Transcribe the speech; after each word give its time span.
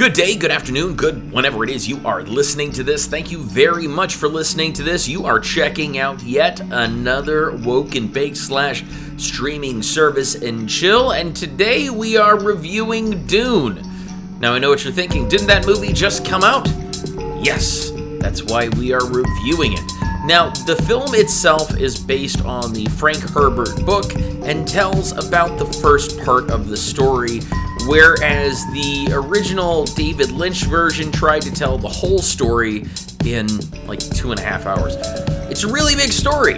Good 0.00 0.14
day, 0.14 0.34
good 0.34 0.50
afternoon, 0.50 0.94
good 0.94 1.30
whenever 1.30 1.62
it 1.62 1.68
is 1.68 1.86
you 1.86 2.00
are 2.06 2.22
listening 2.22 2.72
to 2.72 2.82
this. 2.82 3.06
Thank 3.06 3.30
you 3.30 3.42
very 3.42 3.86
much 3.86 4.14
for 4.14 4.28
listening 4.28 4.72
to 4.72 4.82
this. 4.82 5.06
You 5.06 5.26
are 5.26 5.38
checking 5.38 5.98
out 5.98 6.22
yet 6.22 6.58
another 6.70 7.54
Woke 7.56 7.96
and 7.96 8.10
Bake 8.10 8.34
slash 8.34 8.82
streaming 9.18 9.82
service 9.82 10.36
and 10.36 10.66
chill, 10.66 11.10
and 11.10 11.36
today 11.36 11.90
we 11.90 12.16
are 12.16 12.40
reviewing 12.40 13.26
Dune. 13.26 13.82
Now 14.40 14.54
I 14.54 14.58
know 14.58 14.70
what 14.70 14.84
you're 14.84 14.92
thinking. 14.94 15.28
Didn't 15.28 15.48
that 15.48 15.66
movie 15.66 15.92
just 15.92 16.24
come 16.24 16.44
out? 16.44 16.66
Yes, 17.44 17.92
that's 18.20 18.42
why 18.42 18.70
we 18.70 18.94
are 18.94 19.04
reviewing 19.06 19.74
it. 19.74 19.92
Now, 20.24 20.48
the 20.64 20.76
film 20.86 21.14
itself 21.14 21.76
is 21.78 21.98
based 21.98 22.42
on 22.46 22.72
the 22.72 22.86
Frank 22.86 23.18
Herbert 23.18 23.84
book 23.84 24.14
and 24.14 24.66
tells 24.66 25.12
about 25.12 25.58
the 25.58 25.66
first 25.66 26.18
part 26.20 26.50
of 26.50 26.68
the 26.68 26.76
story, 26.76 27.40
whereas 27.86 28.64
the 28.72 29.08
original 29.12 29.84
David 29.84 30.30
Lynch 30.30 30.64
version 30.64 31.10
tried 31.12 31.42
to 31.42 31.52
tell 31.52 31.78
the 31.78 31.88
whole 31.88 32.20
story 32.20 32.86
in 33.24 33.46
like 33.86 34.00
two 34.00 34.30
and 34.30 34.40
a 34.40 34.42
half 34.42 34.66
hours. 34.66 34.96
It's 35.50 35.64
a 35.64 35.72
really 35.72 35.94
big 35.94 36.10
story. 36.10 36.54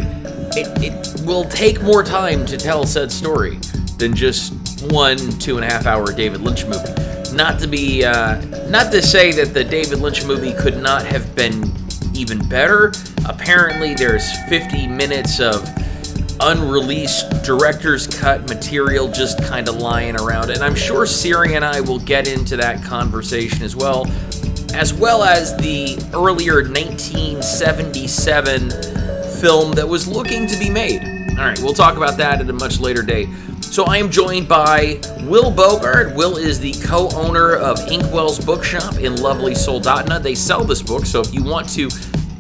It, 0.55 0.69
it 0.83 1.27
will 1.27 1.45
take 1.45 1.83
more 1.83 2.03
time 2.03 2.45
to 2.47 2.57
tell 2.57 2.85
said 2.87 3.11
story 3.11 3.59
than 3.99 4.15
just 4.15 4.53
one 4.91 5.17
two 5.39 5.57
and 5.57 5.65
a 5.65 5.69
half 5.69 5.87
hour 5.87 6.13
David 6.13 6.41
Lynch 6.41 6.65
movie. 6.67 6.93
Not 7.35 7.59
to 7.61 7.67
be, 7.67 8.05
uh, 8.05 8.41
not 8.69 8.93
to 8.93 9.01
say 9.01 9.33
that 9.33 9.55
the 9.55 9.65
David 9.65 10.01
Lynch 10.01 10.25
movie 10.25 10.53
could 10.53 10.83
not 10.83 11.07
have 11.07 11.35
been 11.35 11.73
even 12.15 12.47
better. 12.49 12.93
Apparently, 13.27 13.95
there's 13.95 14.31
50 14.49 14.87
minutes 14.87 15.41
of 15.41 15.65
unreleased 16.43 17.43
director's 17.45 18.07
cut 18.07 18.49
material 18.49 19.11
just 19.11 19.43
kind 19.45 19.69
of 19.69 19.77
lying 19.77 20.17
around. 20.17 20.51
And 20.51 20.63
I'm 20.63 20.75
sure 20.75 21.07
Siri 21.07 21.55
and 21.55 21.65
I 21.65 21.81
will 21.81 22.01
get 22.01 22.27
into 22.27 22.57
that 22.57 22.83
conversation 22.83 23.63
as 23.63 23.77
well, 23.77 24.09
as 24.75 24.93
well 24.93 25.23
as 25.23 25.57
the 25.57 25.97
earlier 26.13 26.57
1977 26.57 28.71
film 29.39 29.71
that 29.73 29.89
was 29.89 30.09
looking 30.09 30.49
to 30.49 30.59
be 30.59 30.69
made. 30.69 31.03
All 31.39 31.47
right, 31.47 31.59
we'll 31.61 31.75
talk 31.75 31.97
about 31.97 32.17
that 32.19 32.41
at 32.41 32.51
a 32.51 32.53
much 32.53 32.81
later 32.81 33.03
date. 33.03 33.29
So 33.61 33.85
I 33.85 33.97
am 33.97 34.11
joined 34.11 34.49
by 34.49 35.01
Will 35.23 35.51
Bogart. 35.51 36.15
Will 36.15 36.37
is 36.37 36.61
the 36.61 36.73
co-owner 36.85 37.55
of 37.55 37.79
Inkwell's 37.91 38.39
Bookshop 38.39 38.99
in 38.99 39.17
lovely 39.17 39.55
Soldotna. 39.55 40.23
They 40.23 40.35
sell 40.35 40.63
this 40.63 40.83
book, 40.83 41.07
so 41.07 41.21
if 41.21 41.33
you 41.33 41.43
want 41.43 41.71
to 41.71 41.89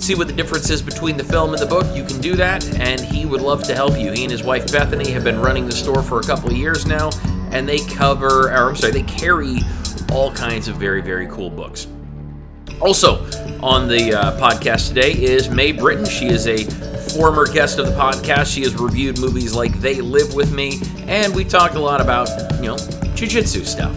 see 0.02 0.14
what 0.16 0.26
the 0.26 0.32
difference 0.32 0.68
is 0.68 0.82
between 0.82 1.16
the 1.16 1.24
film 1.24 1.50
and 1.50 1.62
the 1.62 1.66
book, 1.66 1.86
you 1.96 2.04
can 2.04 2.20
do 2.20 2.34
that, 2.34 2.64
and 2.78 3.00
he 3.00 3.24
would 3.24 3.40
love 3.40 3.62
to 3.64 3.74
help 3.74 3.96
you. 3.96 4.10
He 4.10 4.24
and 4.24 4.30
his 4.30 4.42
wife 4.42 4.70
Bethany 4.72 5.10
have 5.12 5.22
been 5.22 5.40
running 5.40 5.66
the 5.66 5.72
store 5.72 6.02
for 6.02 6.18
a 6.18 6.22
couple 6.22 6.50
of 6.50 6.56
years 6.56 6.86
now, 6.86 7.10
and 7.52 7.68
they 7.68 7.78
cover, 7.78 8.50
or 8.50 8.70
I'm 8.70 8.76
sorry, 8.76 8.92
they 8.92 9.02
carry 9.02 9.58
all 10.10 10.32
kinds 10.32 10.66
of 10.66 10.76
very, 10.76 11.02
very 11.02 11.28
cool 11.28 11.50
books. 11.50 11.86
Also, 12.80 13.24
on 13.62 13.86
the 13.86 14.12
uh, 14.12 14.38
podcast 14.40 14.88
today 14.88 15.12
is 15.12 15.48
May 15.48 15.70
Britton. 15.70 16.04
She 16.04 16.26
is 16.26 16.48
a 16.48 16.64
former 17.10 17.46
guest 17.46 17.78
of 17.78 17.86
the 17.86 17.92
podcast. 17.92 18.52
She 18.52 18.62
has 18.62 18.74
reviewed 18.74 19.20
movies 19.20 19.54
like 19.54 19.80
They 19.80 20.00
Live 20.00 20.34
With 20.34 20.52
Me, 20.52 20.80
and 21.06 21.32
we 21.32 21.44
talk 21.44 21.74
a 21.74 21.78
lot 21.78 22.00
about, 22.00 22.28
you 22.56 22.66
know, 22.66 22.76
jujitsu 23.14 23.64
stuff. 23.64 23.94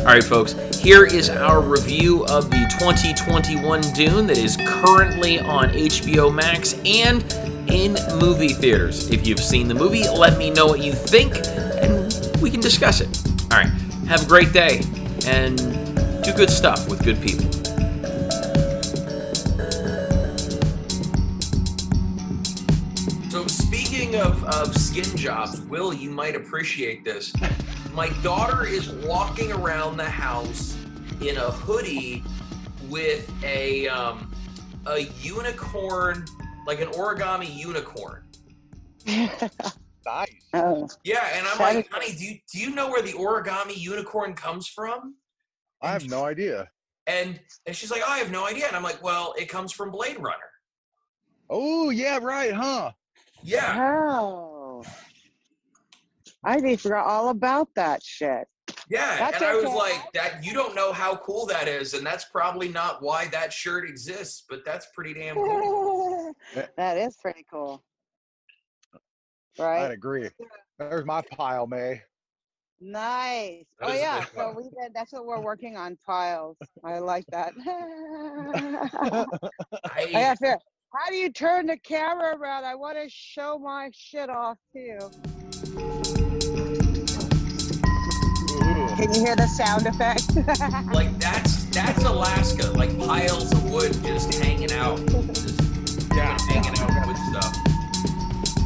All 0.00 0.14
right, 0.14 0.24
folks, 0.24 0.54
here 0.88 1.04
is 1.04 1.28
our 1.28 1.60
review 1.60 2.24
of 2.28 2.48
the 2.48 2.66
2021 2.78 3.82
Dune 3.92 4.26
that 4.26 4.38
is 4.38 4.56
currently 4.56 5.38
on 5.38 5.68
HBO 5.68 6.34
Max 6.34 6.80
and 6.86 7.22
in 7.70 7.94
movie 8.18 8.54
theaters. 8.54 9.10
If 9.10 9.26
you've 9.26 9.38
seen 9.38 9.68
the 9.68 9.74
movie, 9.74 10.08
let 10.08 10.38
me 10.38 10.48
know 10.48 10.64
what 10.64 10.80
you 10.82 10.94
think, 10.94 11.34
and 11.44 12.10
we 12.40 12.50
can 12.50 12.60
discuss 12.60 13.02
it. 13.02 13.22
All 13.52 13.58
right, 13.58 13.68
have 14.08 14.22
a 14.22 14.26
great 14.26 14.54
day, 14.54 14.80
and 15.26 15.58
do 16.24 16.32
good 16.32 16.48
stuff 16.48 16.88
with 16.88 17.04
good 17.04 17.20
people. 17.20 17.52
So 23.28 23.46
speaking 23.46 24.16
of, 24.16 24.42
of 24.44 24.74
skin 24.74 25.14
jobs, 25.18 25.60
Will, 25.60 25.92
you 25.92 26.08
might 26.08 26.34
appreciate 26.34 27.04
this. 27.04 27.34
My 27.92 28.08
daughter 28.22 28.64
is 28.64 28.88
walking 28.88 29.52
around 29.52 29.98
the 29.98 30.08
house 30.08 30.77
in 31.20 31.36
a 31.36 31.50
hoodie 31.50 32.22
with 32.88 33.30
a 33.44 33.88
um, 33.88 34.32
a 34.86 35.00
unicorn, 35.20 36.24
like 36.66 36.80
an 36.80 36.88
origami 36.88 37.54
unicorn. 37.54 38.24
Nice. 40.06 40.30
Oh, 40.54 40.88
Yeah, 41.04 41.28
and 41.34 41.46
I'm 41.46 41.58
like, 41.58 41.90
honey, 41.90 42.12
do 42.12 42.24
you, 42.24 42.38
do 42.50 42.58
you 42.58 42.74
know 42.74 42.88
where 42.88 43.02
the 43.02 43.12
origami 43.12 43.76
unicorn 43.76 44.32
comes 44.32 44.66
from? 44.66 45.16
I 45.82 45.92
have 45.92 46.08
no 46.08 46.24
idea. 46.24 46.68
And 47.06 47.38
and 47.66 47.76
she's 47.76 47.90
like, 47.90 48.02
oh, 48.06 48.10
I 48.10 48.18
have 48.18 48.30
no 48.30 48.46
idea. 48.46 48.66
And 48.66 48.76
I'm 48.76 48.82
like, 48.82 49.02
well, 49.02 49.34
it 49.38 49.50
comes 49.50 49.70
from 49.72 49.90
Blade 49.90 50.18
Runner. 50.18 50.38
Oh, 51.50 51.90
yeah, 51.90 52.18
right, 52.22 52.52
huh? 52.52 52.92
Yeah. 53.42 53.76
oh. 53.78 54.82
I 56.44 56.56
even 56.56 56.76
forgot 56.76 57.06
all 57.06 57.28
about 57.28 57.68
that 57.74 58.02
shit. 58.02 58.46
Yeah, 58.90 59.18
That's 59.18 59.36
and 59.36 59.44
I 59.44 59.54
was 59.54 59.66
okay. 59.66 59.74
like, 59.74 60.12
"That 60.14 60.42
you 60.42 60.54
don't 60.54 60.74
know 60.74 60.92
how 60.92 61.16
cool 61.16 61.44
that 61.46 61.68
is, 61.68 61.92
and 61.94 62.06
that's 62.06 62.24
probably 62.24 62.68
not 62.68 63.02
why 63.02 63.26
that 63.28 63.52
shirt 63.52 63.88
exists, 63.88 64.44
but 64.48 64.64
that's 64.64 64.86
pretty 64.94 65.14
damn 65.14 65.34
cool." 65.34 66.34
that 66.76 66.96
is 66.96 67.16
pretty 67.20 67.44
cool. 67.50 67.82
Right? 69.58 69.84
I'd 69.84 69.90
agree. 69.90 70.30
There's 70.78 71.04
my 71.04 71.20
pile, 71.20 71.66
May. 71.66 72.02
Nice. 72.80 73.64
That 73.80 73.90
Oh 73.90 73.92
yeah, 73.92 74.24
so 74.34 74.54
we 74.56 74.64
did 74.64 74.94
that's 74.94 75.12
what 75.12 75.26
we're 75.26 75.40
working 75.40 75.76
on 75.76 75.98
piles. 76.06 76.56
I 76.84 77.00
like 77.00 77.26
that. 77.32 77.52
I 79.84 80.06
I, 80.06 80.12
gotta 80.12 80.58
how 80.94 81.10
do 81.10 81.16
you 81.16 81.30
turn 81.30 81.66
the 81.66 81.76
camera 81.76 82.36
around? 82.36 82.64
I 82.64 82.74
want 82.74 82.96
to 82.96 83.08
show 83.08 83.58
my 83.58 83.90
shit 83.92 84.30
off 84.30 84.58
too. 84.72 84.98
Ooh. 88.98 89.02
Can 89.04 89.14
you 89.14 89.20
hear 89.24 89.36
the 89.36 89.46
sound 89.46 89.86
effect? 89.86 90.34
like 90.94 91.16
that's 91.18 91.64
that's 91.66 92.04
Alaska, 92.04 92.66
like 92.72 92.96
piles 92.98 93.52
of 93.52 93.70
wood 93.70 93.92
just 94.02 94.34
hanging 94.34 94.72
out, 94.72 94.98
just 95.06 96.08
Yeah, 96.14 96.36
hanging 96.48 96.76
out 96.80 97.06
with 97.06 97.18
stuff. 97.30 97.54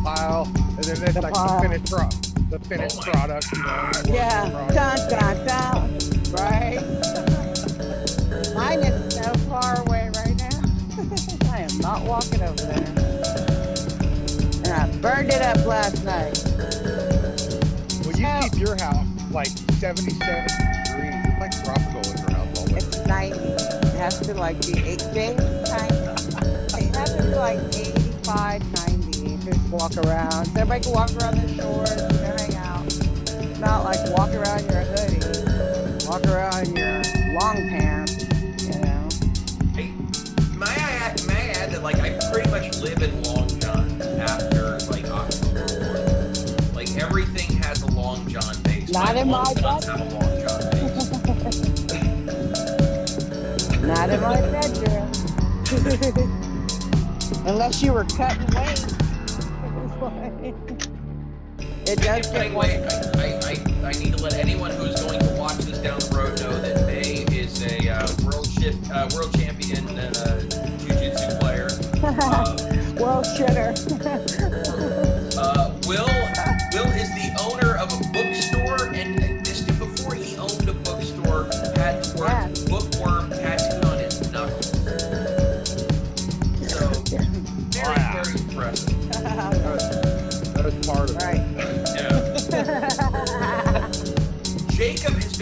pile. 0.02 0.44
And 0.76 0.84
then 0.84 1.00
there's 1.00 1.14
The 1.14 1.20
like 1.22 1.34
pile. 1.34 1.60
the 1.62 1.68
finished, 1.68 1.92
pro- 1.92 2.08
the 2.50 2.58
finished 2.60 2.98
Oh 2.98 3.10
product, 3.12 3.46
you 3.52 3.62
know. 3.62 3.90
yeah. 4.06 4.50
product. 4.50 4.74
Dun 4.74 4.98
dun 5.10 5.46
dun. 5.46 5.98
Right? 6.32 6.80
Mine 8.54 8.80
is 8.80 9.14
so 9.14 9.32
far 9.50 9.80
away 9.86 10.10
right 10.16 10.36
now. 10.38 10.62
I 11.52 11.60
am 11.60 11.78
not 11.78 12.02
walking 12.04 12.42
over 12.42 12.54
there. 12.54 12.88
And 14.64 14.72
I 14.72 14.86
burned 15.02 15.30
it 15.30 15.42
up 15.42 15.64
last 15.66 16.02
night. 16.04 16.42
Well, 18.04 18.16
you 18.18 18.26
Oh. 18.26 18.40
keep 18.50 18.58
your 18.60 18.76
house 18.80 19.06
like 19.32 19.48
77 19.48 20.18
degrees. 20.18 21.14
It's 21.24 21.40
like 21.40 21.64
tropical 21.64 22.00
in 22.10 22.18
your 22.18 22.30
house 22.30 22.58
all 22.58 22.64
winter. 22.66 22.86
It's 22.86 23.06
90. 23.06 23.38
It 23.38 23.94
has 23.96 24.20
to 24.20 24.34
like 24.34 24.60
be 24.60 24.78
eight 24.80 25.04
days. 25.14 25.38
90. 25.38 26.02
It 26.76 26.96
has 26.96 27.16
to 27.16 27.22
be 27.22 27.34
like 27.34 27.58
85, 27.74 28.72
90. 28.86 29.36
Just 29.38 29.70
walk 29.70 29.96
around. 29.96 30.48
Everybody 30.48 30.84
can 30.84 30.92
walk 30.92 31.10
around 31.16 31.36
the 31.36 31.48
shores, 31.54 31.90
you 32.12 32.20
know, 32.20 32.36
hang 32.36 32.54
out. 32.56 32.86
It's 32.86 33.58
not 33.58 33.84
like 33.84 33.98
walk 34.16 34.30
around 34.34 34.70
your 34.70 34.82
hoodie. 34.82 36.06
Walk 36.06 36.24
around 36.26 36.76
your 36.76 37.02
long 37.40 37.56
pants, 37.70 38.24
you 38.68 38.78
know. 38.80 39.08
Hey, 39.74 39.92
may 40.54 40.66
I 40.66 40.90
add, 41.00 41.26
may 41.26 41.34
I 41.34 41.54
add 41.54 41.70
that 41.72 41.82
like 41.82 42.00
I 42.00 42.18
pretty 42.30 42.50
much 42.50 42.76
live 42.80 43.02
in 43.02 43.22
long 43.22 43.48
johns 43.60 44.02
after 44.02 44.51
Not 48.92 49.16
in 49.16 49.30
my 49.30 49.54
johns 49.54 49.86
have 49.86 50.00
a 50.00 50.04
long 50.04 50.20
john 50.42 50.60
base. 50.70 51.10
Not 53.80 54.10
in 54.10 54.20
my 54.20 54.40
bedroom. 54.52 55.10
Unless 57.46 57.82
you 57.82 57.94
were 57.94 58.04
cutting 58.04 58.46
weight. 58.54 58.84
it 61.88 61.98
does 62.00 62.26
get 62.26 62.34
Anyway, 62.36 62.86
I, 63.16 63.22
I, 63.48 63.88
I, 63.88 63.92
need 63.92 64.14
to 64.14 64.22
let 64.22 64.34
anyone 64.34 64.70
who's 64.72 65.00
going 65.02 65.20
to 65.20 65.34
watch 65.38 65.56
this 65.56 65.78
down 65.78 65.98
the 65.98 66.14
road 66.14 66.38
know 66.42 66.60
that 66.60 66.86
May 66.86 67.24
is 67.34 67.62
a 67.62 67.88
uh, 67.88 68.06
world 68.24 68.46
shift, 68.46 68.90
uh, 68.90 69.08
world 69.14 69.32
champion 69.38 69.88
and 69.88 70.16
a 70.18 70.42
jiu-jitsu 70.78 71.38
player. 71.38 71.68
Uh, 72.02 72.56
World 73.00 73.24
shitter. 73.24 73.72
uh, 75.38 75.72
Will 75.88 76.31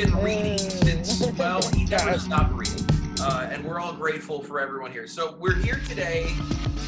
been 0.04 0.16
reading 0.22 0.58
since, 0.58 1.26
well, 1.38 1.60
he 1.72 1.84
never 1.90 2.18
stopped 2.18 2.52
reading. 2.54 2.86
Uh, 3.20 3.50
and 3.52 3.62
we're 3.62 3.78
all 3.78 3.92
grateful 3.92 4.42
for 4.42 4.58
everyone 4.58 4.90
here. 4.90 5.06
So 5.06 5.36
we're 5.38 5.56
here 5.56 5.78
today 5.86 6.34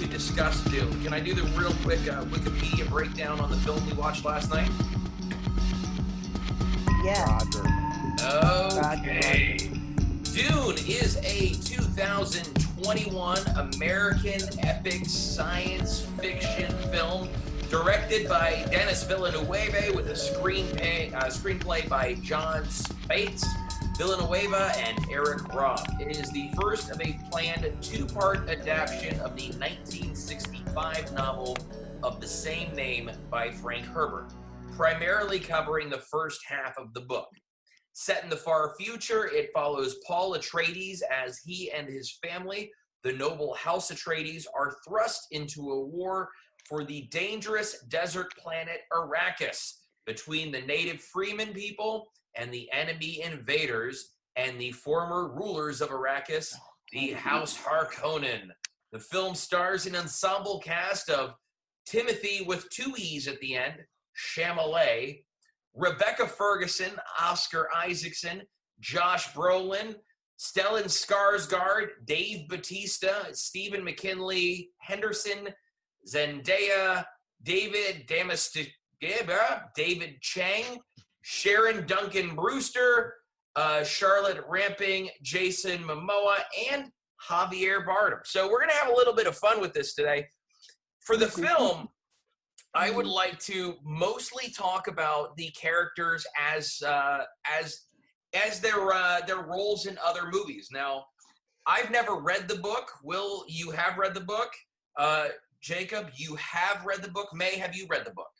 to 0.01 0.07
discuss 0.07 0.65
Dune. 0.65 1.03
Can 1.03 1.13
I 1.13 1.21
do 1.21 1.35
the 1.35 1.43
real 1.59 1.75
quick 1.83 2.01
uh, 2.09 2.25
Wikipedia 2.25 2.89
breakdown 2.89 3.39
on 3.39 3.51
the 3.51 3.57
film 3.59 3.85
we 3.87 3.93
watched 3.93 4.25
last 4.25 4.51
night? 4.51 4.71
Yeah. 7.05 7.39
Roger. 7.39 7.67
Okay. 8.99 9.59
Dune 10.23 10.79
is 10.89 11.19
a 11.19 11.51
2021 11.65 13.39
American 13.75 14.41
epic 14.61 15.05
science 15.05 16.07
fiction 16.19 16.73
film 16.91 17.29
directed 17.69 18.29
by 18.29 18.67
Denis 18.71 19.03
Villeneuve 19.05 19.95
with 19.95 20.09
a 20.09 20.15
screenplay, 20.15 21.13
uh, 21.15 21.25
screenplay 21.25 21.87
by 21.89 22.15
Jon 22.15 22.65
Spaihts, 23.13 23.45
Villeneuve, 23.99 24.55
and 24.79 24.99
Eric 25.11 25.53
Roth. 25.53 25.87
It 26.01 26.17
is 26.17 26.31
the 26.31 26.51
first 26.59 26.91
of 26.91 26.99
a 27.03 27.19
planned 27.31 27.71
two 27.83 28.07
part 28.07 28.49
adaptation 28.49 29.21
of 29.21 29.37
the 29.37 29.51
1965 29.59 31.13
novel 31.13 31.59
of 32.03 32.23
the 32.23 32.27
same 32.27 32.75
name 32.75 33.11
by 33.31 33.51
Frank 33.51 33.85
Herbert, 33.85 34.33
primarily 34.75 35.39
covering 35.39 35.91
the 35.91 35.99
first 35.99 36.41
half 36.49 36.79
of 36.79 36.95
the 36.95 37.03
book. 37.03 37.29
Set 37.93 38.25
in 38.25 38.31
the 38.31 38.37
far 38.37 38.75
future, 38.81 39.27
it 39.27 39.51
follows 39.53 39.97
Paul 40.07 40.35
Atreides 40.35 41.03
as 41.03 41.39
he 41.45 41.71
and 41.71 41.87
his 41.87 42.19
family, 42.27 42.71
the 43.05 43.13
noble 43.13 43.53
House 43.53 43.91
Atreides, 43.91 44.47
are 44.59 44.77
thrust 44.89 45.27
into 45.33 45.71
a 45.71 45.87
war 45.87 46.31
for 46.67 46.83
the 46.83 47.09
dangerous 47.11 47.83
desert 47.91 48.33
planet 48.39 48.81
Arrakis 48.91 49.81
between 50.07 50.51
the 50.51 50.63
native 50.63 51.05
Fremen 51.15 51.55
people 51.55 52.09
and 52.37 52.53
the 52.53 52.71
enemy 52.73 53.23
invaders 53.23 54.11
and 54.37 54.61
the 54.61 54.73
former 54.73 55.29
rulers 55.29 55.81
of 55.81 55.91
Arrakis, 55.91 56.55
oh, 56.57 56.63
the 56.93 57.13
House 57.13 57.57
Harkonnen. 57.57 58.51
The 58.93 58.99
film 58.99 59.35
stars 59.35 59.87
an 59.87 59.97
ensemble 59.97 60.61
cast 60.61 61.09
of 61.11 61.35
Timothy 61.87 62.45
with 62.47 62.69
two 62.71 62.93
E's 62.97 63.29
at 63.29 63.41
the 63.41 63.57
end, 63.57 63.77
Chalamet, 64.17 65.25
Rebecca 65.75 66.27
Ferguson, 66.27 66.93
Oscar 67.21 67.69
Isaacson, 67.75 68.43
Josh 68.81 69.33
Brolin, 69.33 69.97
Stellan 70.39 70.85
Skarsgård, 70.85 71.89
Dave 72.05 72.49
Batista, 72.49 73.33
Stephen 73.33 73.85
McKinley, 73.85 74.71
Henderson, 74.79 75.49
Zendaya, 76.07 77.05
David 77.43 78.07
Dastmalchian, 78.09 78.69
David 79.75 80.21
Chang, 80.21 80.81
Sharon 81.23 81.87
Duncan 81.87 82.35
Brewster, 82.35 83.15
uh, 83.57 83.85
Charlotte 83.85 84.45
Rampling, 84.49 85.09
Jason 85.23 85.83
Momoa, 85.83 86.39
and 86.71 86.91
Javier 87.29 87.87
Bardem. 87.87 88.21
So 88.25 88.51
we're 88.51 88.61
gonna 88.61 88.73
have 88.73 88.91
a 88.91 88.95
little 88.95 89.15
bit 89.15 89.27
of 89.27 89.37
fun 89.37 89.61
with 89.61 89.73
this 89.73 89.95
today. 89.95 90.27
For 91.01 91.17
the 91.17 91.29
film, 91.29 91.89
I 92.75 92.91
would 92.91 93.07
like 93.07 93.39
to 93.41 93.77
mostly 93.85 94.51
talk 94.51 94.89
about 94.89 95.37
the 95.37 95.51
characters 95.51 96.27
as 96.41 96.83
uh, 96.83 97.25
as 97.49 97.83
as 98.35 98.61
their 98.61 98.93
uh, 98.93 99.21
their 99.27 99.43
roles 99.43 99.87
in 99.87 99.99
other 100.05 100.31
movies. 100.31 100.69
Now, 100.73 101.05
I've 101.67 101.91
never 101.91 102.17
read 102.17 102.49
the 102.49 102.57
book. 102.57 102.91
Will 103.05 103.45
you 103.49 103.71
have 103.71 103.99
read 103.99 104.15
the 104.15 104.21
book? 104.21 104.51
Uh, 104.99 105.29
Jacob, 105.61 106.11
you 106.15 106.35
have 106.37 106.85
read 106.85 107.03
the 107.03 107.11
book. 107.11 107.29
May, 107.33 107.57
have 107.57 107.77
you 107.77 107.87
read 107.89 108.05
the 108.05 108.13
book? 108.13 108.31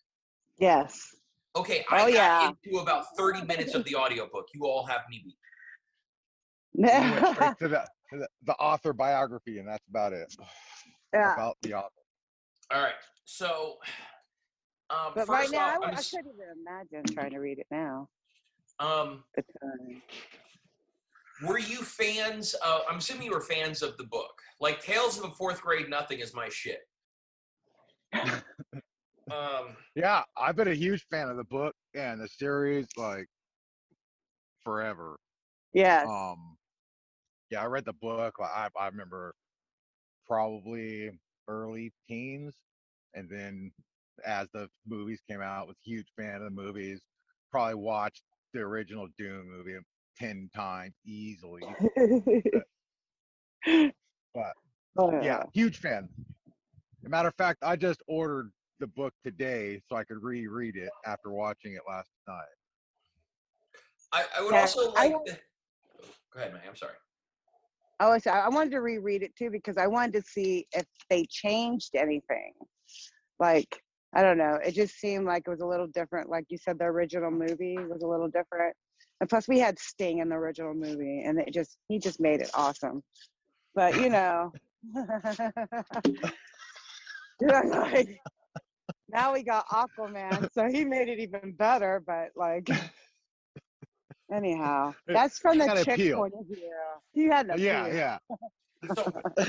Yes. 0.59 1.12
Okay, 1.55 1.85
I 1.91 2.03
Oh, 2.03 2.07
got 2.07 2.13
yeah. 2.13 2.51
into 2.67 2.79
about 2.79 3.05
30 3.17 3.43
minutes 3.45 3.75
of 3.75 3.85
the 3.85 3.95
audiobook. 3.95 4.49
You 4.55 4.65
all 4.67 4.87
have 4.87 5.03
me 5.11 5.23
beat. 5.25 5.37
Went 6.91 7.27
straight 7.35 7.59
to 7.59 7.69
the, 7.69 7.87
to 8.11 8.19
the 8.19 8.29
the 8.45 8.55
author 8.55 8.95
biography, 8.95 9.59
and 9.59 9.69
that's 9.69 9.87
about 9.89 10.15
it. 10.15 10.35
yeah. 11.15 11.35
About 11.35 11.57
the 11.63 11.75
author. 11.75 11.91
All 12.73 12.81
right. 12.83 12.95
So, 13.27 13.77
um, 14.89 15.13
But 15.15 15.27
first 15.27 15.29
right 15.29 15.51
now, 15.53 15.59
I, 15.59 15.69
off, 15.69 15.73
w- 15.75 15.89
I'm 15.91 15.95
I 15.95 15.99
s- 15.99 16.11
couldn't 16.11 16.33
even 16.35 16.47
imagine 16.67 17.05
trying 17.13 17.31
to 17.33 17.39
read 17.39 17.59
it 17.59 17.67
now. 17.71 18.09
um, 18.79 19.25
It's, 19.37 19.51
were 21.47 21.59
you 21.59 21.83
fans? 21.83 22.55
Of, 22.65 22.83
I'm 22.89 22.97
assuming 22.97 23.25
you 23.27 23.33
were 23.33 23.41
fans 23.43 23.83
of 23.83 23.99
the 23.99 24.05
book. 24.05 24.33
Like 24.59 24.81
Tales 24.83 25.19
of 25.19 25.25
a 25.25 25.31
Fourth 25.33 25.61
Grade 25.61 25.91
Nothing 25.91 26.21
is 26.21 26.33
my 26.35 26.49
shit. 26.49 26.81
um, 29.31 29.77
Yeah, 29.95 30.23
I've 30.37 30.57
been 30.57 30.69
a 30.69 30.75
huge 30.75 31.07
fan 31.11 31.29
of 31.29 31.37
the 31.37 31.45
book 31.45 31.75
and 31.95 32.21
the 32.21 32.29
series 32.29 32.87
like 32.97 33.27
forever. 34.65 35.19
Yeah. 35.73 36.05
Um, 36.09 36.57
yeah, 37.51 37.63
I 37.63 37.67
read 37.67 37.85
the 37.85 37.93
book. 37.93 38.39
like, 38.39 38.51
I 38.51 38.69
I 38.79 38.89
remember 38.89 39.35
probably 40.27 41.11
early 41.49 41.93
teens, 42.09 42.55
and 43.15 43.29
then 43.29 43.73
as 44.25 44.49
the 44.53 44.69
movies 44.87 45.21
came 45.29 45.41
out, 45.41 45.67
was 45.67 45.77
a 45.77 45.89
huge 45.89 46.11
fan 46.17 46.37
of 46.37 46.43
the 46.43 46.51
movies. 46.51 47.01
Probably 47.51 47.75
watched 47.75 48.23
the 48.53 48.61
original 48.61 49.09
Dune 49.19 49.49
movie 49.51 49.79
ten 50.17 50.51
times 50.55 50.95
easily. 51.05 51.63
But 54.35 54.53
Oh, 54.97 55.23
yeah, 55.23 55.45
huge 55.53 55.79
fan. 55.79 56.09
As 56.47 57.07
a 57.07 57.09
matter 57.09 57.29
of 57.29 57.35
fact, 57.35 57.63
I 57.63 57.77
just 57.77 58.03
ordered 58.07 58.51
the 58.81 58.87
book 58.89 59.15
today 59.25 59.81
so 59.89 59.97
I 59.97 60.05
could 60.05 60.23
reread 60.23 60.77
it 60.77 60.91
after 61.07 61.31
watching 61.31 61.75
it 61.75 61.83
last 61.89 62.11
night. 62.29 62.45
I, 64.13 64.25
I 64.39 64.43
would 64.43 64.53
Yeah, 64.53 64.61
also 64.63 64.93
like. 64.93 65.11
don't- 65.11 65.27
to- 65.27 65.33
Go 66.35 66.41
ahead, 66.41 66.53
man. 66.53 66.63
I'm 66.69 66.77
sorry. 66.77 66.93
I 68.01 68.09
was 68.09 68.27
I 68.27 68.49
wanted 68.49 68.71
to 68.71 68.81
reread 68.81 69.23
it 69.23 69.37
too 69.37 69.51
because 69.51 69.77
I 69.77 69.87
wanted 69.87 70.15
to 70.15 70.23
see 70.23 70.67
if 70.73 70.85
they 71.09 71.25
changed 71.31 71.91
anything. 71.95 72.53
Like 73.39 73.81
I 74.15 74.23
don't 74.23 74.39
know, 74.39 74.59
it 74.65 74.73
just 74.73 74.99
seemed 74.99 75.25
like 75.25 75.45
it 75.47 75.51
was 75.51 75.61
a 75.61 75.67
little 75.67 75.87
different. 75.87 76.29
Like 76.29 76.47
you 76.49 76.59
said, 76.59 76.79
the 76.79 76.85
original 76.87 77.31
movie 77.31 77.77
was 77.79 78.03
a 78.03 78.07
little 78.07 78.29
different, 78.29 78.75
and 79.21 79.31
plus 79.31 79.47
we 79.47 79.59
had 79.61 79.79
Sting 79.79 80.19
in 80.19 80.29
the 80.31 80.35
original 80.35 80.75
movie, 80.75 81.23
and 81.25 81.39
it 81.39 81.53
just 81.53 81.77
he 81.89 81.99
just 81.99 82.19
made 82.21 82.41
it 82.41 82.51
awesome. 82.55 83.03
But 83.75 83.97
you 84.01 84.09
know, 84.11 84.53
like, 87.41 88.21
now 89.13 89.33
we 89.33 89.43
got 89.43 89.67
Aquaman, 89.69 90.49
so 90.53 90.67
he 90.69 90.85
made 90.85 91.09
it 91.09 91.19
even 91.19 91.53
better. 91.53 92.03
But 92.07 92.31
like. 92.37 92.69
Anyhow, 94.33 94.95
that's 95.07 95.39
from 95.39 95.59
the 95.59 95.67
chick 95.85 95.95
appeal. 95.95 96.17
point 96.19 96.33
of 96.39 96.47
view. 96.47 96.73
He 97.13 97.25
had 97.25 97.51
an 97.51 97.59
Yeah, 97.61 97.85
appeal. 97.87 97.97
yeah. 97.97 98.19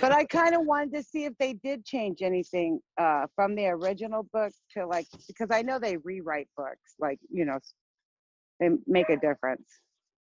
but 0.00 0.12
I 0.12 0.24
kind 0.24 0.54
of 0.54 0.62
wanted 0.64 0.94
to 0.94 1.02
see 1.02 1.24
if 1.26 1.34
they 1.38 1.52
did 1.52 1.84
change 1.84 2.22
anything 2.22 2.80
uh, 2.98 3.26
from 3.34 3.54
the 3.54 3.66
original 3.66 4.26
book 4.32 4.52
to 4.72 4.86
like 4.86 5.06
because 5.28 5.48
I 5.52 5.60
know 5.62 5.78
they 5.78 5.98
rewrite 5.98 6.48
books, 6.56 6.94
like 6.98 7.18
you 7.30 7.44
know, 7.44 7.58
they 8.60 8.70
make 8.86 9.10
a 9.10 9.16
difference. 9.16 9.68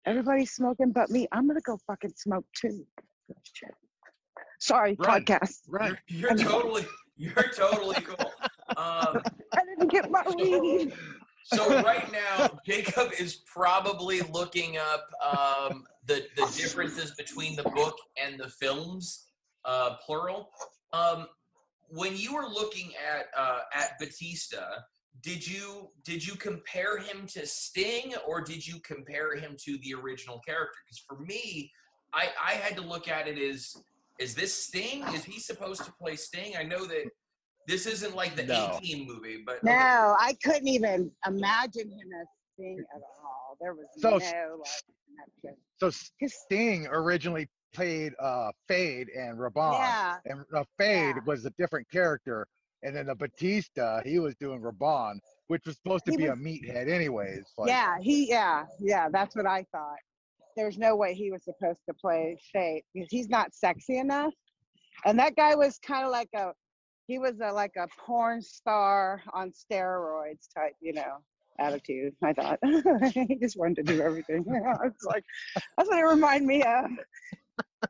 Everybody's 0.06 0.52
smoking 0.52 0.90
but 0.92 1.10
me. 1.10 1.28
I'm 1.30 1.46
gonna 1.46 1.60
go 1.60 1.78
fucking 1.86 2.14
smoke 2.16 2.46
too. 2.56 2.86
Sorry, 4.60 4.96
Run. 4.98 5.24
podcast. 5.24 5.58
Right. 5.68 5.94
You're, 6.08 6.30
you're 6.30 6.38
totally, 6.38 6.86
you're 7.20 7.50
totally 7.54 8.00
cool. 8.00 8.32
Um, 8.76 9.22
I 9.52 9.64
didn't 9.66 9.90
get 9.90 10.10
my 10.10 10.24
weed. 10.34 10.92
so 11.44 11.82
right 11.82 12.10
now, 12.10 12.58
Jacob 12.66 13.10
is 13.18 13.42
probably 13.52 14.22
looking 14.32 14.78
up 14.78 15.10
um, 15.22 15.84
the 16.06 16.24
the 16.36 16.50
differences 16.56 17.12
between 17.18 17.56
the 17.56 17.64
book 17.64 17.96
and 18.22 18.40
the 18.40 18.48
films, 18.48 19.26
uh, 19.66 19.96
plural. 20.04 20.48
Um, 20.94 21.26
when 21.90 22.16
you 22.16 22.34
were 22.34 22.46
looking 22.46 22.92
at 23.06 23.26
uh, 23.36 23.60
at 23.74 23.98
Batista, 23.98 24.64
did 25.22 25.46
you 25.46 25.90
did 26.04 26.26
you 26.26 26.36
compare 26.36 26.96
him 26.98 27.26
to 27.34 27.46
Sting 27.46 28.14
or 28.26 28.40
did 28.40 28.66
you 28.66 28.80
compare 28.80 29.36
him 29.36 29.56
to 29.66 29.78
the 29.82 29.92
original 29.92 30.40
character? 30.46 30.78
Because 30.86 31.04
for 31.06 31.18
me, 31.18 31.70
I 32.14 32.28
I 32.42 32.52
had 32.52 32.76
to 32.76 32.82
look 32.82 33.08
at 33.08 33.28
it 33.28 33.36
as 33.36 33.76
is 34.20 34.34
this 34.34 34.52
Sting? 34.66 35.02
Is 35.14 35.24
he 35.24 35.40
supposed 35.40 35.82
to 35.84 35.92
play 35.92 36.14
Sting? 36.14 36.54
I 36.56 36.62
know 36.62 36.84
that 36.84 37.06
this 37.66 37.86
isn't 37.86 38.14
like 38.14 38.36
the 38.36 38.44
No. 38.44 38.78
18 38.82 39.06
movie, 39.06 39.42
but 39.44 39.64
No, 39.64 39.72
I 39.72 40.36
couldn't 40.44 40.68
even 40.68 41.10
imagine 41.26 41.88
him 41.90 42.08
as 42.20 42.26
Sting 42.54 42.84
at 42.94 43.00
all. 43.24 43.56
There 43.60 43.72
was 43.74 43.86
So 43.98 44.10
no 44.10 44.16
like 44.16 44.22
connection. 45.42 45.60
So 45.80 45.90
Sting 46.28 46.86
originally 46.88 47.48
played 47.72 48.12
uh 48.20 48.50
Feyd 48.70 49.06
and 49.16 49.38
Rabban. 49.38 49.72
Yeah, 49.72 50.16
And 50.26 50.40
uh, 50.54 50.64
Feyd 50.80 51.14
Yeah. 51.16 51.20
was 51.26 51.46
a 51.46 51.50
different 51.58 51.90
character. 51.90 52.46
And 52.82 52.96
then 52.96 53.06
the 53.06 53.14
Batista, 53.14 54.00
he 54.04 54.18
was 54.18 54.34
doing 54.36 54.60
Rabban, 54.62 55.18
which 55.48 55.62
was 55.66 55.76
supposed 55.76 56.04
to 56.06 56.12
He 56.12 56.16
be 56.16 56.28
was- 56.28 56.38
a 56.38 56.42
meathead 56.42 56.88
anyways. 56.88 57.44
Like, 57.58 57.68
yeah, 57.68 57.96
he, 58.00 58.28
yeah, 58.28 58.64
yeah. 58.78 59.08
That's 59.10 59.34
what 59.36 59.46
I 59.46 59.64
thought. 59.72 59.98
There's 60.56 60.78
no 60.78 60.96
way 60.96 61.14
he 61.14 61.30
was 61.30 61.44
supposed 61.44 61.80
to 61.88 61.94
play 61.94 62.38
Feyd 62.54 62.82
because 62.94 63.08
he's 63.10 63.28
not 63.28 63.54
sexy 63.54 63.98
enough. 63.98 64.34
And 65.04 65.18
that 65.18 65.36
guy 65.36 65.54
was 65.54 65.78
kind 65.78 66.04
of 66.04 66.10
like 66.10 66.28
a, 66.34 66.52
he 67.06 67.18
was 67.18 67.40
a, 67.42 67.52
like 67.52 67.72
a 67.76 67.86
porn 67.98 68.42
star 68.42 69.22
on 69.32 69.52
steroids 69.52 70.52
type, 70.54 70.74
you 70.80 70.92
know. 70.92 71.18
attitude. 71.58 72.14
I 72.24 72.32
thought 72.32 72.58
he 73.12 73.36
just 73.36 73.58
wanted 73.58 73.86
to 73.86 73.94
do 73.94 74.02
everything. 74.02 74.44
Yeah, 74.50 74.74
it's 74.84 75.04
like 75.04 75.24
that's 75.76 75.88
what 75.88 75.98
it 75.98 76.04
reminded 76.04 76.46
me 76.46 76.62
of. 76.62 76.86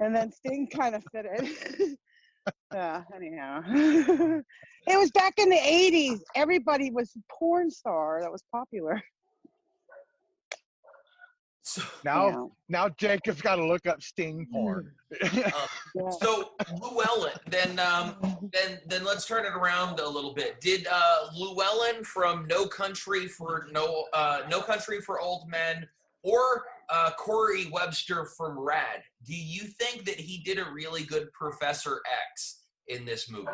And 0.00 0.14
then 0.14 0.32
Sting 0.32 0.68
kind 0.68 0.94
of 0.94 1.04
fitted. 1.12 1.48
yeah. 2.72 3.02
Anyhow, 3.14 3.62
it 3.66 4.98
was 4.98 5.10
back 5.12 5.34
in 5.38 5.48
the 5.48 5.56
'80s. 5.56 6.20
Everybody 6.34 6.90
was 6.90 7.12
porn 7.30 7.70
star 7.70 8.20
that 8.22 8.30
was 8.32 8.42
popular. 8.52 9.02
So, 11.62 11.82
Now, 12.04 12.26
you 12.26 12.32
know. 12.32 12.52
now 12.68 12.88
Jacob's 12.88 13.42
got 13.42 13.56
to 13.56 13.66
look 13.66 13.86
up 13.86 14.02
Sting 14.02 14.46
porn. 14.50 14.92
uh, 15.22 16.10
so 16.20 16.52
Llewellyn, 16.80 17.32
then 17.48 17.78
um, 17.78 18.16
then 18.52 18.78
then 18.86 19.04
let's 19.04 19.26
turn 19.26 19.44
it 19.44 19.52
around 19.52 20.00
a 20.00 20.08
little 20.08 20.32
bit. 20.32 20.60
Did 20.60 20.86
uh, 20.90 21.28
Llewellyn 21.34 22.04
from 22.04 22.46
No 22.46 22.66
Country 22.66 23.26
for 23.26 23.68
No 23.72 24.06
uh, 24.12 24.42
No 24.48 24.60
Country 24.60 25.00
for 25.00 25.20
Old 25.20 25.48
Men 25.48 25.86
or 26.22 26.64
uh, 26.88 27.10
Corey 27.18 27.68
Webster 27.72 28.24
from 28.24 28.58
Rad? 28.58 29.02
Do 29.26 29.34
you 29.34 29.62
think 29.62 30.04
that 30.06 30.18
he 30.18 30.38
did 30.38 30.58
a 30.58 30.70
really 30.72 31.04
good 31.04 31.32
Professor 31.32 32.00
X 32.32 32.60
in 32.88 33.04
this 33.04 33.30
movie? 33.30 33.48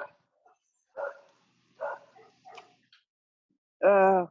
Uh, 3.86 4.26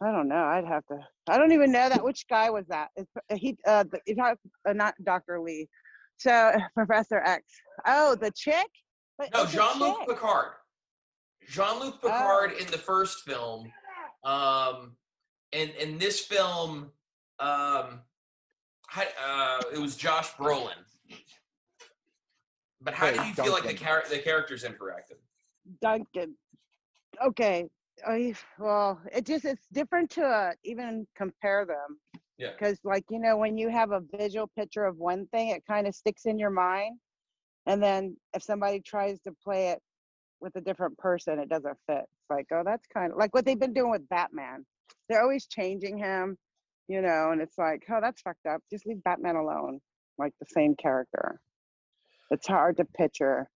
I 0.00 0.12
don't 0.12 0.28
know. 0.28 0.44
I'd 0.44 0.64
have 0.64 0.86
to. 0.86 0.98
I 1.28 1.36
don't 1.38 1.52
even 1.52 1.72
know 1.72 1.88
that. 1.88 2.04
Which 2.04 2.26
guy 2.28 2.50
was 2.50 2.64
that? 2.68 2.88
It's, 2.96 3.10
he, 3.34 3.56
uh, 3.66 3.84
the, 3.90 4.00
it's 4.06 4.16
not, 4.16 4.36
uh, 4.68 4.72
not 4.72 4.94
Dr. 5.02 5.40
Lee. 5.40 5.68
So 6.18 6.52
Professor 6.74 7.18
X. 7.24 7.42
Oh, 7.86 8.14
the 8.14 8.30
chick. 8.30 8.68
But 9.18 9.30
No, 9.34 9.46
Jean 9.46 9.80
Luc. 9.80 10.06
Picard. 10.08 10.52
Jean 11.48 11.80
Luc 11.80 12.00
Picard 12.00 12.52
in 12.52 12.66
the 12.66 12.78
first 12.78 13.24
film. 13.24 13.72
Um, 14.24 14.92
and 15.52 15.70
in 15.70 15.98
this 15.98 16.20
film, 16.20 16.90
um, 17.40 18.00
uh, 18.96 19.62
it 19.72 19.78
was 19.78 19.96
Josh 19.96 20.30
Brolin. 20.34 20.74
But 22.80 22.94
how 22.94 23.06
Hey, 23.06 23.14
do 23.18 23.24
you 23.24 23.34
feel 23.34 23.52
like 23.52 23.62
the 23.62 23.68
Duncan. 23.70 23.84
char- 23.86 24.04
the 24.08 24.18
characters 24.18 24.62
interacted? 24.62 25.16
Duncan. 25.82 26.36
Okay. 27.24 27.68
I, 28.06 28.34
well, 28.58 29.00
it 29.12 29.26
just 29.26 29.44
it's 29.44 29.66
different 29.72 30.10
to 30.10 30.24
uh, 30.24 30.52
even 30.64 31.06
compare 31.16 31.64
them. 31.64 31.98
Yeah. 32.38 32.50
Because 32.52 32.78
like 32.84 33.04
you 33.10 33.18
know, 33.18 33.36
when 33.36 33.58
you 33.58 33.68
have 33.68 33.92
a 33.92 34.02
visual 34.16 34.48
picture 34.56 34.84
of 34.84 34.96
one 34.96 35.26
thing, 35.28 35.48
it 35.48 35.64
kind 35.66 35.86
of 35.86 35.94
sticks 35.94 36.26
in 36.26 36.38
your 36.38 36.50
mind, 36.50 36.98
and 37.66 37.82
then 37.82 38.16
if 38.34 38.42
somebody 38.42 38.80
tries 38.80 39.20
to 39.22 39.32
play 39.44 39.70
it 39.70 39.80
with 40.40 40.54
a 40.56 40.60
different 40.60 40.96
person, 40.98 41.38
it 41.38 41.48
doesn't 41.48 41.76
fit. 41.86 42.02
It's 42.02 42.30
like, 42.30 42.46
oh, 42.52 42.62
that's 42.64 42.86
kind 42.92 43.12
of 43.12 43.18
like 43.18 43.34
what 43.34 43.44
they've 43.44 43.58
been 43.58 43.72
doing 43.72 43.90
with 43.90 44.08
Batman. 44.08 44.64
They're 45.08 45.22
always 45.22 45.46
changing 45.46 45.98
him, 45.98 46.36
you 46.86 47.02
know, 47.02 47.30
and 47.32 47.40
it's 47.40 47.58
like, 47.58 47.82
oh, 47.90 47.98
that's 48.00 48.20
fucked 48.22 48.46
up. 48.46 48.62
Just 48.70 48.86
leave 48.86 49.02
Batman 49.04 49.36
alone, 49.36 49.80
like 50.16 50.32
the 50.38 50.46
same 50.48 50.76
character. 50.76 51.40
It's 52.30 52.46
hard 52.46 52.76
to 52.76 52.84
picture 52.84 53.48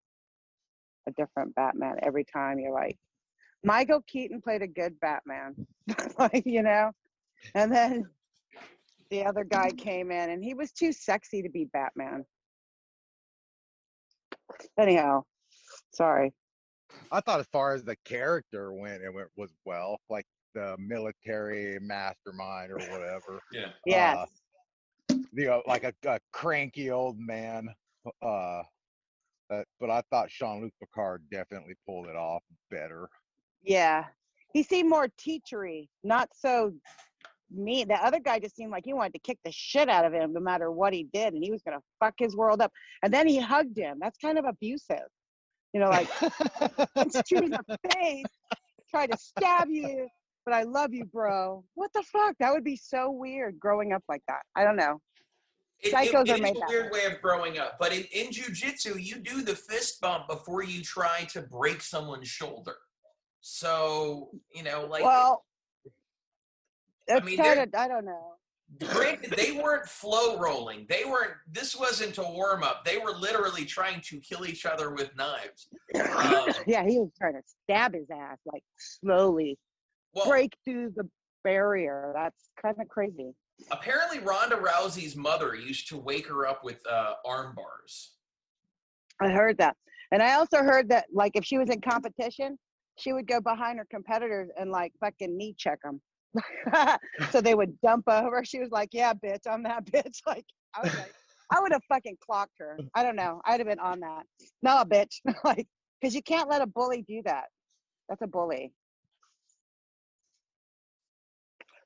a 1.08 1.12
different 1.12 1.54
Batman 1.54 1.96
every 2.02 2.25
time. 2.25 2.58
You're 2.58 2.72
like, 2.72 2.96
Michael 3.64 4.02
Keaton 4.07 4.40
played 4.40 4.62
a 4.62 4.66
good 4.66 4.99
Batman, 5.00 5.54
like 6.19 6.42
you 6.45 6.62
know, 6.62 6.90
and 7.54 7.73
then 7.73 8.09
the 9.11 9.25
other 9.25 9.45
guy 9.45 9.71
came 9.71 10.11
in 10.11 10.31
and 10.31 10.42
he 10.42 10.54
was 10.54 10.73
too 10.73 10.92
sexy 10.92 11.42
to 11.42 11.49
be 11.49 11.66
Batman. 11.73 12.25
Anyhow, 14.78 15.23
sorry. 15.92 16.33
I 17.11 17.21
thought 17.21 17.40
as 17.40 17.47
far 17.52 17.75
as 17.75 17.85
the 17.85 17.97
character 18.04 18.73
went, 18.73 19.02
it 19.02 19.12
went 19.12 19.28
was 19.37 19.50
well, 19.64 19.99
like 20.11 20.26
the 20.54 20.76
military 20.78 21.78
mastermind 21.81 22.73
or 22.73 22.78
whatever. 22.90 23.40
Yeah. 23.52 23.66
Uh, 23.66 23.71
yes. 23.87 24.28
You 25.33 25.52
uh, 25.52 25.57
know, 25.57 25.62
like 25.66 25.85
a, 25.85 25.92
a 26.07 26.19
cranky 26.33 26.90
old 26.90 27.19
man. 27.19 27.69
Uh, 28.23 28.62
but, 29.49 29.66
but 29.78 29.90
I 29.90 30.02
thought 30.11 30.31
Jean 30.31 30.62
Luc 30.62 30.73
Picard 30.81 31.23
definitely 31.31 31.75
pulled 31.87 32.07
it 32.07 32.16
off 32.16 32.42
better. 32.71 33.09
Yeah. 33.62 34.04
He 34.52 34.62
seemed 34.62 34.90
more 34.90 35.09
teachery, 35.19 35.88
not 36.04 36.28
so 36.35 36.73
mean. 37.50 37.88
The 37.88 37.95
other 37.95 38.21
guy 38.21 38.38
just 38.38 38.57
seemed 38.57 38.71
like 38.71 38.85
he 38.85 38.92
wanted 38.92 39.14
to 39.14 39.19
kick 39.21 39.38
the 39.45 39.52
shit 39.52 39.88
out 39.88 40.04
of 40.04 40.12
him 40.12 40.33
no 40.33 40.40
matter 40.40 40.71
what 40.71 40.92
he 40.92 41.09
did, 41.12 41.35
and 41.35 41.42
he 41.42 41.50
was 41.50 41.62
gonna 41.62 41.81
fuck 42.00 42.14
his 42.19 42.37
world 42.37 42.61
up. 42.61 42.73
And 43.02 43.12
then 43.12 43.26
he 43.26 43.38
hugged 43.38 43.78
him. 43.78 43.99
That's 44.00 44.19
kind 44.19 44.38
of 44.38 44.45
abusive. 44.45 45.09
You 45.73 45.81
know, 45.81 45.88
like 45.88 46.11
punch 46.95 47.14
you 47.31 47.38
in 47.38 47.50
the 47.50 47.78
face, 47.92 48.25
try 48.90 49.07
to 49.07 49.16
stab 49.16 49.69
you, 49.71 50.07
but 50.45 50.54
I 50.54 50.64
love 50.64 50.92
you, 50.92 51.07
bro. 51.07 51.64
What 51.75 51.90
the 51.95 52.02
fuck? 52.02 52.35
That 52.40 52.52
would 52.52 52.64
be 52.64 52.76
so 52.76 53.11
weird 53.11 53.59
growing 53.59 53.92
up 53.92 54.02
like 54.09 54.23
that. 54.28 54.42
I 54.54 54.64
don't 54.64 54.76
know. 54.76 55.00
It, 55.81 55.92
Psychos 55.92 56.28
it 56.28 56.31
are 56.31 56.38
made 56.38 56.57
a 56.57 56.61
weird 56.69 56.92
way 56.92 57.07
of 57.07 57.21
growing 57.21 57.59
up. 57.59 57.76
But 57.81 57.92
in, 57.92 58.04
in 58.12 58.28
jujitsu, 58.28 59.02
you 59.02 59.16
do 59.16 59.42
the 59.42 59.57
fist 59.57 60.00
bump 60.00 60.28
before 60.28 60.62
you 60.62 60.83
try 60.83 61.25
to 61.33 61.42
break 61.42 61.81
someone's 61.81 62.28
shoulder. 62.28 62.76
So, 63.42 64.30
you 64.54 64.62
know, 64.62 64.87
like 64.88 65.02
well, 65.04 65.44
it's 67.08 67.26
mean, 67.26 67.37
kind 67.37 67.61
of, 67.61 67.68
I 67.76 67.88
don't 67.88 68.04
know. 68.04 68.34
Granted, 68.78 69.32
they 69.32 69.52
weren't 69.52 69.87
flow 69.87 70.38
rolling. 70.38 70.87
They 70.88 71.04
weren't. 71.04 71.32
This 71.50 71.76
wasn't 71.76 72.16
a 72.16 72.22
warm 72.22 72.62
up. 72.62 72.84
They 72.87 72.96
were 72.96 73.11
literally 73.11 73.66
trying 73.66 74.00
to 74.02 74.18
kill 74.20 74.46
each 74.46 74.64
other 74.64 74.94
with 74.94 75.14
knives. 75.16 75.68
Um, 75.94 76.54
yeah, 76.66 76.82
he 76.88 76.99
was 76.99 77.11
trying 77.18 77.34
to 77.34 77.42
stab 77.64 77.92
his 77.92 78.06
ass 78.11 78.38
like 78.50 78.62
slowly, 78.78 79.58
well, 80.14 80.26
break 80.26 80.56
through 80.64 80.92
the 80.96 81.06
barrier. 81.44 82.12
That's 82.14 82.49
kind 82.62 82.76
of 82.80 82.88
crazy. 82.88 83.34
apparently, 83.70 84.20
Ronda 84.20 84.56
Rousey's 84.56 85.16
mother 85.16 85.54
used 85.54 85.88
to 85.88 85.99
wake 85.99 86.28
her 86.28 86.46
up 86.46 86.64
with 86.64 86.80
uh, 86.90 87.14
arm 87.26 87.54
bars. 87.54 88.12
I 89.20 89.30
heard 89.30 89.58
that. 89.58 89.76
And 90.12 90.22
I 90.22 90.34
also 90.34 90.58
heard 90.58 90.88
that, 90.90 91.06
like, 91.12 91.32
if 91.34 91.44
she 91.44 91.58
was 91.58 91.68
in 91.68 91.80
competition, 91.80 92.58
she 93.02 93.12
would 93.12 93.26
go 93.26 93.40
behind 93.40 93.78
her 93.78 93.87
competitors 93.90 94.49
and, 94.56 94.71
like, 94.71 94.92
fucking 95.00 95.37
knee 95.37 95.54
check 95.59 95.80
them. 95.82 96.00
so 97.30 97.40
they 97.40 97.54
would 97.56 97.80
dump 97.80 98.04
over. 98.06 98.44
She 98.44 98.61
was 98.61 98.71
like, 98.71 98.90
yeah, 98.92 99.12
bitch, 99.12 99.42
I'm 99.50 99.64
that 99.64 99.85
bitch. 99.92 100.21
Like, 100.25 100.44
I 100.75 100.82
was 100.82 100.94
like, 100.94 101.12
I 101.50 101.61
would 101.61 101.73
have 101.73 101.82
fucking 101.88 102.18
clocked 102.25 102.54
her. 102.61 102.78
I 102.94 103.02
don't 103.02 103.16
know. 103.16 103.40
I'd 103.44 103.59
have 103.59 103.66
been 103.66 103.80
on 103.80 104.00
that. 104.00 104.23
No, 104.62 104.85
bitch. 104.85 105.21
like, 105.44 105.66
because 106.00 106.14
you 106.14 106.23
can't 106.23 106.49
let 106.49 106.62
a 106.62 106.66
bully 106.66 107.04
do 107.09 107.23
that. 107.25 107.47
That's 108.09 108.23
a 108.23 108.26
bully. 108.28 108.73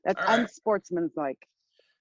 That's 0.04 0.20
right. 0.20 0.40
unsportsmanlike. 0.40 1.38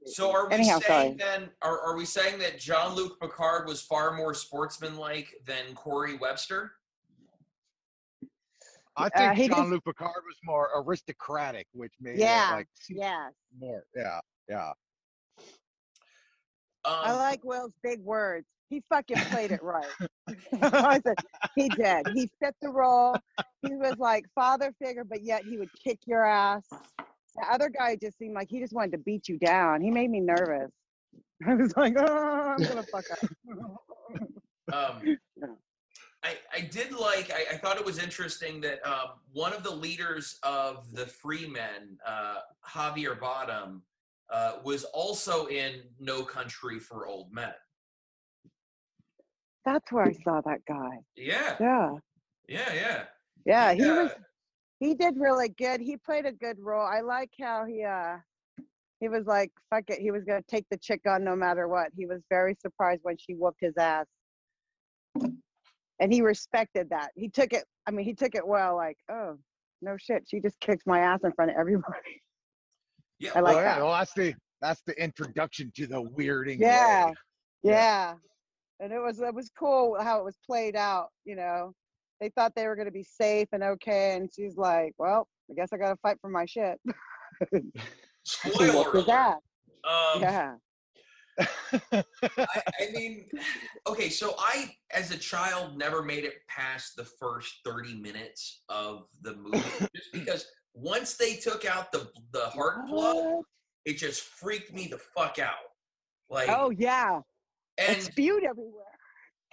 So 0.06 0.32
are 0.32 0.48
we 0.48 0.54
Anyhow, 0.54 0.80
saying 0.80 1.18
sorry. 1.18 1.40
then? 1.40 1.50
Are, 1.64 1.80
are 1.80 1.98
we 1.98 2.06
saying 2.06 2.38
that 2.40 2.60
Jean 2.60 2.94
Luc 2.94 3.20
Picard 3.20 3.68
was 3.68 3.82
far 3.82 4.16
more 4.16 4.36
sportsmanlike 4.36 5.34
than 5.48 5.74
Corey 5.74 6.18
Webster? 6.18 6.74
I 8.98 9.08
Uh, 9.08 9.10
think 9.18 9.34
he 9.34 9.48
just- 9.48 9.60
Jean 9.60 9.70
Luc 9.72 9.84
Picard 9.84 10.24
was 10.26 10.38
more 10.44 10.70
aristocratic, 10.76 11.68
which 11.74 11.94
made 12.00 12.18
Yeah, 12.18 12.52
it 12.52 12.56
like 12.56 12.68
seem 12.74 12.98
Yes. 12.98 13.34
more. 13.58 13.84
Yeah, 13.96 14.20
yeah. 14.48 14.72
Um, 16.86 16.94
I 17.04 17.14
like 17.14 17.44
Will's 17.44 17.74
big 17.84 18.00
words. 18.02 18.46
He 18.70 18.82
fucking 18.90 19.18
played 19.32 19.52
it 19.52 19.62
right. 19.64 19.86
I 20.62 21.00
said, 21.06 21.16
he 21.56 21.70
did. 21.70 22.08
He 22.14 22.30
fit 22.40 22.56
the 22.62 22.70
role. 22.70 23.16
He 23.62 23.74
was 23.76 23.96
like 23.98 24.26
father 24.36 24.74
figure, 24.82 25.04
but 25.04 25.24
yet 25.24 25.44
he 25.44 25.58
would 25.58 25.70
kick 25.74 26.00
your 26.06 26.24
ass. 26.24 26.68
The 26.70 27.46
other 27.50 27.70
guy 27.70 27.96
just 27.96 28.18
seemed 28.18 28.34
like 28.34 28.50
he 28.50 28.60
just 28.60 28.74
wanted 28.74 28.92
to 28.94 28.98
beat 29.00 29.28
you 29.28 29.38
down. 29.38 29.82
He 29.82 29.92
made 29.92 30.10
me 30.10 30.20
nervous. 30.20 30.72
I 31.46 31.56
was 31.56 31.76
like, 31.76 31.96
oh, 31.98 32.56
I'm 32.58 32.64
gonna 32.64 32.84
fuck 32.84 33.06
up. 33.12 33.20
Um, 34.74 35.02
Yeah. 35.06 35.16
I, 36.26 36.38
I 36.52 36.62
did 36.62 36.92
like, 36.92 37.32
I, 37.32 37.54
I 37.54 37.58
thought 37.58 37.78
it 37.78 37.86
was 37.86 38.00
interesting 38.00 38.60
that 38.62 38.86
um, 38.86 39.10
one 39.32 39.54
of 39.54 39.62
the 39.64 39.70
leaders 39.70 40.40
of 40.42 40.92
the 40.92 41.06
Fremen, 41.06 41.98
uh, 42.06 42.38
Javier 42.68 43.20
Bardem, 43.20 43.82
uh, 44.32 44.54
was 44.64 44.86
also 44.86 45.46
in 45.46 45.82
No 46.00 46.24
Country 46.24 46.80
for 46.80 47.06
Old 47.06 47.32
Men. 47.32 47.54
That's 49.66 49.92
where 49.92 50.06
I 50.06 50.14
saw 50.24 50.42
that 50.42 50.62
guy. 50.68 50.98
Yeah, 51.16 51.56
Yeah, 51.60 51.92
yeah, 52.50 52.74
yeah. 52.74 53.04
yeah. 53.46 53.74
He 53.74 53.82
Yeah. 53.84 54.04
was. 54.04 54.12
He 54.80 54.94
did 54.94 55.16
really 55.18 55.50
good. 55.50 55.80
He 55.80 55.96
played 55.96 56.26
a 56.26 56.32
good 56.34 56.58
role. 56.60 56.86
I 56.86 57.02
like 57.02 57.32
how 57.40 57.66
he 57.66 57.84
uh 57.84 58.18
he 59.00 59.10
was 59.10 59.26
like, 59.26 59.52
fuck 59.70 59.84
it. 59.88 60.00
He 60.00 60.12
was 60.12 60.24
gonna 60.24 60.44
take 60.48 60.66
the 60.70 60.78
chick 60.78 61.02
on 61.08 61.24
no 61.24 61.36
matter 61.36 61.68
what. 61.68 61.92
He 61.96 62.06
was 62.06 62.22
very 62.30 62.56
surprised 62.62 63.02
when 63.04 63.18
she 63.18 63.34
whooped 63.34 63.62
his 63.62 63.74
ass. 63.78 64.06
And 66.00 66.12
he 66.14 66.22
respected 66.22 66.90
that. 66.90 67.12
He 67.16 67.30
took 67.30 67.54
it, 67.54 67.64
I 67.88 67.92
mean, 67.92 68.06
he 68.06 68.14
took 68.14 68.36
it 68.36 68.46
well, 68.46 68.76
like, 68.76 68.98
oh, 69.10 69.38
no 69.82 69.96
shit. 69.98 70.24
She 70.28 70.40
just 70.40 70.60
kicked 70.60 70.84
my 70.86 71.00
ass 71.00 71.22
in 71.24 71.32
front 71.34 71.52
of 71.52 71.58
everybody. 71.58 72.22
Yeah, 73.20 73.32
I 73.36 73.40
like 73.40 73.56
well, 73.56 73.64
yeah, 73.64 73.76
that. 73.76 73.84
well, 73.84 73.94
that's 73.94 74.14
the 74.14 74.34
that's 74.62 74.82
the 74.86 75.02
introduction 75.02 75.72
to 75.76 75.88
the 75.88 76.04
weirding. 76.04 76.60
Yeah. 76.60 77.08
way. 77.08 77.14
Yeah. 77.64 78.14
And 78.80 78.92
it 78.92 79.00
was 79.00 79.22
it 79.22 79.34
was 79.34 79.50
cool 79.58 79.96
how 80.02 80.20
it 80.20 80.26
was 80.26 80.38
played 80.46 80.76
out, 80.76 81.10
you 81.24 81.36
know. 81.36 81.72
They 82.20 82.30
thought 82.30 82.54
they 82.56 82.68
were 82.68 82.76
gonna 82.76 82.92
be 82.92 83.04
safe 83.04 83.48
and 83.54 83.64
okay, 83.64 84.16
and 84.16 84.30
she's 84.34 84.58
like, 84.58 84.94
Well, 84.98 85.28
I 85.50 85.54
guess 85.54 85.70
I 85.72 85.78
gotta 85.78 85.98
fight 86.02 86.18
for 86.20 86.30
my 86.30 86.46
shit. 86.46 86.80
Spoiler 88.24 88.76
What 88.76 88.94
was 88.94 89.06
that? 89.06 89.38
Um, 89.88 90.22
Yeah. 90.22 90.56
I, 91.92 92.04
I 92.80 92.92
mean, 92.94 93.26
okay, 93.88 94.10
so 94.10 94.36
I, 94.40 94.76
as 94.92 95.12
a 95.12 95.18
child, 95.18 95.78
never 95.78 96.02
made 96.02 96.24
it 96.24 96.36
past 96.48 96.96
the 96.96 97.04
first 97.06 97.56
30 97.66 97.96
minutes 97.96 98.62
of 98.70 99.08
the 99.22 99.36
movie 99.36 99.62
just 99.96 100.12
because 100.14 100.46
once 100.74 101.16
they 101.16 101.36
took 101.36 101.66
out 101.66 101.92
the 101.92 102.10
the 102.32 102.46
heart 102.48 102.88
plug, 102.88 103.44
it 103.86 103.98
just 103.98 104.22
freaked 104.24 104.74
me 104.74 104.88
the 104.88 104.98
fuck 104.98 105.40
out. 105.40 105.54
Like, 106.30 106.50
Oh 106.50 106.70
yeah. 106.70 107.22
And 107.78 108.02
spewed 108.02 108.44
everywhere. 108.44 108.84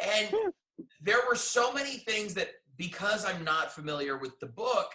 and 0.00 0.32
there 1.02 1.18
were 1.28 1.36
so 1.36 1.72
many 1.72 1.98
things 1.98 2.34
that 2.34 2.48
because 2.76 3.24
I'm 3.24 3.44
not 3.44 3.72
familiar 3.72 4.18
with 4.18 4.38
the 4.40 4.46
book, 4.46 4.90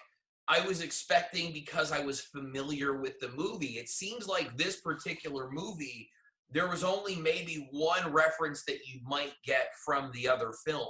I 0.47 0.65
was 0.65 0.81
expecting 0.81 1.51
because 1.51 1.91
I 1.91 1.99
was 2.03 2.21
familiar 2.21 2.99
with 2.99 3.19
the 3.19 3.29
movie. 3.29 3.77
It 3.77 3.89
seems 3.89 4.27
like 4.27 4.57
this 4.57 4.79
particular 4.81 5.49
movie, 5.51 6.09
there 6.51 6.67
was 6.67 6.83
only 6.83 7.15
maybe 7.15 7.67
one 7.71 8.11
reference 8.11 8.63
that 8.65 8.87
you 8.87 8.99
might 9.05 9.33
get 9.45 9.69
from 9.85 10.11
the 10.13 10.27
other 10.27 10.51
film. 10.65 10.87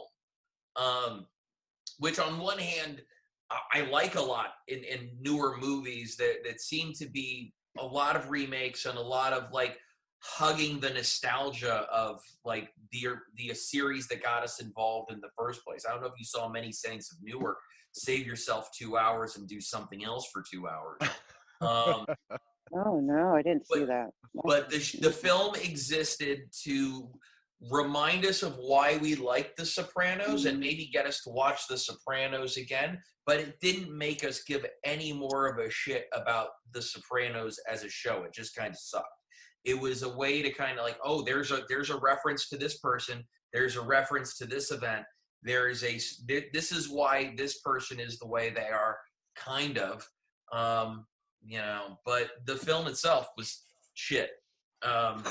Um, 0.76 1.26
which 2.00 2.20
on 2.20 2.40
one 2.40 2.60
hand, 2.60 3.02
I- 3.74 3.82
like 3.90 4.16
a 4.16 4.22
lot 4.22 4.54
in, 4.68 4.84
in 4.84 5.10
newer 5.20 5.58
movies 5.58 6.16
that, 6.18 6.44
that 6.46 6.62
seem 6.62 6.94
to 6.94 7.10
be 7.10 7.54
a 7.80 7.86
lot 7.86 8.16
of 8.16 8.30
remakes 8.30 8.86
and 8.86 8.98
a 8.98 9.02
lot 9.02 9.34
of 9.34 9.52
like 9.52 9.80
hugging 10.20 10.80
the 10.80 10.90
nostalgia 10.90 11.88
of 11.92 12.20
like 12.44 12.70
the 12.92 13.08
the 13.36 13.54
series 13.54 14.08
that 14.08 14.22
got 14.22 14.44
us 14.44 14.60
involved 14.60 15.12
in 15.12 15.22
the 15.22 15.30
first 15.38 15.64
place. 15.64 15.86
I 15.88 15.92
don't 15.94 16.02
know 16.02 16.08
if 16.08 16.20
you 16.20 16.26
saw 16.26 16.50
many 16.50 16.72
Saints 16.72 17.12
of 17.12 17.18
Newark. 17.22 17.58
Save 17.94 18.28
yourself 18.28 18.70
two 18.78 18.98
hours 18.98 19.38
and 19.38 19.48
do 19.48 19.62
something 19.62 20.04
else 20.04 20.30
for 20.32 20.44
two 20.50 20.68
hours. 20.68 21.00
Um, 21.60 22.06
Oh 22.75 23.00
no, 23.00 23.36
I 23.36 23.41
didn't 23.41 23.67
see 23.67 23.79
But- 23.81 23.88
that. 23.88 24.09
but 24.45 24.69
the, 24.69 24.77
the 25.01 25.12
film 25.12 25.55
existed 25.55 26.41
to 26.63 27.09
remind 27.71 28.24
us 28.25 28.43
of 28.43 28.55
why 28.57 28.97
we 28.97 29.15
like 29.15 29.55
The 29.55 29.65
Sopranos 29.65 30.45
and 30.45 30.59
maybe 30.59 30.89
get 30.93 31.07
us 31.07 31.21
to 31.24 31.31
watch 31.31 31.67
The 31.67 31.77
Sopranos 31.77 32.57
again. 32.57 33.00
But 33.25 33.39
it 33.39 33.59
didn't 33.59 33.95
make 33.97 34.24
us 34.24 34.43
give 34.43 34.65
any 34.86 35.12
more 35.12 35.47
of 35.47 35.57
a 35.57 35.69
shit 35.69 36.05
about 36.13 36.50
The 36.74 36.81
Sopranos 36.81 37.59
as 37.69 37.83
a 37.83 37.89
show. 37.89 38.24
It 38.24 38.33
just 38.33 38.55
kind 38.55 38.69
of 38.69 38.77
sucked. 38.79 39.07
It 39.65 39.77
was 39.79 40.03
a 40.03 40.09
way 40.15 40.41
to 40.41 40.51
kind 40.51 40.77
of 40.79 40.86
like, 40.86 40.97
oh, 41.03 41.24
there's 41.24 41.51
a 41.51 41.63
there's 41.67 41.89
a 41.89 41.97
reference 41.97 42.47
to 42.50 42.57
this 42.57 42.77
person. 42.79 43.24
There's 43.53 43.75
a 43.75 43.81
reference 43.81 44.38
to 44.38 44.45
this 44.45 44.71
event. 44.71 45.03
there 45.43 45.67
is 45.69 45.83
a 45.83 46.00
this 46.53 46.71
is 46.71 46.89
why 46.89 47.33
this 47.38 47.59
person 47.62 48.00
is 48.00 48.17
the 48.19 48.27
way 48.27 48.50
they 48.50 48.69
are, 48.69 48.97
kind 49.36 49.77
of. 49.77 50.07
Um, 50.53 51.05
you 51.46 51.60
know, 51.60 51.98
but 52.06 52.29
the 52.46 52.56
film 52.56 52.88
itself 52.88 53.29
was 53.38 53.63
shit. 53.94 54.32
Um, 54.84 55.24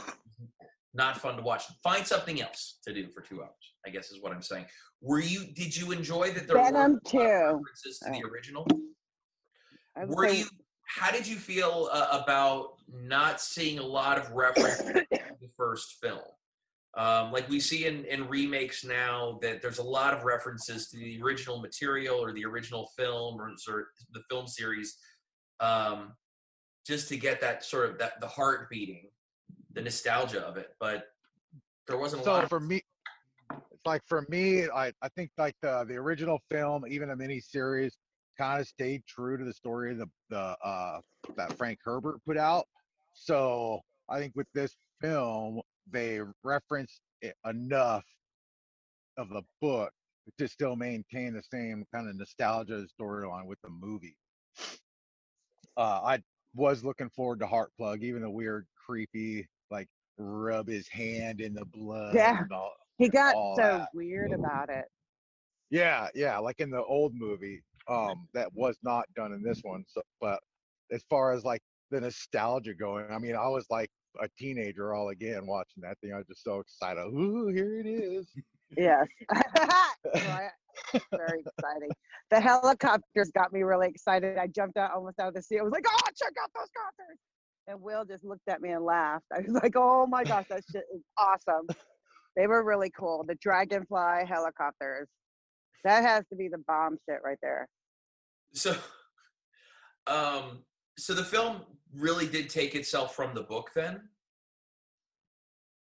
not 0.95 1.19
fun 1.19 1.37
to 1.37 1.43
watch. 1.43 1.65
Find 1.83 2.07
something 2.07 2.41
else 2.41 2.79
to 2.87 2.93
do 2.93 3.09
for 3.11 3.21
two 3.21 3.43
hours. 3.43 3.51
I 3.87 3.91
guess 3.91 4.11
is 4.11 4.21
what 4.21 4.33
I'm 4.33 4.43
saying. 4.43 4.67
Were 5.03 5.21
you? 5.21 5.45
Did 5.55 5.77
you 5.77 5.93
enjoy 5.93 6.33
that 6.33 6.49
there 6.49 6.57
Venom 6.57 6.73
were 6.75 6.81
a 6.81 6.83
lot 6.83 6.91
of 6.93 7.03
2. 7.05 7.19
references 7.19 7.99
to 8.01 8.11
the 8.11 8.23
original? 8.29 8.67
Were 10.07 10.29
say- 10.29 10.39
you? 10.39 10.47
How 10.89 11.11
did 11.11 11.27
you 11.27 11.35
feel 11.37 11.89
uh, 11.93 12.23
about 12.23 12.75
not 12.89 13.41
seeing 13.41 13.81
a 13.81 13.83
lot 13.83 14.19
of 14.19 14.31
reference 14.31 14.79
to 14.79 15.05
the 15.11 15.49
first 15.57 15.97
film? 16.01 16.21
Um, 16.97 17.31
like 17.31 17.49
we 17.51 17.61
see 17.61 17.87
in, 17.87 18.05
in 18.07 18.27
remakes 18.29 18.85
now 18.85 19.39
that 19.43 19.61
there's 19.61 19.79
a 19.79 19.83
lot 19.83 20.15
of 20.15 20.25
references 20.25 20.89
to 20.89 20.97
the 20.97 21.21
original 21.23 21.61
material 21.61 22.17
or 22.17 22.33
the 22.33 22.45
original 22.45 22.91
film 22.97 23.39
or, 23.39 23.51
or 23.69 23.89
the 24.13 24.23
film 24.31 24.47
series, 24.47 24.97
um, 25.61 26.13
just 26.87 27.09
to 27.09 27.17
get 27.17 27.41
that 27.41 27.65
sort 27.65 27.91
of 27.91 27.99
that 27.99 28.21
the 28.21 28.29
heart 28.29 28.71
beating, 28.71 29.09
the 29.73 29.83
nostalgia 29.83 30.41
of 30.41 30.57
it. 30.57 30.71
But 30.79 31.07
there 31.87 31.99
wasn't 31.99 32.23
a 32.27 32.31
lot. 32.31 32.39
so 32.39 32.43
Of, 32.45 32.49
for 32.49 32.61
me 32.61 32.83
it's 33.51 33.87
like 33.87 34.03
for 34.07 34.27
me 34.29 34.67
i 34.75 34.93
i 35.03 35.09
think 35.15 35.31
like 35.39 35.55
the 35.63 35.85
the 35.89 35.95
original 35.95 36.41
film 36.51 36.85
even 36.89 37.11
a 37.11 37.17
mini 37.17 37.41
series 37.41 37.97
kind 38.39 38.61
of 38.61 38.67
stayed 38.67 39.03
true 39.07 39.37
to 39.39 39.45
the 39.45 39.53
story 39.53 39.93
of 39.93 39.99
the 39.99 40.07
the 40.31 40.57
uh 40.65 41.01
that 41.37 41.57
frank 41.57 41.79
herbert 41.85 42.19
put 42.27 42.37
out 42.37 42.67
so 43.15 43.81
i 44.09 44.19
think 44.19 44.33
with 44.35 44.47
this 44.55 44.77
film 45.01 45.61
they 45.91 46.21
referenced 46.43 47.01
it 47.23 47.35
enough 47.49 48.05
of 49.17 49.29
the 49.31 49.43
book 49.61 49.91
to 50.39 50.49
still 50.49 50.75
maintain 50.77 51.33
the 51.33 51.43
same 51.43 51.85
kind 51.95 52.09
of 52.09 52.17
nostalgia 52.17 52.85
storyline 53.01 53.47
with 53.47 53.61
the 53.63 53.71
movie 53.71 54.17
uh 55.77 56.01
i 56.05 56.19
was 56.55 56.83
looking 56.85 57.09
forward 57.11 57.39
to 57.41 57.47
heart 57.47 57.71
plug 57.77 58.03
even 58.03 58.23
the 58.23 58.31
weird 58.31 58.67
creepy 58.87 59.47
like 59.71 59.89
rub 60.19 60.67
his 60.69 60.89
hand 60.89 61.41
in 61.41 61.53
the 61.55 61.65
blood 61.67 62.15
Yeah. 62.15 62.43
all 62.53 62.73
he 62.99 63.09
got 63.11 63.33
so 63.57 63.63
that. 63.63 63.89
weird 63.93 64.33
about 64.33 64.71
it. 64.71 64.87
yeah, 65.71 66.09
yeah, 66.15 66.39
like 66.39 66.61
in 66.61 66.71
the 66.71 66.83
old 66.83 67.13
movie, 67.15 67.63
um, 67.89 68.27
that 68.33 68.49
was 68.55 68.79
not 68.83 69.05
done 69.15 69.33
in 69.35 69.43
this 69.43 69.61
one. 69.63 69.85
So, 69.87 70.01
but 70.19 70.41
as 70.91 71.03
far 71.11 71.33
as 71.33 71.45
like 71.45 71.61
the 71.91 72.01
nostalgia 72.01 72.73
going, 72.73 73.05
I 73.11 73.19
mean, 73.19 73.37
I 73.37 73.49
was 73.49 73.67
like 73.69 73.91
a 74.23 74.29
teenager 74.39 74.95
all 74.95 75.11
again 75.11 75.47
watching 75.47 75.83
that 75.83 75.99
thing. 76.01 76.15
I 76.15 76.17
was 76.17 76.27
just 76.27 76.43
so 76.43 76.61
excited. 76.61 77.03
Ooh, 77.03 77.49
here 77.49 77.79
it 77.81 77.87
is. 77.87 78.33
Yes. 78.79 79.07
Very 81.13 81.41
exciting. 81.41 81.91
The 82.31 82.41
helicopters 82.41 83.31
got 83.35 83.53
me 83.53 83.63
really 83.63 83.89
excited. 83.89 84.37
I 84.37 84.49
jumped 84.49 84.77
out 84.77 84.93
almost 84.93 85.21
out 85.21 85.29
of 85.29 85.35
the 85.35 85.43
seat. 85.43 85.61
I 85.61 85.63
was 85.63 85.73
like, 85.73 85.85
oh, 85.89 85.99
check 86.17 86.33
out 86.43 86.51
those 86.57 86.69
copters. 86.77 87.19
And 87.69 87.81
Will 87.81 88.05
just 88.05 88.25
looked 88.25 88.49
at 88.49 88.61
me 88.61 88.71
and 88.71 88.85
laughed. 88.85 89.25
I 89.33 89.41
was 89.41 89.61
like, 89.63 89.75
oh 89.77 90.07
my 90.07 90.25
gosh, 90.25 90.47
that 90.51 90.63
shit 90.71 90.85
is 90.95 91.03
awesome. 91.19 91.67
They 92.37 92.47
were 92.47 92.63
really 92.65 92.91
cool. 92.91 93.25
The 93.27 93.37
dragonfly 93.37 94.27
helicopters. 94.29 95.09
That 95.85 96.05
has 96.05 96.25
to 96.31 96.37
be 96.37 96.49
the 96.49 96.63
bomb 96.67 96.99
shit 97.09 97.21
right 97.25 97.39
there. 97.43 97.69
so, 98.53 98.77
um, 100.07 100.65
so 100.99 101.15
the 101.15 101.25
film 101.25 101.63
really 101.95 102.27
did 102.27 102.51
take 102.51 102.75
itself 102.75 103.15
from 103.15 103.35
the 103.35 103.43
book 103.43 103.71
then. 103.75 104.01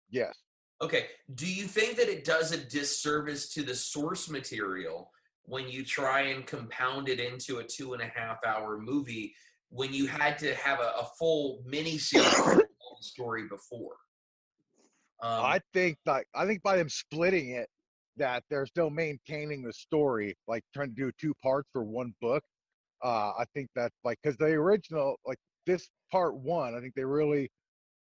Yes. 0.09 0.33
Okay. 0.81 1.07
Do 1.33 1.47
you 1.47 1.63
think 1.63 1.97
that 1.97 2.09
it 2.09 2.23
does 2.23 2.51
a 2.51 2.57
disservice 2.57 3.49
to 3.53 3.63
the 3.63 3.75
source 3.75 4.29
material 4.29 5.11
when 5.45 5.67
you 5.67 5.83
try 5.83 6.21
and 6.21 6.45
compound 6.45 7.09
it 7.09 7.19
into 7.19 7.59
a 7.59 7.63
two 7.63 7.93
and 7.93 8.01
a 8.01 8.07
half 8.07 8.37
hour 8.45 8.77
movie 8.79 9.33
when 9.69 9.93
you 9.93 10.07
had 10.07 10.37
to 10.39 10.53
have 10.55 10.79
a, 10.79 10.93
a 10.99 11.07
full 11.17 11.63
mini 11.65 11.97
series 11.97 12.61
story 13.01 13.47
before? 13.47 13.95
Um, 15.21 15.45
I 15.45 15.59
think 15.73 15.97
like 16.05 16.27
I 16.35 16.45
think 16.45 16.61
by 16.61 16.77
them 16.77 16.89
splitting 16.89 17.51
it, 17.51 17.69
that 18.17 18.43
they're 18.49 18.65
still 18.65 18.89
maintaining 18.89 19.63
the 19.63 19.73
story, 19.73 20.35
like 20.47 20.63
trying 20.73 20.89
to 20.89 20.95
do 20.95 21.11
two 21.19 21.33
parts 21.41 21.69
for 21.71 21.83
one 21.83 22.13
book. 22.21 22.43
Uh, 23.03 23.31
I 23.37 23.45
think 23.53 23.69
that 23.75 23.91
like 24.03 24.17
because 24.23 24.37
the 24.37 24.45
original 24.45 25.15
like 25.25 25.37
this 25.65 25.87
part 26.11 26.35
one, 26.35 26.75
I 26.75 26.81
think 26.81 26.95
they 26.95 27.05
really 27.05 27.49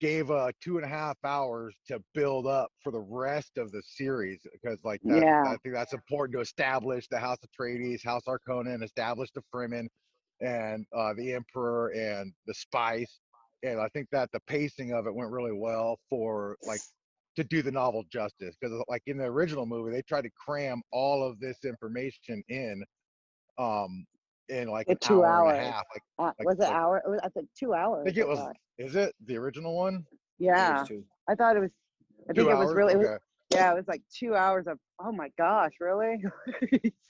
gave 0.01 0.31
uh 0.31 0.51
two 0.63 0.77
and 0.77 0.85
a 0.85 0.89
half 0.89 1.17
hours 1.25 1.75
to 1.89 2.03
build 2.15 2.47
up 2.47 2.71
for 2.83 2.93
the 2.93 3.01
rest 3.01 3.57
of 3.57 3.73
the 3.73 3.83
series 3.83 4.41
because 4.53 4.79
like 4.85 5.01
that, 5.05 5.23
Yeah. 5.23 5.45
I 5.47 5.57
think 5.63 5.75
that's 5.75 5.95
important 5.95 6.35
to 6.37 6.41
establish 6.41 7.07
the 7.09 7.19
House 7.19 7.39
of 7.43 7.49
Atreides, 7.51 8.05
House 8.05 8.23
Harkonnen, 8.27 8.83
establish 8.83 9.31
the 9.35 9.43
Fremen, 9.53 9.89
and 10.41 10.85
uh, 10.95 11.15
the 11.15 11.33
Emperor 11.33 11.89
and 11.89 12.33
the 12.47 12.55
Spice. 12.55 13.21
And 13.63 13.81
I 13.81 13.89
think 13.89 14.09
that 14.13 14.31
the 14.33 14.41
pacing 14.47 14.93
of 14.93 15.07
it 15.07 15.15
went 15.15 15.31
really 15.31 15.53
well 15.53 15.99
for 16.11 16.57
like 16.63 16.81
to 17.37 17.45
do 17.45 17.63
the 17.63 17.71
novel 17.73 18.05
justice 18.11 18.57
because 18.61 18.83
like 18.89 19.03
in 19.07 19.19
the 19.19 19.25
original 19.25 19.67
movie 19.67 19.93
they 19.93 20.03
tried 20.03 20.23
to 20.23 20.31
cram 20.31 20.83
all 20.91 21.23
of 21.27 21.39
this 21.39 21.59
information 21.65 22.43
in 22.49 22.83
um 23.59 24.07
in 24.49 24.69
like 24.69 24.87
In 24.89 24.93
an 24.93 24.99
two 25.01 25.25
hour 25.25 25.51
and 25.53 25.67
a 25.67 25.71
half 25.71 25.85
like 25.95 26.03
Uh, 26.19 26.33
Like- 26.39 26.47
was 26.47 26.57
it 26.57 26.63
like- 26.63 26.73
hour? 26.73 26.99
It 27.05 27.09
was, 27.11 27.21
I 27.23 27.29
think 27.31 27.49
two 27.59 27.75
hours. 27.75 28.03
i 28.03 28.05
think 28.05 28.17
it 28.19 28.29
was 28.29 28.39
thought. 28.39 28.57
is 28.79 28.97
it 28.97 29.15
the 29.27 29.37
original 29.37 29.77
one 29.77 30.05
Yeah, 30.39 30.85
I 31.29 31.35
thought 31.35 31.57
it 31.57 31.61
was. 31.61 31.71
I 32.29 32.33
Two 32.33 32.43
think 32.43 32.51
it 32.53 32.59
was 32.59 32.69
hours? 32.69 32.75
really. 32.77 32.93
It 32.95 32.99
was, 32.99 33.07
Okay. 33.09 33.19
yeah, 33.55 33.73
it 33.73 33.77
was 33.77 33.89
like 33.89 34.03
two 34.13 34.35
hours 34.35 34.67
of. 34.67 34.79
Oh 34.99 35.13
my 35.13 35.29
gosh, 35.39 35.73
really? 35.81 36.23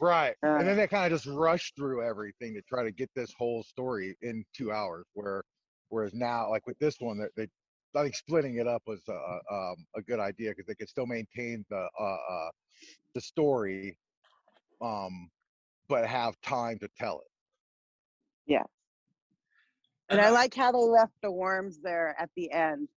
right 0.01 0.35
Uh, 0.45 0.57
and 0.57 0.67
then 0.69 0.77
they 0.77 0.87
kind 0.87 1.13
of 1.13 1.19
just 1.21 1.27
rushed 1.37 1.77
through 1.77 2.03
everything 2.03 2.55
to 2.55 2.63
try 2.63 2.83
to 2.83 2.91
get 2.93 3.11
this 3.15 3.33
whole 3.37 3.63
story 3.63 4.17
in 4.23 4.45
two 4.55 4.73
hours 4.73 5.07
where 5.15 5.43
whereas 5.89 6.13
now 6.15 6.49
like 6.51 6.67
with 6.67 6.79
this 6.79 6.97
one 7.01 7.17
they, 7.19 7.29
they 7.37 7.49
i 7.99 8.03
think 8.03 8.15
splitting 8.17 8.57
it 8.57 8.67
up 8.67 8.83
was 8.87 9.01
uh, 9.09 9.39
um, 9.55 9.77
a 9.95 10.03
good 10.03 10.19
idea 10.19 10.51
because 10.51 10.67
they 10.67 10.75
could 10.75 10.89
still 10.89 11.07
maintain 11.07 11.65
the 11.71 11.89
uh, 12.01 12.03
uh 12.31 12.51
the 13.15 13.21
story 13.21 13.97
um 14.83 15.31
but 15.89 16.07
have 16.07 16.41
time 16.41 16.79
to 16.79 16.89
tell 16.99 17.21
it 17.21 17.31
Yeah. 18.53 18.63
And 20.09 20.21
I 20.21 20.31
like 20.31 20.55
how 20.55 20.71
they 20.73 20.79
left 20.79 21.15
the 21.23 21.31
worms 21.33 21.81
there 21.83 22.15
at 22.19 22.31
the 22.37 22.51
end. 22.53 22.89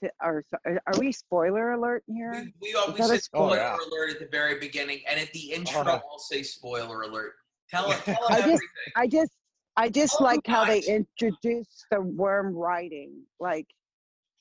To, 0.00 0.10
or 0.22 0.44
are 0.66 0.80
are 0.86 0.98
we 0.98 1.10
spoiler 1.12 1.72
alert 1.72 2.02
here? 2.06 2.50
We, 2.60 2.70
we 2.70 2.74
always 2.74 2.96
that 2.98 3.04
a 3.10 3.14
say 3.14 3.18
spoiler 3.18 3.56
spoiler? 3.56 3.60
Oh, 3.60 3.78
yeah. 3.82 3.88
alert 3.90 4.10
at 4.12 4.18
the 4.20 4.28
very 4.30 4.58
beginning, 4.58 5.00
and 5.08 5.18
at 5.20 5.32
the 5.32 5.52
intro, 5.52 5.80
Uh-huh. 5.80 6.00
I'll 6.10 6.18
say 6.18 6.42
spoiler 6.42 7.02
alert. 7.02 7.32
Tell 7.70 7.90
it, 7.92 7.98
tell 8.04 8.14
them 8.28 8.32
I 8.32 8.40
just- 8.46 8.62
I 8.96 9.06
just 9.06 9.32
I 9.76 9.88
just 9.88 10.16
Oh, 10.20 10.24
like 10.24 10.46
how 10.46 10.64
they 10.64 10.80
nice. 10.80 10.88
introduced 10.88 11.86
the 11.90 12.00
worm 12.00 12.54
writing. 12.54 13.22
Like, 13.38 13.66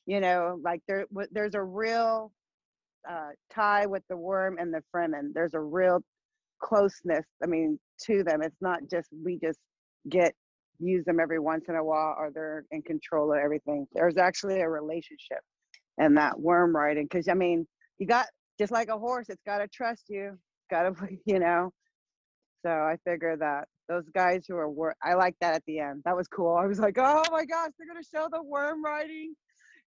you 0.05 0.19
know, 0.19 0.59
like 0.62 0.81
there 0.88 1.05
there's 1.31 1.55
a 1.55 1.63
real 1.63 2.31
uh, 3.09 3.29
tie 3.49 3.85
with 3.85 4.03
the 4.09 4.17
worm 4.17 4.57
and 4.59 4.73
the 4.73 4.83
Fremen. 4.93 5.33
There's 5.33 5.53
a 5.53 5.59
real 5.59 6.03
closeness. 6.62 7.26
I 7.43 7.48
mean, 7.48 7.80
to 8.06 8.24
them. 8.24 8.41
It's 8.41 8.62
not 8.62 8.80
just 8.89 9.10
we 9.24 9.39
just 9.39 9.60
get 10.10 10.34
use 10.80 11.04
them 11.06 11.19
every 11.19 11.39
once 11.39 11.65
in 11.67 11.76
a 11.76 11.84
while, 11.84 12.15
or 12.17 12.32
they're 12.34 12.65
in 12.72 12.82
control 12.82 13.34
of 13.34 13.39
everything. 13.39 13.86
There's 13.93 14.17
actually 14.17 14.62
a 14.62 14.69
relationship, 14.69 15.39
and 15.98 16.17
that 16.17 16.39
worm 16.39 16.76
writing. 16.76 17.04
Because 17.04 17.28
I 17.28 17.34
mean, 17.34 17.67
you 17.98 18.08
got 18.08 18.28
just 18.60 18.72
like 18.72 18.89
a 18.89 18.98
horse. 18.98 19.30
It's 19.30 19.43
got 19.45 19.60
to 19.60 19.67
trust 19.67 20.06
you. 20.10 20.38
Got 20.72 20.84
to, 20.84 21.08
you 21.26 21.39
know. 21.39 21.72
So 22.65 22.69
I 22.72 22.98
figured 23.06 23.39
that 23.39 23.65
those 23.88 24.04
guys 24.13 24.45
who 24.48 24.56
are 24.56 24.69
wor- 24.69 24.95
I 25.04 25.13
like 25.13 25.36
that 25.41 25.56
at 25.56 25.63
the 25.65 25.80
end. 25.80 26.02
That 26.06 26.15
was 26.15 26.28
cool. 26.28 26.56
I 26.56 26.65
was 26.65 26.80
like, 26.80 26.98
oh 26.98 27.24
my 27.32 27.45
gosh, 27.45 27.72
they're 27.78 27.88
gonna 27.88 28.04
show 28.04 28.28
the 28.32 28.43
worm 28.43 28.84
riding, 28.84 29.34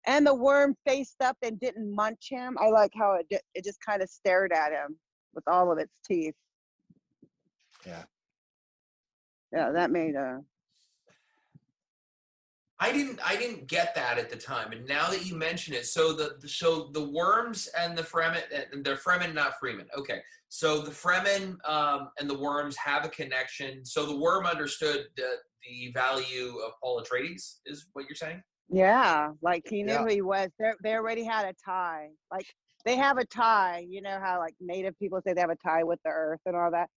and 0.06 0.26
the 0.26 0.34
worm 0.34 0.76
faced 0.86 1.22
up 1.22 1.38
and 1.42 1.60
didn't 1.60 1.94
munch 1.94 2.28
him. 2.30 2.58
I 2.60 2.70
like 2.70 2.92
how 2.98 3.16
it 3.16 3.28
di- 3.30 3.40
it 3.56 3.64
just 3.64 3.80
kind 3.86 4.02
of 4.02 4.10
stared 4.10 4.52
at 4.52 4.72
him 4.72 4.98
with 5.34 5.44
all 5.48 5.72
of 5.72 5.78
its 5.78 5.94
teeth. 6.06 6.34
Yeah. 7.86 8.04
Yeah, 9.52 9.72
that 9.72 9.92
made 9.92 10.16
a 10.16 10.42
I 12.80 12.92
didn't 12.92 13.20
I 13.24 13.36
didn't 13.36 13.68
get 13.68 13.94
that 13.94 14.18
at 14.18 14.32
the 14.32 14.36
time, 14.36 14.72
and 14.72 14.88
now 14.88 15.08
that 15.12 15.24
you 15.28 15.36
mention 15.36 15.76
it, 15.76 15.86
so 15.86 16.14
the 16.14 16.38
the- 16.40 16.48
so 16.48 16.90
the 16.94 17.04
worms 17.10 17.68
and 17.78 17.96
the 17.96 18.02
Fremen 18.02 18.42
and 18.74 18.84
the 18.84 18.96
Fremen, 18.96 19.36
not 19.36 19.60
Freeman. 19.60 19.88
Okay, 19.96 20.20
so 20.50 20.82
the 20.82 20.90
Fremen 20.90 21.58
um, 21.70 22.10
and 22.20 22.28
the 22.28 22.38
worms 22.38 22.76
have 22.78 23.06
a 23.06 23.10
connection. 23.10 23.86
So 23.86 24.08
the 24.08 24.18
worm 24.18 24.48
understood 24.48 25.06
the, 25.16 25.30
the 25.64 25.92
value 25.94 26.58
of 26.66 26.72
Paul 26.82 27.04
Atreides, 27.04 27.60
is 27.68 27.86
what 27.94 28.06
you're 28.10 28.16
saying? 28.16 28.42
yeah, 28.74 29.30
like 29.44 29.64
he 29.70 29.84
knew 29.84 29.92
Yeah. 29.94 30.00
who 30.00 30.08
he 30.08 30.22
was. 30.24 30.50
They 30.58 30.72
they 30.82 30.96
already 30.96 31.24
had 31.24 31.46
a 31.46 31.54
tie. 31.64 32.10
Like 32.32 32.48
they 32.84 32.96
have 32.96 33.20
a 33.20 33.26
tie. 33.26 33.86
You 33.88 34.02
know 34.02 34.18
how 34.20 34.40
like 34.40 34.56
native 34.60 34.98
people 34.98 35.22
say 35.22 35.34
they 35.34 35.42
have 35.42 35.52
a 35.52 35.56
tie 35.58 35.84
with 35.84 36.00
the 36.04 36.10
earth 36.10 36.40
and 36.48 36.56
all 36.56 36.72
that. 36.72 36.90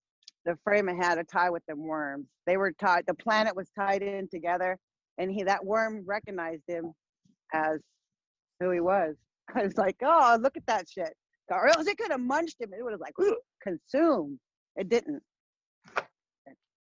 The 0.44 0.56
Fremen 0.66 1.02
had 1.02 1.18
a 1.18 1.24
tie 1.24 1.50
with 1.50 1.62
the 1.66 1.76
worms. 1.76 2.26
They 2.46 2.56
were 2.56 2.72
tied. 2.72 3.04
The 3.06 3.14
planet 3.14 3.56
was 3.56 3.70
tied 3.78 4.02
in 4.02 4.28
together, 4.28 4.78
and 5.18 5.30
he 5.30 5.42
that 5.44 5.64
worm 5.64 6.04
recognized 6.06 6.64
him 6.68 6.92
as 7.52 7.80
who 8.60 8.70
he 8.70 8.80
was. 8.80 9.16
I 9.54 9.62
was 9.62 9.76
like, 9.76 9.96
oh, 10.02 10.38
look 10.40 10.56
at 10.56 10.66
that 10.66 10.86
shit. 10.88 11.14
Or 11.50 11.68
else 11.68 11.86
it 11.86 11.98
could 11.98 12.10
have 12.10 12.20
munched 12.20 12.60
him. 12.60 12.70
It 12.76 12.82
would 12.82 12.92
have 12.92 13.00
like 13.00 13.14
consumed. 13.62 14.38
It 14.76 14.88
didn't. 14.88 15.22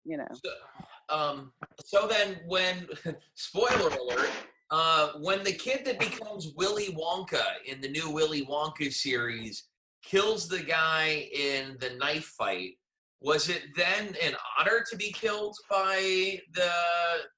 You 0.05 0.17
know. 0.17 0.29
So, 0.43 1.15
um, 1.15 1.53
so 1.85 2.07
then, 2.07 2.41
when 2.47 2.87
spoiler 3.35 3.91
alert, 3.91 4.31
uh, 4.71 5.13
when 5.21 5.45
the 5.45 5.53
kid 5.53 5.85
that 5.85 5.99
becomes 5.99 6.53
Willy 6.57 6.89
Wonka 6.89 7.43
in 7.67 7.81
the 7.81 7.89
new 7.89 8.11
Willy 8.11 8.45
Wonka 8.47 8.93
series 8.93 9.65
kills 10.03 10.49
the 10.49 10.63
guy 10.63 11.29
in 11.33 11.77
the 11.81 11.91
knife 11.99 12.33
fight, 12.39 12.79
was 13.21 13.49
it 13.49 13.63
then 13.77 14.15
an 14.23 14.35
honor 14.59 14.85
to 14.91 14.97
be 14.97 15.11
killed 15.13 15.57
by 15.71 16.41
the 16.55 16.71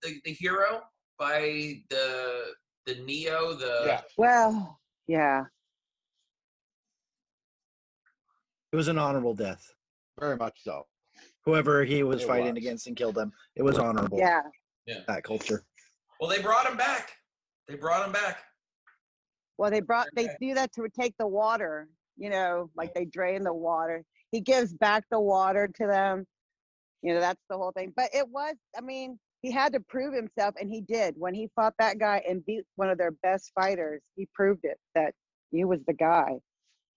the, 0.02 0.20
the 0.24 0.32
hero, 0.32 0.80
by 1.18 1.74
the 1.88 2.44
the 2.86 2.94
Neo, 3.04 3.54
the 3.54 3.82
Yeah. 3.86 4.00
Well, 4.16 4.78
yeah. 5.06 5.44
It 8.72 8.76
was 8.76 8.88
an 8.88 8.98
honorable 8.98 9.34
death. 9.34 9.64
Very 10.18 10.36
much 10.36 10.58
so. 10.62 10.86
Whoever 11.44 11.84
he 11.84 12.02
was 12.02 12.22
It 12.22 12.26
fighting 12.26 12.54
was. 12.54 12.58
against 12.62 12.86
and 12.86 12.96
killed 12.96 13.14
them, 13.16 13.32
it 13.56 13.62
was 13.62 13.78
honorable. 13.78 14.18
Yeah. 14.18 14.42
Yeah. 14.86 15.00
That 15.08 15.24
culture. 15.24 15.64
Well, 16.20 16.30
they 16.30 16.40
brought 16.40 16.66
him 16.66 16.76
back. 16.76 17.10
They 17.68 17.76
brought 17.76 18.06
him 18.06 18.12
back. 18.12 18.38
Well, 19.58 19.70
they 19.70 19.80
brought 19.80 20.08
they 20.14 20.24
Okay. 20.24 20.36
do 20.40 20.54
that 20.54 20.72
to 20.74 20.86
take 20.88 21.14
the 21.18 21.26
water. 21.26 21.88
You 22.16 22.30
know, 22.30 22.70
like 22.76 22.92
they 22.94 23.06
drain 23.06 23.42
the 23.42 23.52
water. 23.54 24.04
He 24.32 24.40
gives 24.40 24.72
back 24.74 25.04
the 25.10 25.20
water 25.20 25.68
to 25.68 25.86
them. 25.86 26.26
You 27.02 27.14
know, 27.14 27.20
that's 27.20 27.42
the 27.48 27.56
whole 27.56 27.72
thing. 27.72 27.92
But 27.96 28.10
it 28.14 28.28
was, 28.28 28.54
I 28.76 28.80
mean, 28.80 29.18
he 29.42 29.50
had 29.50 29.72
to 29.72 29.80
prove 29.80 30.14
himself, 30.14 30.54
and 30.60 30.70
he 30.70 30.82
did. 30.82 31.14
When 31.16 31.34
he 31.34 31.48
fought 31.56 31.74
that 31.78 31.98
guy 31.98 32.22
and 32.28 32.44
beat 32.44 32.64
one 32.76 32.90
of 32.90 32.98
their 32.98 33.12
best 33.22 33.52
fighters, 33.54 34.02
he 34.16 34.28
proved 34.34 34.64
it 34.64 34.78
that 34.94 35.14
he 35.50 35.64
was 35.64 35.80
the 35.86 35.94
guy. 35.94 36.32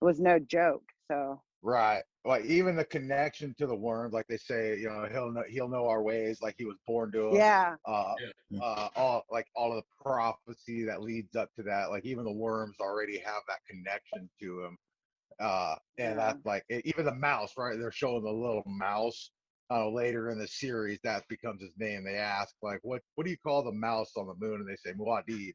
It 0.02 0.06
was 0.06 0.19
no 0.19 0.39
joke. 0.39 0.84
So 1.10 1.41
Right. 1.63 2.04
Like 2.26 2.46
even 2.46 2.76
the 2.76 2.86
connection 2.86 3.56
to 3.58 3.65
the 3.67 3.76
worms, 3.76 4.13
like 4.13 4.28
they 4.28 4.38
say, 4.38 4.78
you 4.78 4.89
know, 4.89 5.08
he'll 5.12 5.32
know 5.32 5.43
he'll 5.50 5.69
know 5.69 5.88
our 5.88 6.02
ways, 6.02 6.41
like 6.41 6.56
he 6.58 6.65
was 6.65 6.78
born 6.86 7.12
to 7.13 7.22
them. 7.22 7.36
yeah, 7.38 7.76
Uh, 7.86 8.15
uh, 8.62 8.89
all 8.96 9.24
like 9.32 9.48
all 9.56 9.72
of 9.72 9.78
the 9.78 10.04
prophecy 10.04 10.84
that 10.84 11.02
leads 11.02 11.36
up 11.36 11.50
to 11.56 11.63
that, 11.63 11.89
like 11.89 12.06
even 12.06 12.26
the 12.26 12.32
worms 12.32 12.76
already 12.80 13.17
have 13.17 13.41
that 13.48 13.60
connection 13.67 14.30
to 14.41 14.63
him. 14.63 14.78
Uh, 15.39 15.76
and 15.98 16.17
Yeah. 16.17 16.34
that's 16.34 16.46
like 16.46 16.63
even 16.86 17.06
the 17.06 17.15
mouse, 17.15 17.54
right? 17.58 17.78
They're 17.78 17.91
showing 17.91 18.24
the 18.24 18.32
little 18.32 18.63
mouse. 18.65 19.32
Uh, 19.72 19.89
later 19.89 20.30
in 20.30 20.38
the 20.38 20.48
series, 20.48 21.00
that 21.04 21.28
becomes 21.30 21.62
his 21.62 21.72
name. 21.78 22.04
They 22.04 22.17
ask 22.17 22.54
like, 22.62 22.80
"What 22.84 23.02
what 23.15 23.24
do 23.24 23.32
you 23.32 23.38
call 23.38 23.63
the 23.63 23.72
mouse 23.72 24.12
on 24.17 24.28
the 24.28 24.36
moon?" 24.36 24.60
And 24.62 24.69
they 24.69 24.76
say 24.76 24.93
Muad'Dib. 24.96 25.54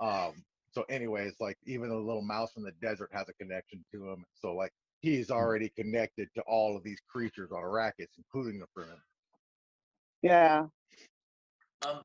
Um. 0.00 0.44
So, 0.70 0.84
anyways, 0.88 1.34
like 1.40 1.58
even 1.66 1.88
the 1.90 1.96
little 1.96 2.22
mouse 2.22 2.52
from 2.52 2.62
the 2.62 2.72
desert 2.80 3.10
has 3.12 3.28
a 3.28 3.34
connection 3.34 3.84
to 3.92 4.10
him. 4.10 4.24
So, 4.34 4.54
like 4.54 4.72
he's 5.00 5.30
already 5.30 5.70
connected 5.70 6.28
to 6.34 6.42
all 6.42 6.76
of 6.76 6.84
these 6.84 7.00
creatures 7.10 7.50
on 7.52 7.62
Arrakis, 7.62 8.08
including 8.16 8.60
the 8.60 8.66
Fremen. 8.76 9.00
yeah, 10.22 10.66
Um, 11.86 12.02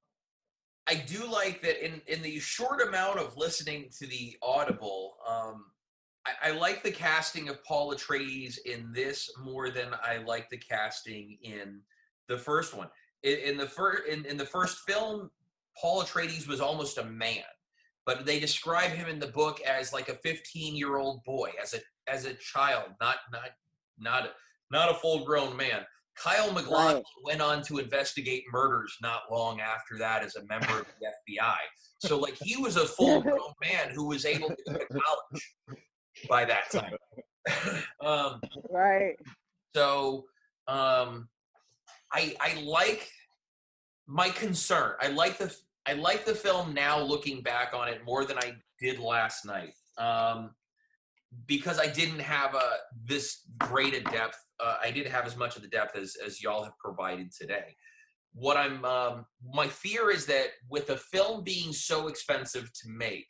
I 0.88 0.96
do 0.96 1.26
like 1.26 1.62
that 1.62 1.84
in 1.86 2.02
in 2.08 2.22
the 2.22 2.40
short 2.40 2.82
amount 2.82 3.20
of 3.20 3.38
listening 3.38 3.90
to 4.00 4.08
the 4.08 4.38
Audible. 4.42 5.18
Um, 5.28 5.66
I, 6.26 6.50
I 6.50 6.52
like 6.52 6.84
the 6.84 6.92
casting 6.92 7.50
of 7.50 7.64
Paul 7.64 7.94
Atreides 7.94 8.58
in 8.66 8.92
this 8.94 9.30
more 9.44 9.70
than 9.70 9.88
I 10.04 10.18
like 10.18 10.50
the 10.50 10.58
casting 10.58 11.38
in 11.42 11.82
the 12.28 12.38
first 12.38 12.76
one. 12.76 12.90
In, 13.24 13.38
in 13.40 13.58
the 13.58 13.68
first 13.68 14.08
in, 14.08 14.26
in 14.26 14.38
the 14.38 14.46
first 14.46 14.80
film, 14.88 15.30
Paul 15.80 16.04
Atreides 16.04 16.48
was 16.48 16.62
almost 16.62 16.98
a 16.98 17.06
man, 17.06 17.44
but 18.06 18.26
they 18.26 18.40
describe 18.40 18.92
him 18.92 19.08
in 19.08 19.20
the 19.20 19.28
book 19.28 19.62
as 19.62 19.94
like 19.94 20.10
a 20.10 20.16
15 20.16 20.76
year 20.76 20.98
old 20.98 21.24
boy, 21.24 21.52
as 21.62 21.74
a 21.74 21.80
as 22.12 22.26
a 22.26 22.34
child, 22.36 22.92
not 23.00 23.18
not 23.32 23.50
not 24.00 24.30
not 24.72 24.92
a 24.92 24.96
full 24.96 25.26
grown 25.26 25.56
man. 25.56 25.86
Kyle 26.16 26.52
MacLachlan 26.52 26.96
Right. 26.98 27.04
went 27.24 27.42
on 27.42 27.64
to 27.64 27.78
investigate 27.80 28.44
murders 28.52 28.96
not 29.02 29.32
long 29.32 29.62
after 29.62 29.98
that 29.98 30.24
as 30.24 30.36
a 30.36 30.44
member 30.46 30.80
of 30.80 30.86
the 31.00 31.08
FBI. 31.08 31.56
So, 32.00 32.20
like, 32.20 32.36
he 32.36 32.58
was 32.58 32.76
a 32.76 32.86
full 32.86 33.22
grown 33.22 33.54
man 33.62 33.90
who 33.96 34.08
was 34.08 34.26
able 34.26 34.50
to 34.50 34.58
go 34.68 34.74
to 34.74 34.86
college 34.88 35.80
by 36.28 36.46
that 36.46 36.72
time. 36.72 36.94
um, 38.06 38.42
right. 38.70 39.16
so, 39.76 40.26
um, 40.68 41.28
I 42.14 42.36
I 42.40 42.62
like 42.62 43.10
my 44.08 44.30
concern. 44.30 44.94
I 45.02 45.08
like 45.08 45.38
the 45.38 45.56
I 45.86 45.94
like 45.94 46.26
the 46.26 46.36
film 46.36 46.74
now, 46.74 47.02
looking 47.02 47.42
back 47.42 47.74
on 47.74 47.88
it 47.88 48.04
more 48.06 48.26
than 48.26 48.38
I 48.38 48.54
did 48.80 49.00
last 49.00 49.46
night. 49.46 49.74
Um, 49.98 50.52
because 51.48 51.80
I 51.80 51.88
didn't 51.88 52.20
have 52.20 52.56
a 52.56 52.72
this 53.06 53.42
great 53.58 53.94
a 53.94 54.02
depth. 54.02 54.38
Uh, 54.60 54.76
I 54.82 54.92
didn't 54.92 55.12
have 55.12 55.26
as 55.26 55.38
much 55.38 55.56
of 55.56 55.62
the 55.62 55.68
depth 55.68 55.98
as 55.98 56.16
as 56.24 56.42
y'all 56.42 56.64
have 56.64 56.78
provided 56.78 57.32
today. 57.32 57.76
What 58.34 58.58
I'm 58.58 58.84
um, 58.86 59.26
my 59.54 59.68
fear 59.68 60.12
is 60.12 60.26
that 60.28 60.48
with 60.70 60.90
a 60.90 60.98
film 60.98 61.44
being 61.44 61.74
so 61.74 62.08
expensive 62.08 62.72
to 62.74 62.90
make, 62.90 63.28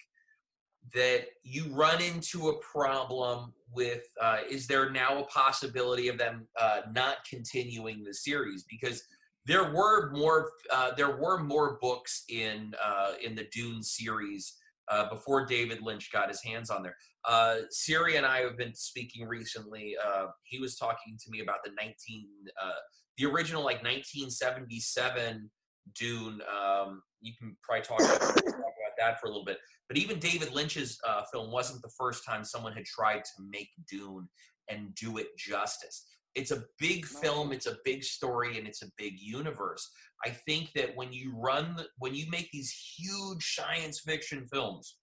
that 0.93 1.25
you 1.43 1.65
run 1.73 2.01
into 2.01 2.49
a 2.49 2.57
problem 2.59 3.53
with 3.73 4.03
uh, 4.21 4.39
is 4.49 4.67
there 4.67 4.89
now 4.89 5.19
a 5.19 5.25
possibility 5.25 6.07
of 6.07 6.17
them 6.17 6.47
uh, 6.59 6.81
not 6.93 7.17
continuing 7.29 8.03
the 8.03 8.13
series 8.13 8.65
because 8.69 9.03
there 9.45 9.71
were 9.71 10.11
more 10.11 10.51
uh, 10.71 10.91
there 10.95 11.17
were 11.17 11.41
more 11.41 11.77
books 11.81 12.23
in 12.29 12.73
uh, 12.83 13.13
in 13.23 13.35
the 13.35 13.47
Dune 13.51 13.81
series 13.81 14.55
uh, 14.89 15.09
before 15.09 15.45
David 15.45 15.81
Lynch 15.81 16.11
got 16.11 16.29
his 16.29 16.43
hands 16.43 16.69
on 16.69 16.83
there. 16.83 16.95
Uh, 17.25 17.57
Siri 17.69 18.17
and 18.17 18.25
I 18.25 18.39
have 18.39 18.57
been 18.57 18.75
speaking 18.75 19.27
recently. 19.27 19.95
He 20.43 20.59
was 20.59 20.75
talking 20.75 21.17
to 21.23 21.31
me 21.31 21.41
about 21.41 21.63
the 21.63 21.71
19 21.79 21.93
uh, 22.61 22.71
the 23.17 23.25
original 23.25 23.63
like 23.63 23.83
1977 23.83 25.49
Dune. 25.95 26.41
Um, 26.41 27.01
you 27.21 27.33
can 27.37 27.55
probably 27.63 27.83
talk 27.83 27.99
about 27.99 28.35
that 29.01 29.19
for 29.19 29.27
a 29.27 29.29
little 29.29 29.45
bit. 29.45 29.57
But 29.87 29.97
even 29.97 30.19
David 30.19 30.53
Lynch's 30.53 30.97
uh, 31.07 31.23
film 31.33 31.51
wasn't 31.51 31.81
the 31.81 31.91
first 31.97 32.23
time 32.25 32.45
someone 32.45 32.73
had 32.73 32.85
tried 32.85 33.23
to 33.25 33.43
make 33.49 33.69
Dune 33.89 34.29
and 34.69 34.95
do 34.95 35.17
it 35.17 35.27
justice. 35.37 36.05
It's 36.33 36.51
a 36.51 36.63
big 36.79 37.05
film, 37.05 37.51
it's 37.51 37.65
a 37.65 37.77
big 37.83 38.03
story, 38.03 38.57
and 38.57 38.65
it's 38.65 38.83
a 38.83 38.91
big 38.97 39.15
universe. 39.19 39.89
I 40.23 40.29
think 40.29 40.71
that 40.75 40.95
when 40.95 41.11
you 41.11 41.33
run, 41.35 41.83
when 41.97 42.15
you 42.15 42.29
make 42.29 42.49
these 42.51 42.73
huge 42.97 43.55
science 43.55 43.99
fiction 43.99 44.47
films 44.51 44.97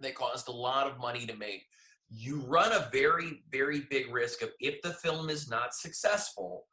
that 0.00 0.16
cost 0.16 0.48
a 0.48 0.52
lot 0.52 0.88
of 0.88 0.98
money 0.98 1.26
to 1.26 1.36
make, 1.36 1.62
you 2.10 2.40
run 2.46 2.72
a 2.72 2.88
very, 2.90 3.44
very 3.52 3.86
big 3.90 4.12
risk 4.12 4.42
of 4.42 4.50
if 4.58 4.80
the 4.82 4.94
film 4.94 5.30
is 5.30 5.48
not 5.48 5.74
successful, 5.74 6.64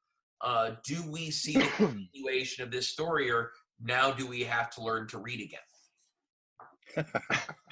uh, 0.42 0.72
do 0.86 1.04
we 1.12 1.30
see 1.30 1.54
the 1.54 1.68
continuation 1.76 2.64
of 2.64 2.72
this 2.72 2.88
story, 2.88 3.30
or 3.30 3.52
now 3.80 4.12
do 4.12 4.26
we 4.26 4.42
have 4.42 4.70
to 4.72 4.82
learn 4.82 5.08
to 5.10 5.20
read 5.20 5.42
again? 5.42 5.60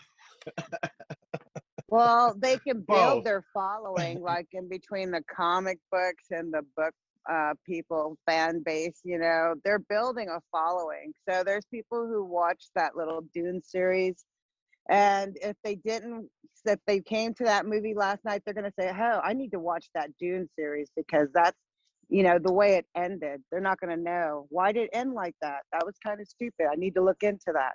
Well, 1.93 2.35
they 2.39 2.57
can 2.57 2.81
Both. 2.87 2.97
build 2.97 3.25
their 3.25 3.43
following, 3.53 4.21
like 4.21 4.47
in 4.53 4.67
between 4.67 5.11
the 5.11 5.23
comic 5.23 5.77
books 5.91 6.25
and 6.31 6.51
the 6.51 6.63
book 6.75 6.93
uh, 7.31 7.53
people 7.65 8.17
fan 8.25 8.63
base. 8.65 8.99
You 9.03 9.19
know, 9.19 9.53
they're 9.63 9.77
building 9.79 10.29
a 10.29 10.39
following. 10.51 11.13
So 11.29 11.43
there's 11.45 11.65
people 11.65 12.07
who 12.07 12.25
watch 12.25 12.65
that 12.75 12.95
little 12.95 13.21
Dune 13.33 13.61
series, 13.63 14.25
and 14.89 15.37
if 15.41 15.55
they 15.63 15.75
didn't, 15.75 16.29
if 16.65 16.79
they 16.87 16.99
came 16.99 17.33
to 17.35 17.43
that 17.43 17.67
movie 17.67 17.93
last 17.93 18.25
night, 18.25 18.41
they're 18.43 18.55
gonna 18.55 18.73
say, 18.79 18.89
"Oh, 18.91 19.21
I 19.23 19.33
need 19.33 19.51
to 19.51 19.59
watch 19.59 19.87
that 19.93 20.09
Dune 20.19 20.49
series 20.57 20.89
because 20.95 21.29
that's." 21.33 21.57
You 22.09 22.23
know, 22.23 22.37
the 22.37 22.53
way 22.53 22.75
it 22.75 22.85
ended, 22.95 23.41
they're 23.49 23.61
not 23.61 23.79
going 23.79 23.95
to 23.97 24.03
know. 24.03 24.45
Why 24.49 24.71
did 24.71 24.83
it 24.83 24.89
end 24.93 25.13
like 25.13 25.35
that? 25.41 25.61
That 25.71 25.85
was 25.85 25.95
kind 26.05 26.21
of 26.21 26.27
stupid. 26.27 26.67
I 26.71 26.75
need 26.75 26.93
to 26.95 27.01
look 27.01 27.23
into 27.23 27.51
that. 27.53 27.73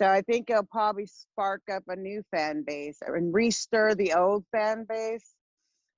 So 0.00 0.08
I 0.08 0.22
think 0.22 0.48
it'll 0.48 0.62
probably 0.62 1.04
spark 1.04 1.60
up 1.70 1.82
a 1.88 1.94
new 1.94 2.22
fan 2.34 2.64
base 2.66 2.96
and 3.06 3.34
restir 3.34 3.94
the 3.94 4.14
old 4.14 4.46
fan 4.50 4.86
base. 4.88 5.34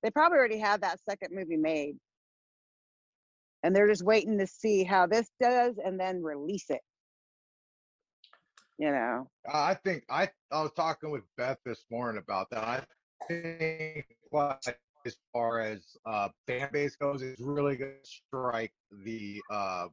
They 0.01 0.11
probably 0.11 0.39
already 0.39 0.59
have 0.59 0.81
that 0.81 0.99
second 1.09 1.29
movie 1.33 1.55
made. 1.55 1.95
And 3.63 3.73
they're 3.73 3.87
just 3.87 4.03
waiting 4.03 4.37
to 4.39 4.47
see 4.47 4.83
how 4.83 5.07
this 5.07 5.31
does 5.41 5.75
and 5.77 5.97
then 5.97 6.21
release 6.21 6.65
it. 6.69 6.81
You 8.77 8.91
know. 8.91 9.29
I 9.49 9.75
think 9.75 10.03
I 10.09 10.29
I 10.51 10.63
was 10.63 10.73
talking 10.75 11.09
with 11.09 11.23
Beth 11.37 11.59
this 11.63 11.85
morning 11.89 12.21
about 12.21 12.49
that. 12.49 12.65
I 12.65 12.83
think 13.29 14.05
as 15.05 15.15
far 15.31 15.61
as 15.61 15.95
uh 16.05 16.27
fan 16.45 16.67
base 16.73 16.97
goes, 16.97 17.21
it's 17.21 17.39
really 17.39 17.77
gonna 17.77 17.93
strike 18.03 18.73
the 19.05 19.41
uh 19.49 19.87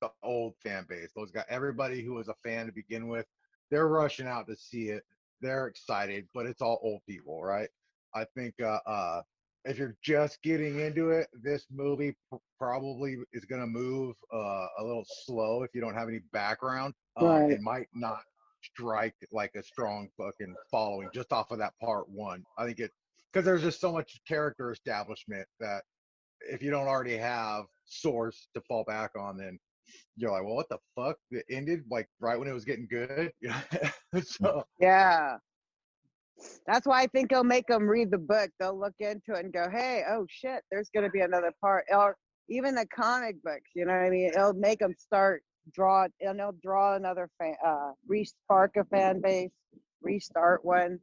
the 0.00 0.10
old 0.24 0.54
fan 0.60 0.86
base. 0.88 1.12
Those 1.14 1.30
guys 1.30 1.44
everybody 1.48 2.02
who 2.02 2.14
was 2.14 2.26
a 2.26 2.34
fan 2.42 2.66
to 2.66 2.72
begin 2.72 3.06
with, 3.06 3.26
they're 3.70 3.88
rushing 3.88 4.26
out 4.26 4.46
to 4.48 4.56
see 4.56 4.88
it. 4.88 5.02
They're 5.40 5.66
excited, 5.66 6.26
but 6.34 6.46
it's 6.46 6.62
all 6.62 6.80
old 6.82 7.00
people, 7.08 7.42
right? 7.42 7.68
I 8.14 8.24
think 8.36 8.54
uh 8.62 8.78
uh 8.86 9.22
if 9.64 9.78
you're 9.78 9.96
just 10.02 10.42
getting 10.42 10.80
into 10.80 11.10
it, 11.10 11.28
this 11.32 11.66
movie 11.70 12.14
pr- 12.30 12.36
probably 12.58 13.16
is 13.32 13.46
going 13.46 13.62
to 13.62 13.66
move 13.66 14.14
uh, 14.32 14.66
a 14.78 14.84
little 14.84 15.06
slow 15.24 15.62
if 15.62 15.70
you 15.74 15.80
don't 15.80 15.94
have 15.94 16.08
any 16.08 16.20
background. 16.32 16.92
Um, 17.16 17.28
Right. 17.28 17.50
It 17.52 17.62
might 17.62 17.88
not 17.94 18.20
strike 18.62 19.14
like 19.32 19.54
a 19.54 19.62
strong 19.62 20.08
fucking 20.18 20.54
following 20.70 21.08
just 21.14 21.32
off 21.32 21.50
of 21.50 21.58
that 21.58 21.72
part 21.80 22.08
one. 22.08 22.44
I 22.58 22.66
think 22.66 22.78
it 22.78 22.90
because 23.32 23.44
there's 23.44 23.62
just 23.62 23.80
so 23.80 23.90
much 23.92 24.20
character 24.28 24.70
establishment 24.70 25.46
that 25.60 25.82
if 26.40 26.62
you 26.62 26.70
don't 26.70 26.86
already 26.86 27.16
have 27.16 27.64
source 27.86 28.48
to 28.54 28.60
fall 28.62 28.84
back 28.84 29.12
on, 29.18 29.36
then 29.36 29.58
you're 30.16 30.30
like, 30.30 30.44
well, 30.44 30.54
what 30.54 30.68
the 30.68 30.78
fuck? 30.96 31.16
It 31.30 31.44
ended 31.50 31.84
like 31.90 32.08
right 32.20 32.38
when 32.38 32.48
it 32.48 32.52
was 32.52 32.64
getting 32.64 32.86
good. 32.88 33.32
so 34.24 34.64
Yeah. 34.80 35.36
That's 36.66 36.86
why 36.86 37.02
I 37.02 37.06
think 37.06 37.30
it'll 37.32 37.44
make 37.44 37.66
them 37.68 37.84
read 37.88 38.10
the 38.10 38.18
book. 38.18 38.50
They'll 38.58 38.78
look 38.78 38.94
into 38.98 39.32
it 39.34 39.44
and 39.44 39.52
go, 39.52 39.68
hey, 39.70 40.02
oh 40.10 40.26
shit, 40.28 40.62
there's 40.70 40.90
going 40.94 41.04
to 41.04 41.10
be 41.10 41.20
another 41.20 41.52
part. 41.60 41.84
Or 41.92 42.16
even 42.48 42.74
the 42.74 42.86
comic 42.94 43.36
books, 43.42 43.70
you 43.74 43.84
know 43.86 43.92
what 43.92 44.02
I 44.02 44.10
mean? 44.10 44.30
It'll 44.34 44.52
make 44.52 44.80
them 44.80 44.94
start, 44.98 45.42
draw, 45.72 46.06
and 46.20 46.38
they'll 46.38 46.56
draw 46.62 46.96
another 46.96 47.30
fan, 47.38 47.54
uh, 47.64 47.92
re-spark 48.08 48.72
a 48.76 48.84
fan 48.84 49.20
base, 49.20 49.50
restart 50.02 50.64
one. 50.64 50.98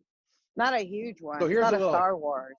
Not 0.58 0.74
a 0.74 0.84
huge 0.86 1.22
one. 1.22 1.40
So 1.40 1.48
here's 1.48 1.62
not 1.62 1.74
a 1.74 1.78
a 1.78 1.80
little- 1.80 1.94
Star 1.94 2.18
Wars. 2.18 2.56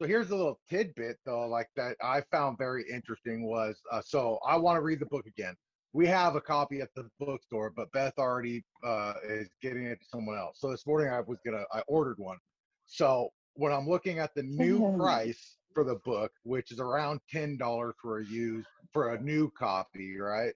So 0.00 0.06
here's 0.06 0.30
a 0.30 0.36
little 0.36 0.60
tidbit 0.70 1.18
though, 1.26 1.48
like 1.48 1.68
that 1.76 1.96
I 2.02 2.20
found 2.30 2.56
very 2.56 2.84
interesting 2.88 3.44
was 3.44 3.80
uh, 3.90 4.00
so 4.00 4.38
I 4.46 4.56
want 4.56 4.76
to 4.76 4.82
read 4.82 5.00
the 5.00 5.06
book 5.06 5.26
again. 5.26 5.56
We 5.92 6.06
have 6.06 6.36
a 6.36 6.40
copy 6.40 6.80
at 6.80 6.90
the 6.94 7.08
bookstore, 7.18 7.70
but 7.74 7.90
Beth 7.92 8.12
already 8.18 8.64
uh, 8.84 9.14
is 9.24 9.48
getting 9.60 9.84
it 9.86 10.00
to 10.00 10.06
someone 10.06 10.38
else. 10.38 10.60
So 10.60 10.70
this 10.70 10.86
morning 10.86 11.12
I 11.12 11.20
was 11.20 11.38
gonna 11.44 11.64
I 11.72 11.82
ordered 11.88 12.18
one. 12.18 12.38
So 12.86 13.30
when 13.54 13.72
I'm 13.72 13.88
looking 13.88 14.20
at 14.20 14.32
the 14.36 14.44
new 14.44 14.92
price 14.96 15.56
for 15.74 15.82
the 15.82 15.96
book, 16.04 16.30
which 16.44 16.70
is 16.70 16.78
around 16.78 17.20
ten 17.28 17.56
dollars 17.56 17.94
for 18.00 18.20
a 18.20 18.24
used 18.24 18.68
for 18.92 19.14
a 19.14 19.20
new 19.20 19.50
copy, 19.50 20.16
right? 20.18 20.54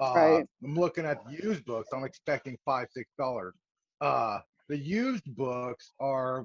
Uh, 0.00 0.14
Right. 0.16 0.46
I'm 0.64 0.74
looking 0.74 1.04
at 1.04 1.24
the 1.24 1.32
used 1.44 1.64
books. 1.64 1.90
I'm 1.92 2.02
expecting 2.04 2.58
five 2.64 2.88
six 2.90 3.08
dollars. 3.16 3.54
Uh, 4.00 4.40
the 4.68 4.76
used 4.76 5.36
books 5.36 5.92
are 6.00 6.44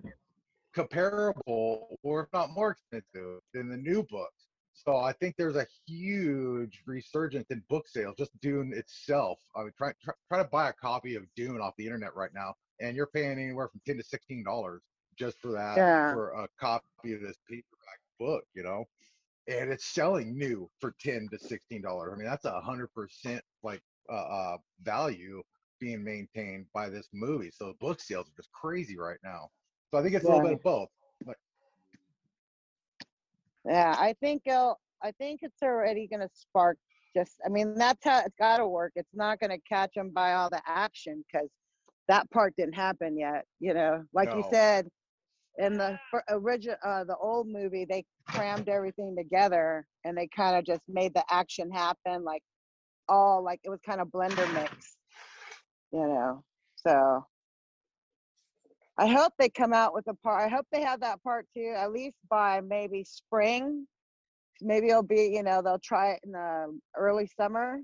comparable 0.73 1.97
or 2.03 2.23
if 2.23 2.29
not 2.33 2.51
more 2.51 2.71
expensive 2.71 3.39
than 3.53 3.69
the 3.69 3.77
new 3.77 4.03
books. 4.03 4.47
So 4.73 4.95
I 4.97 5.11
think 5.13 5.35
there's 5.37 5.57
a 5.57 5.67
huge 5.87 6.81
resurgence 6.85 7.47
in 7.49 7.61
book 7.69 7.87
sales, 7.87 8.15
just 8.17 8.31
Dune 8.39 8.71
itself. 8.73 9.39
I 9.55 9.63
mean, 9.63 9.71
try, 9.77 9.91
try, 10.01 10.13
try 10.29 10.37
to 10.37 10.45
buy 10.49 10.69
a 10.69 10.73
copy 10.73 11.15
of 11.15 11.23
Dune 11.35 11.59
off 11.59 11.73
the 11.77 11.85
internet 11.85 12.15
right 12.15 12.33
now, 12.33 12.55
and 12.79 12.95
you're 12.95 13.07
paying 13.07 13.37
anywhere 13.39 13.67
from 13.67 13.81
ten 13.85 13.97
to 13.97 14.03
sixteen 14.03 14.43
dollars 14.43 14.81
just 15.17 15.37
for 15.39 15.51
that 15.51 15.75
Yeah. 15.75 16.13
for 16.13 16.29
a 16.31 16.47
copy 16.59 17.13
of 17.13 17.19
this 17.21 17.37
paperback 17.49 17.99
book, 18.19 18.45
you 18.53 18.63
know. 18.63 18.85
And 19.49 19.69
it's 19.69 19.85
selling 19.85 20.37
new 20.37 20.69
for 20.79 20.95
ten 21.01 21.27
to 21.31 21.39
sixteen 21.39 21.81
dollars. 21.81 22.13
I 22.13 22.17
mean, 22.17 22.27
that's 22.27 22.45
a 22.45 22.61
hundred 22.61 22.93
percent 22.93 23.43
like 23.63 23.81
uh, 24.09 24.13
uh, 24.15 24.57
value 24.81 25.43
being 25.81 26.03
maintained 26.03 26.67
by 26.73 26.87
this 26.87 27.09
movie. 27.11 27.51
So 27.51 27.73
book 27.81 27.99
sales 27.99 28.27
are 28.27 28.37
just 28.37 28.51
crazy 28.53 28.97
right 28.97 29.19
now. 29.25 29.49
So 29.91 29.99
I 29.99 30.03
think 30.03 30.15
it's 30.15 30.25
a 30.25 30.27
little 30.27 30.43
bit 30.43 30.53
of 30.53 30.63
both. 30.63 30.89
Yeah, 33.65 33.95
I 33.99 34.13
think 34.21 34.43
it'll, 34.45 34.79
I 35.03 35.11
think 35.11 35.41
it's 35.43 35.61
already 35.61 36.07
going 36.07 36.21
to 36.21 36.29
spark 36.33 36.77
just, 37.15 37.35
I 37.45 37.49
mean, 37.49 37.75
that's 37.75 38.03
how 38.03 38.19
it's 38.19 38.35
got 38.39 38.57
to 38.57 38.67
work. 38.67 38.93
It's 38.95 39.13
not 39.13 39.39
going 39.39 39.51
to 39.51 39.59
catch 39.67 39.93
them 39.95 40.11
by 40.11 40.33
all 40.33 40.49
the 40.49 40.61
action 40.65 41.23
because 41.31 41.49
that 42.07 42.29
part 42.31 42.55
didn't 42.55 42.75
happen 42.75 43.17
yet. 43.17 43.45
You 43.59 43.73
know, 43.73 44.03
like 44.13 44.29
you 44.33 44.43
said, 44.49 44.87
in 45.57 45.77
the 45.77 45.99
original, 46.29 46.77
uh, 46.85 47.03
the 47.03 47.17
old 47.17 47.47
movie, 47.47 47.85
they 47.85 48.05
crammed 48.27 48.69
everything 48.69 49.15
together 49.15 49.85
and 50.05 50.17
they 50.17 50.27
kind 50.27 50.55
of 50.55 50.65
just 50.65 50.81
made 50.87 51.13
the 51.13 51.23
action 51.29 51.69
happen 51.71 52.23
like 52.23 52.41
all 53.07 53.43
like 53.43 53.59
it 53.63 53.69
was 53.69 53.79
kind 53.85 53.99
of 53.99 54.07
blender 54.07 54.51
mix, 54.53 54.97
you 55.91 56.07
know. 56.07 56.43
So 56.75 57.25
I 58.99 59.07
hope 59.07 59.31
they 59.39 59.47
come 59.47 59.71
out 59.71 59.93
with 59.93 60.05
a 60.07 60.13
part. 60.13 60.43
I 60.43 60.53
hope 60.53 60.67
they 60.73 60.81
have 60.81 60.99
that 60.99 61.23
part 61.23 61.47
too, 61.55 61.73
at 61.77 61.93
least 61.93 62.17
by 62.29 62.59
maybe 62.59 63.05
spring. 63.05 63.87
Maybe 64.61 64.89
it'll 64.89 65.03
be, 65.03 65.31
you 65.33 65.41
know, 65.41 65.61
they'll 65.61 65.79
try 65.79 66.11
it 66.11 66.19
in 66.25 66.33
the 66.33 66.77
early 66.97 67.29
summer. 67.39 67.79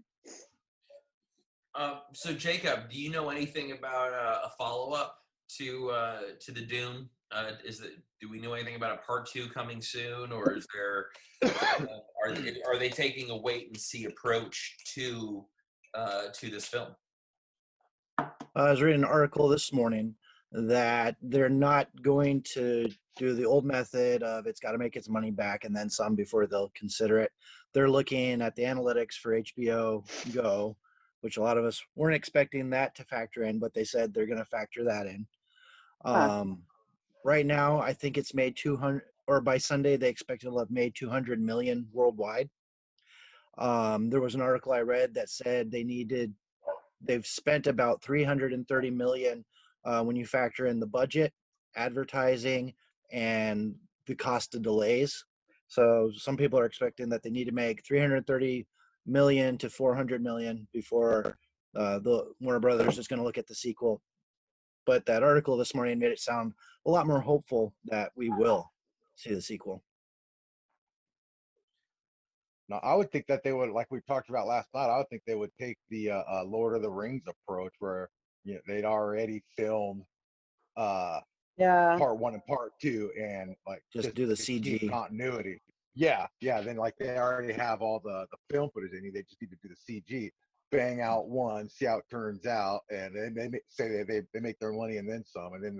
Uh, 1.73 1.99
so 2.11 2.33
Jacob, 2.33 2.89
do 2.89 2.99
you 2.99 3.09
know 3.09 3.29
anything 3.29 3.71
about 3.71 4.11
uh, 4.11 4.39
a 4.43 4.49
follow 4.57 4.91
up 4.91 5.19
to 5.57 5.89
uh, 5.89 6.19
to 6.41 6.51
the 6.51 6.61
Dune? 6.61 7.07
Uh, 7.31 7.51
is 7.63 7.79
it? 7.79 7.93
Do 8.19 8.29
we 8.29 8.39
know 8.39 8.53
anything 8.53 8.75
about 8.75 8.93
a 8.93 8.97
part 8.97 9.25
two 9.25 9.47
coming 9.47 9.81
soon, 9.81 10.33
or 10.33 10.51
is 10.57 10.67
there? 10.73 11.07
Uh, 11.43 11.85
are 12.25 12.33
they, 12.33 12.61
are 12.67 12.77
they 12.77 12.89
taking 12.89 13.29
a 13.29 13.37
wait 13.37 13.67
and 13.67 13.77
see 13.77 14.03
approach 14.05 14.75
to 14.95 15.45
uh, 15.93 16.23
to 16.33 16.49
this 16.49 16.65
film? 16.65 16.89
I 18.19 18.71
was 18.71 18.81
reading 18.81 19.03
an 19.03 19.09
article 19.09 19.47
this 19.47 19.71
morning 19.71 20.15
that 20.51 21.15
they're 21.21 21.49
not 21.49 21.89
going 22.01 22.41
to 22.53 22.89
do 23.17 23.33
the 23.33 23.45
old 23.45 23.65
method 23.65 24.23
of 24.23 24.45
it's 24.45 24.59
got 24.59 24.71
to 24.71 24.77
make 24.77 24.95
its 24.95 25.09
money 25.09 25.31
back 25.31 25.63
and 25.63 25.75
then 25.75 25.89
some 25.89 26.15
before 26.15 26.47
they'll 26.47 26.71
consider 26.75 27.19
it. 27.19 27.31
They're 27.73 27.89
looking 27.89 28.41
at 28.41 28.55
the 28.55 28.63
analytics 28.63 29.13
for 29.13 29.39
HBO 29.39 30.03
Go, 30.33 30.77
which 31.21 31.37
a 31.37 31.41
lot 31.41 31.57
of 31.57 31.65
us 31.65 31.81
weren't 31.95 32.15
expecting 32.15 32.69
that 32.69 32.95
to 32.95 33.03
factor 33.03 33.43
in, 33.43 33.59
but 33.59 33.73
they 33.73 33.83
said 33.83 34.13
they're 34.13 34.27
going 34.27 34.39
to 34.39 34.45
factor 34.45 34.83
that 34.83 35.07
in. 35.07 35.25
Um, 36.03 36.61
right 37.23 37.45
now, 37.45 37.79
I 37.79 37.93
think 37.93 38.17
it's 38.17 38.33
made 38.33 38.55
200, 38.55 39.01
or 39.27 39.41
by 39.41 39.57
Sunday, 39.57 39.97
they 39.97 40.09
expect 40.09 40.43
it'll 40.43 40.59
have 40.59 40.69
made 40.69 40.93
200 40.95 41.41
million 41.41 41.87
worldwide. 41.91 42.49
Um, 43.57 44.09
there 44.09 44.21
was 44.21 44.35
an 44.35 44.41
article 44.41 44.73
I 44.73 44.81
read 44.81 45.13
that 45.15 45.29
said 45.29 45.71
they 45.71 45.83
needed 45.83 46.33
they've 47.01 47.25
spent 47.25 47.67
about 47.67 48.01
330 48.01 48.89
million 48.91 49.45
uh, 49.85 50.03
when 50.03 50.15
you 50.15 50.25
factor 50.25 50.67
in 50.67 50.79
the 50.79 50.87
budget 50.87 51.33
advertising 51.75 52.73
and 53.11 53.75
the 54.07 54.15
cost 54.15 54.55
of 54.55 54.61
delays 54.61 55.25
so 55.67 56.11
some 56.15 56.37
people 56.37 56.59
are 56.59 56.65
expecting 56.65 57.09
that 57.09 57.23
they 57.23 57.29
need 57.29 57.45
to 57.45 57.51
make 57.51 57.85
330 57.85 58.65
million 59.05 59.57
to 59.57 59.69
400 59.69 60.23
million 60.23 60.67
before 60.73 61.37
uh, 61.75 61.99
the 61.99 62.25
warner 62.39 62.59
brothers 62.59 62.97
is 62.97 63.07
going 63.07 63.19
to 63.19 63.25
look 63.25 63.37
at 63.37 63.47
the 63.47 63.55
sequel 63.55 64.01
but 64.85 65.05
that 65.05 65.23
article 65.23 65.57
this 65.57 65.75
morning 65.75 65.99
made 65.99 66.11
it 66.11 66.19
sound 66.19 66.53
a 66.85 66.89
lot 66.89 67.07
more 67.07 67.21
hopeful 67.21 67.73
that 67.85 68.11
we 68.15 68.29
will 68.29 68.71
see 69.15 69.33
the 69.33 69.41
sequel 69.41 69.83
Now, 72.67 72.79
I 72.83 72.95
would 72.95 73.11
think 73.11 73.27
that 73.27 73.43
they 73.43 73.53
would, 73.53 73.69
like 73.69 73.87
we 73.91 73.99
talked 74.07 74.29
about 74.29 74.47
last 74.47 74.69
night. 74.73 74.89
I 74.89 74.97
would 74.97 75.09
think 75.09 75.21
they 75.25 75.35
would 75.35 75.51
take 75.59 75.77
the 75.89 76.11
uh, 76.11 76.23
uh, 76.27 76.43
Lord 76.45 76.75
of 76.75 76.81
the 76.81 76.89
Rings 76.89 77.23
approach, 77.27 77.73
where 77.79 78.09
you 78.45 78.53
know 78.55 78.61
they'd 78.67 78.85
already 78.85 79.43
filmed 79.57 80.03
uh, 80.77 81.19
Yeah. 81.57 81.97
part 81.97 82.17
one 82.17 82.33
and 82.33 82.45
part 82.45 82.73
two, 82.81 83.11
and 83.19 83.55
like 83.67 83.83
Just 83.91 84.13
do 84.15 84.25
the 84.25 84.33
CG. 84.35 84.89
continuity. 84.89 85.59
Yeah, 85.95 86.27
yeah. 86.41 86.61
Then 86.61 86.75
like 86.77 86.95
they 86.97 87.17
already 87.17 87.53
have 87.53 87.81
all 87.81 87.99
the 87.99 88.27
the 88.31 88.37
film 88.53 88.69
footage 88.73 88.91
they 88.91 88.99
need. 89.01 89.13
They 89.13 89.23
just 89.23 89.41
need 89.41 89.51
to 89.51 89.57
do 89.67 89.69
the 89.73 90.01
CG, 90.01 90.31
bang 90.71 91.01
out 91.01 91.27
one, 91.29 91.69
see 91.69 91.85
how 91.85 91.97
it 91.97 92.05
turns 92.09 92.45
out, 92.45 92.81
and 92.89 93.15
then 93.15 93.33
they 93.33 93.59
say 93.69 93.89
they 93.89 94.03
they, 94.03 94.21
they 94.33 94.39
make 94.41 94.59
their 94.59 94.73
money 94.73 94.97
and 94.97 95.09
then 95.09 95.23
some, 95.25 95.53
and 95.53 95.63
then 95.63 95.79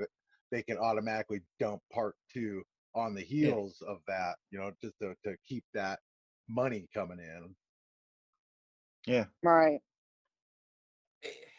they 0.52 0.64
can 0.64 0.78
automatically 0.78 1.42
dump 1.60 1.82
part 1.94 2.16
two 2.32 2.64
on 2.94 3.14
the 3.14 3.22
heels 3.22 3.82
of 3.86 3.98
that. 4.08 4.36
You 4.52 4.60
know, 4.60 4.72
just 4.82 4.98
to 5.02 5.14
to 5.26 5.36
keep 5.46 5.66
that 5.74 6.00
money 6.48 6.88
coming 6.94 7.20
in. 7.20 7.54
Yeah. 9.06 9.26
Right. 9.44 9.80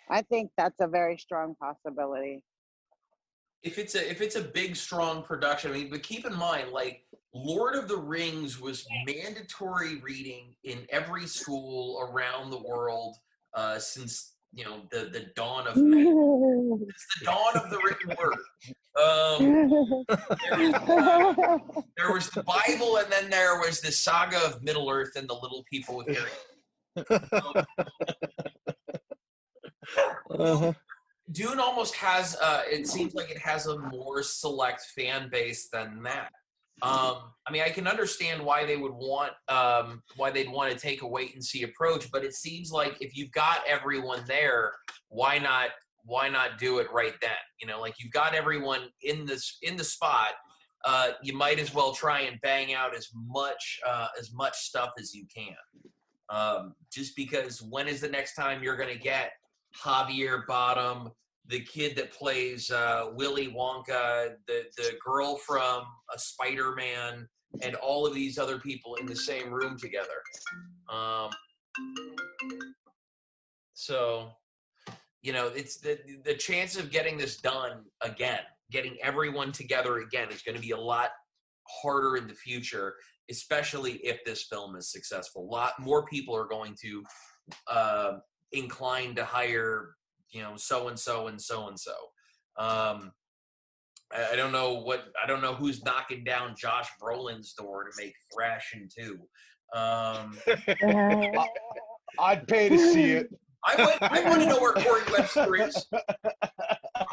I 0.09 0.23
think 0.23 0.51
that's 0.57 0.81
a 0.81 0.87
very 0.87 1.19
strong 1.19 1.55
possibility. 1.61 2.43
if 3.63 3.79
it's 3.79 3.95
a 3.95 4.11
if 4.11 4.21
it's 4.21 4.37
a 4.37 4.43
big 4.43 4.77
strong 4.77 5.23
production 5.23 5.71
i 5.71 5.75
mean 5.75 5.91
but 5.91 6.03
keep 6.03 6.25
in 6.27 6.35
mind 6.35 6.71
like 6.71 7.05
lord 7.35 7.75
of 7.75 7.89
the 7.89 7.97
rings 7.97 8.61
was 8.61 8.87
mandatory 9.07 9.97
reading 9.97 10.55
in 10.65 10.87
every 10.91 11.27
school 11.27 11.99
around 12.09 12.51
the 12.51 12.63
world 12.63 13.17
uh, 13.55 13.79
since 13.79 14.35
you 14.53 14.65
know 14.65 14.83
the 14.93 15.11
the 15.13 15.27
dawn 15.35 15.67
of 15.67 15.77
man 15.93 16.07
it's 16.89 17.07
the 17.19 17.25
dawn 17.25 17.57
of 17.57 17.71
the 17.71 17.79
written 17.79 18.15
word 18.21 18.37
um, 18.97 20.05
there, 20.49 20.59
was, 20.59 21.85
there 21.97 22.13
was 22.13 22.31
the 22.31 22.43
bible 22.45 22.99
and 22.99 23.11
then 23.11 23.29
there 23.31 23.59
was 23.59 23.81
the 23.81 23.91
saga 23.91 24.39
of 24.45 24.63
middle 24.63 24.89
earth 24.91 25.17
and 25.17 25.29
the 25.29 25.35
little 25.35 25.65
people 25.71 25.97
with 25.97 26.09
Harry. 26.09 26.31
Uh-huh. 30.31 30.73
Dune 31.33 31.59
almost 31.59 31.95
has 31.95 32.37
uh 32.37 32.63
it 32.71 32.87
seems 32.87 33.15
like 33.15 33.31
it 33.31 33.39
has 33.39 33.67
a 33.67 33.79
more 33.79 34.23
select 34.23 34.83
fan 34.97 35.29
base 35.31 35.69
than 35.73 36.03
that. 36.05 36.31
Um 36.83 37.33
I 37.47 37.53
mean 37.53 37.63
I 37.63 37.71
can 37.71 37.89
understand 37.89 38.45
why 38.45 38.65
they 38.65 38.77
would 38.77 38.93
want 38.93 39.33
um 39.49 40.03
why 40.17 40.31
they'd 40.31 40.51
want 40.51 40.73
to 40.73 40.79
take 40.79 41.03
a 41.03 41.07
wait 41.07 41.35
and 41.35 41.45
see 41.45 41.65
approach, 41.65 42.11
but 42.13 42.25
it 42.25 42.35
seems 42.35 42.71
like 42.71 42.97
if 43.01 43.17
you've 43.17 43.33
got 43.33 43.61
everyone 43.67 44.23
there, 44.27 44.73
why 45.09 45.39
not 45.39 45.71
why 46.05 46.29
not 46.29 46.59
do 46.59 46.79
it 46.79 46.87
right 46.93 47.15
then? 47.21 47.31
You 47.61 47.67
know, 47.67 47.81
like 47.81 47.95
you've 47.99 48.13
got 48.13 48.35
everyone 48.35 48.83
in 49.03 49.27
this 49.27 49.59
in 49.63 49.77
the 49.77 49.85
spot. 49.85 50.31
Uh, 50.85 51.13
you 51.21 51.37
might 51.37 51.59
as 51.59 51.75
well 51.75 51.93
try 51.93 52.21
and 52.21 52.41
bang 52.43 52.73
out 52.73 52.95
as 52.95 53.09
much 53.13 53.81
uh, 53.85 54.07
as 54.19 54.33
much 54.33 54.55
stuff 54.55 54.93
as 55.01 55.13
you 55.13 55.27
can. 55.35 55.57
Um, 56.29 56.75
just 56.93 57.17
because 57.17 57.61
when 57.61 57.89
is 57.89 58.01
the 58.01 58.09
next 58.09 58.35
time 58.35 58.63
you're 58.63 58.77
going 58.77 58.93
to 58.93 58.99
get 58.99 59.33
Javier 59.83 60.47
Bardem, 60.47 61.11
the 61.49 61.61
kid 61.61 61.97
that 61.97 62.13
plays 62.13 62.71
uh, 62.71 63.11
Willy 63.15 63.49
Wonka, 63.49 64.35
the 64.47 64.65
the 64.77 64.93
girl 65.05 65.37
from 65.37 65.85
a 66.15 66.19
Spider 66.19 66.75
Man, 66.75 67.29
and 67.63 67.75
all 67.77 68.07
of 68.07 68.15
these 68.15 68.39
other 68.39 68.59
people 68.59 68.97
in 68.97 69.07
the 69.07 69.17
same 69.17 69.53
room 69.53 69.79
together. 69.79 70.23
Um, 70.93 71.31
so, 73.75 74.31
you 75.23 75.33
know, 75.33 75.49
it's 75.49 75.79
the 75.79 75.99
the 76.25 76.35
chance 76.35 76.77
of 76.77 76.91
getting 76.91 77.17
this 77.17 77.37
done 77.37 77.85
again, 78.03 78.41
getting 78.71 78.97
everyone 79.03 79.53
together 79.53 79.99
again, 79.99 80.31
is 80.31 80.43
going 80.43 80.57
to 80.57 80.63
be 80.63 80.73
a 80.73 80.81
lot 80.81 81.11
harder 81.83 82.17
in 82.17 82.27
the 82.27 82.35
future, 82.35 82.95
especially 83.31 83.95
if 84.05 84.25
this 84.25 84.45
film 84.45 84.77
is 84.77 84.91
successful. 84.91 85.43
A 85.43 85.51
lot 85.53 85.73
more 85.79 86.05
people 86.07 86.35
are 86.35 86.47
going 86.47 86.75
to 86.83 87.03
uh, 87.69 88.13
inclined 88.53 89.17
to 89.17 89.25
hire 89.25 89.95
you 90.33 90.43
know 90.43 90.55
so 90.57 90.89
and 90.89 90.99
so 90.99 91.29
and 91.29 91.41
so 91.41 91.69
and 91.69 91.79
so 91.79 91.93
um 92.59 93.13
I, 94.13 94.33
I 94.33 94.37
don't 94.37 94.53
know 94.53 94.75
what 94.75 95.05
i 95.23 95.27
don't 95.27 95.41
know 95.43 95.55
who's 95.55 95.83
knocking 95.85 96.25
down 96.25 96.55
josh 96.59 96.89
brolin's 97.03 97.53
door 97.55 97.85
to 97.85 97.91
make 97.97 98.15
thrashing 98.35 98.89
2 98.99 99.19
um 99.75 100.39
I'd 102.19 102.47
pay 102.47 102.69
to 102.71 102.79
see 102.79 103.13
it. 103.13 103.29
i 103.65 103.75
would 103.85 103.95
i 104.11 104.29
want 104.29 104.41
to 104.43 104.49
know 104.49 104.61
where 104.61 104.73
corey 104.73 105.03
webster 105.13 105.57
is. 105.57 105.87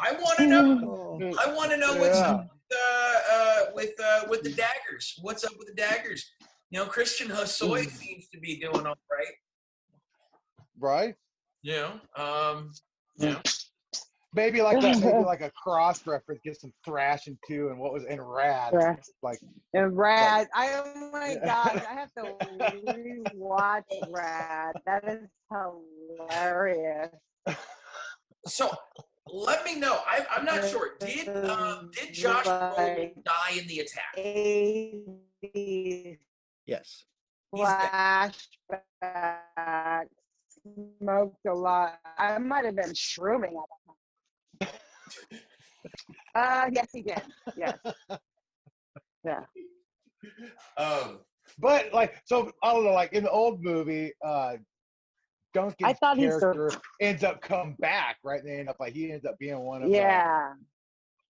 I 0.00 0.12
want 0.12 0.38
to 0.38 0.46
know 0.46 1.18
i 1.44 1.52
want 1.54 1.70
to 1.72 1.76
know 1.76 1.96
what's 1.96 2.20
Yeah. 2.20 2.30
up 2.30 2.46
with, 2.70 2.78
uh, 2.78 3.34
uh, 3.34 3.60
with 3.74 4.00
uh 4.02 4.20
with 4.28 4.42
the 4.42 4.52
daggers. 4.52 5.14
What's 5.20 5.44
up 5.44 5.52
with 5.58 5.68
the 5.68 5.74
daggers? 5.74 6.24
You 6.70 6.78
know 6.80 6.86
christian 6.86 7.28
Hosoi 7.28 7.90
seems 7.90 8.28
to 8.30 8.40
be 8.40 8.58
doing 8.60 8.86
all 8.86 8.96
right. 9.10 9.34
Right? 10.78 11.14
You 11.64 11.72
know 11.76 11.92
um 12.22 12.70
you 13.16 13.30
know, 13.30 13.40
Maybe 14.36 14.60
like 14.62 14.80
that, 14.80 14.98
maybe 15.00 15.18
like 15.24 15.42
a 15.42 15.50
cross 15.62 16.04
reference, 16.08 16.40
get 16.44 16.60
some 16.60 16.72
thrashing 16.84 17.38
too, 17.46 17.68
and 17.68 17.78
what 17.78 17.92
was 17.92 18.04
in 18.04 18.20
rad, 18.20 18.74
Right. 18.74 18.98
like 19.22 19.38
And 19.72 19.96
Rad, 19.96 20.48
I 20.54 20.82
oh 20.84 21.10
my 21.12 21.38
Yeah. 21.40 21.46
gosh, 21.46 21.82
I 21.88 21.94
have 21.94 22.10
to 22.18 22.24
rewatch 22.84 23.84
Rad. 24.10 24.74
That 24.86 25.04
is 25.08 25.28
hilarious. 25.52 27.10
So 28.48 28.70
let 29.28 29.64
me 29.64 29.76
know. 29.76 30.00
I, 30.06 30.26
I'm 30.36 30.44
not 30.44 30.68
sure. 30.68 30.96
Did 30.98 31.28
um, 31.48 31.90
did 31.92 32.12
Josh 32.12 32.44
Brolin 32.44 33.14
die 33.24 33.58
in 33.60 33.66
the 33.68 33.78
attack? 33.80 34.16
80s 34.16 36.18
yes. 36.66 37.04
He's 37.54 37.68
dead. 37.68 38.34
flashback. 39.02 40.06
Smoked 41.00 41.44
a 41.46 41.52
lot. 41.52 41.98
I 42.18 42.38
might 42.38 42.64
have 42.64 42.76
been 42.76 42.92
shrooming 42.94 43.52
at 43.56 43.68
that 44.60 44.68
time. 44.68 45.38
Uh, 46.34 46.68
yes, 46.72 46.88
he 46.92 47.02
did. 47.02 47.22
Yes. 47.56 47.78
Yeah. 49.24 49.40
Um, 50.76 51.20
But 51.58 51.92
like, 51.94 52.14
so 52.26 52.50
I 52.62 52.72
don't 52.74 52.84
know, 52.84 52.92
like 52.92 53.12
in 53.12 53.24
the 53.24 53.30
old 53.30 53.62
movie, 53.62 54.12
uh 54.24 54.56
Duncan's 55.54 55.98
thought 55.98 56.16
he's 56.18 56.34
the- 56.34 56.40
character 56.40 56.70
ends 57.00 57.22
up 57.24 57.40
come 57.40 57.74
back, 57.78 58.16
right? 58.24 58.42
They 58.44 58.58
end 58.58 58.68
up 58.68 58.76
like 58.80 58.92
he 58.92 59.12
ends 59.12 59.24
up 59.24 59.38
being 59.38 59.58
one 59.60 59.82
of 59.82 59.90
the, 59.90 59.96
Yeah. 59.96 60.52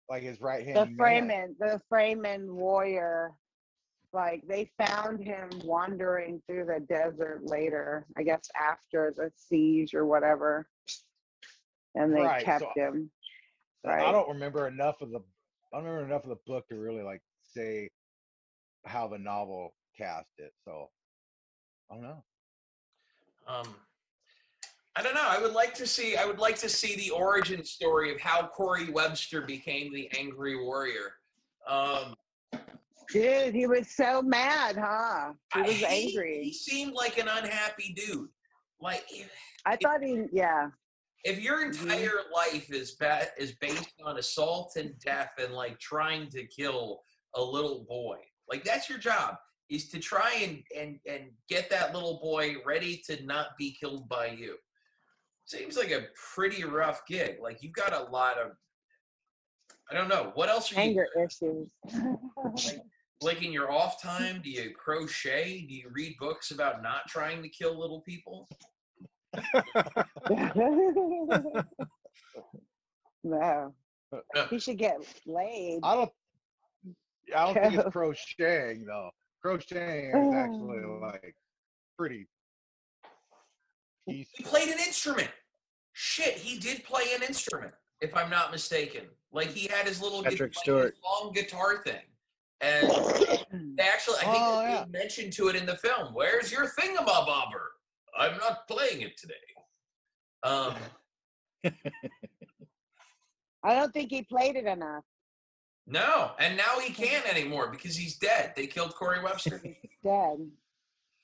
like 0.09 0.23
his 0.23 0.41
right 0.41 0.65
hand. 0.65 0.77
The 0.77 1.03
Fremen, 1.03 1.57
the 1.59 1.81
Fremen 1.91 2.47
warrior. 2.51 3.33
Like 4.13 4.43
they 4.49 4.71
found 4.79 5.23
him 5.23 5.49
wandering 5.65 6.43
through 6.47 6.67
the 6.67 6.81
desert 6.81 7.43
later, 7.45 8.07
I 8.17 8.23
guess 8.25 8.49
after 8.61 9.15
the 9.17 9.31
siege 9.37 9.95
or 9.95 10.05
whatever. 10.07 10.67
And 11.95 12.15
they 12.15 12.23
Right, 12.23 12.45
kept 12.45 12.63
so- 12.65 12.73
him. 12.75 13.11
I 13.85 13.89
Right. 13.89 14.13
don't 14.13 14.29
remember 14.29 14.67
enough 14.69 15.01
of 15.01 15.11
the 15.11 15.21
I 15.73 15.77
don't 15.77 15.85
remember 15.85 16.07
enough 16.07 16.25
of 16.25 16.31
the 16.31 16.41
book 16.47 16.67
to 16.69 16.77
really 16.81 17.03
like 17.03 17.23
say 17.43 17.89
how 18.85 19.07
the 19.07 19.19
novel 19.19 19.77
cast 19.97 20.33
it. 20.39 20.53
So 20.65 20.91
I 21.91 21.95
don't 21.95 22.03
know. 22.03 22.25
um, 23.47 23.75
I 24.97 25.03
don't 25.03 25.15
know. 25.15 25.25
I 25.27 25.41
would 25.41 25.53
like 25.55 25.73
to 25.75 25.87
see. 25.87 26.17
I 26.17 26.25
would 26.25 26.39
like 26.41 26.57
to 26.59 26.69
see 26.69 26.97
the 26.97 27.11
origin 27.11 27.65
story 27.65 28.13
of 28.13 28.21
how 28.21 28.47
Corey 28.49 28.91
Webster 28.91 29.41
became 29.41 29.93
the 29.93 30.11
Angry 30.19 30.57
Warrior. 30.63 31.15
Um, 31.67 32.17
Dude, 33.13 33.55
he 33.55 33.67
was 33.67 33.89
so 33.95 34.23
mad, 34.23 34.77
huh? 34.77 35.33
He 35.55 35.61
I- 35.61 35.89
angry. 35.89 35.89
He 35.89 36.07
angry. 36.09 36.53
seemed 36.53 36.93
like 36.95 37.19
an 37.19 37.29
unhappy 37.29 37.93
dude. 37.93 38.29
Like 38.81 39.05
if, 39.11 39.31
I 39.67 39.77
thought 39.77 40.03
he, 40.03 40.25
yeah. 40.33 40.69
if 41.25 41.39
your 41.41 41.59
Mhm. 41.65 41.83
entire 41.83 42.21
life 42.35 42.71
is 42.73 42.93
ba- 42.93 43.29
is 43.37 43.53
based 43.61 43.93
on 44.05 44.19
assault 44.19 44.77
and 44.77 44.99
death 45.01 45.33
and 45.39 45.53
like 45.53 45.79
trying 45.81 46.29
to 46.31 46.47
kill 46.47 47.03
a 47.35 47.43
little 47.43 47.85
boy, 47.89 48.19
like 48.49 48.65
that's 48.65 48.89
your 48.89 48.99
job 48.99 49.37
is 49.69 49.89
to 49.91 49.99
try 50.01 50.33
and 50.43 50.63
and 50.77 50.99
and 51.07 51.31
get 51.49 51.69
that 51.71 51.93
little 51.95 52.19
boy 52.21 52.57
ready 52.65 52.97
to 53.07 53.23
not 53.25 53.49
be 53.59 53.77
killed 53.79 54.09
by 54.09 54.27
you. 54.29 54.57
Seems 55.47 55.77
like 55.77 55.91
a 55.91 56.07
pretty 56.35 56.65
rough 56.65 57.03
gig. 57.07 57.37
Like 57.41 57.63
you've 57.63 57.73
got 57.75 57.93
a 57.93 58.05
lot 58.11 58.39
of 58.39 58.53
I 59.91 59.95
don't 59.95 60.09
know. 60.09 60.31
What 60.35 60.49
else 60.49 60.71
are 60.73 60.77
you 60.77 60.81
Anger 60.81 61.09
issues. 61.25 61.69
like 62.67 62.81
in 63.43 63.53
your 63.53 63.71
off 63.71 64.01
time? 64.03 64.41
Do 64.43 64.51
you 64.51 64.73
crochet? 64.75 65.67
Do 65.69 65.75
you 65.75 65.89
read 65.93 66.17
books 66.19 66.51
about 66.51 66.83
not 66.83 67.07
trying 67.09 67.43
to 67.43 67.49
kill 67.49 67.79
little 67.79 68.01
people? 68.01 68.49
no. 73.23 73.75
No. 74.35 74.45
He 74.49 74.59
should 74.59 74.79
get 74.79 74.97
laid. 75.25 75.81
I 75.85 75.95
don't 75.95 76.11
I 77.37 77.45
don't 77.45 77.55
think 77.55 77.75
it's 77.75 77.91
crocheting 77.93 78.85
though. 78.87 79.11
Crocheting 79.41 80.11
is 80.11 80.35
actually 80.35 80.83
like 81.01 81.37
pretty 81.97 82.27
He 84.07 84.27
played 84.43 84.69
an 84.69 84.79
instrument. 84.79 85.31
Shit, 85.93 86.35
he 86.35 86.59
did 86.59 86.83
play 86.83 87.05
an 87.15 87.23
instrument, 87.23 87.73
if 88.01 88.17
I'm 88.17 88.31
not 88.31 88.51
mistaken. 88.51 89.03
Like 89.33 89.49
he 89.49 89.69
had 89.69 89.87
his 89.87 90.03
little 90.03 90.23
Patrick 90.23 90.55
like, 90.57 90.63
Stewart. 90.63 90.95
his 90.95 91.05
long 91.05 91.33
guitar 91.33 91.83
thing. 91.85 92.03
And 92.61 92.91
they 93.79 93.85
actually 93.85 94.17
I 94.19 94.25
think 94.25 94.37
Oh, 94.43 94.63
they 94.63 94.71
yeah. 94.71 94.85
mentioned 94.91 95.33
to 95.35 95.49
it 95.49 95.57
in 95.57 95.67
the 95.67 95.77
film. 95.77 96.13
Where's 96.15 96.53
your 96.53 96.67
thingamabobber? 96.67 97.67
I'm 98.19 98.37
not 98.39 98.67
playing 98.69 99.03
it 99.03 99.17
today. 99.17 99.35
Um 100.43 100.75
I 103.63 103.75
don't 103.75 103.93
think 103.93 104.11
he 104.11 104.23
played 104.23 104.57
it 104.57 104.65
enough. 104.67 105.05
No, 105.87 106.31
and 106.39 106.57
now 106.57 106.79
he 106.79 106.93
can't 106.93 107.27
anymore 107.29 107.69
because 107.71 107.97
he's 107.97 108.17
dead. 108.17 108.53
They 108.57 108.67
killed 108.67 108.95
Corey 108.95 109.23
Webster. 109.23 109.61
He's 109.63 109.75
dead. 110.05 110.39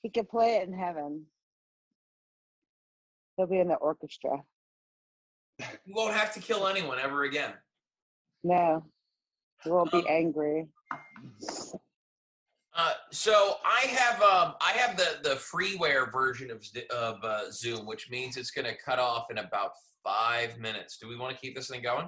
He 0.03 0.09
could 0.09 0.29
play 0.29 0.57
it 0.57 0.67
in 0.67 0.73
heaven. 0.77 1.25
He'll 3.37 3.47
be 3.47 3.59
in 3.59 3.67
the 3.69 3.75
orchestra. 3.75 4.43
he 5.59 5.93
won't 5.93 6.13
have 6.15 6.33
to 6.33 6.39
kill 6.39 6.67
anyone 6.67 6.99
ever 6.99 7.23
again. 7.23 7.53
No, 8.43 8.83
he 9.63 9.69
won't 9.71 9.91
be 9.91 9.99
Um, 9.99 10.05
angry. 10.09 10.67
Uh, 12.75 12.93
so 13.11 13.55
I 13.65 13.87
have 13.87 14.21
um, 14.21 14.53
I 14.61 14.73
have 14.73 14.95
the 14.97 15.17
the 15.23 15.35
freeware 15.35 16.11
version 16.11 16.51
of 16.51 16.63
of 16.91 17.23
uh, 17.23 17.51
Zoom, 17.51 17.87
which 17.87 18.09
means 18.11 18.37
it's 18.37 18.51
going 18.51 18.65
to 18.65 18.75
cut 18.77 18.99
off 18.99 19.31
in 19.31 19.39
about 19.39 19.71
five 20.03 20.59
minutes. 20.59 20.97
Do 21.01 21.07
we 21.07 21.17
want 21.17 21.33
to 21.33 21.41
keep 21.41 21.55
this 21.55 21.69
thing 21.69 21.81
going? 21.81 22.07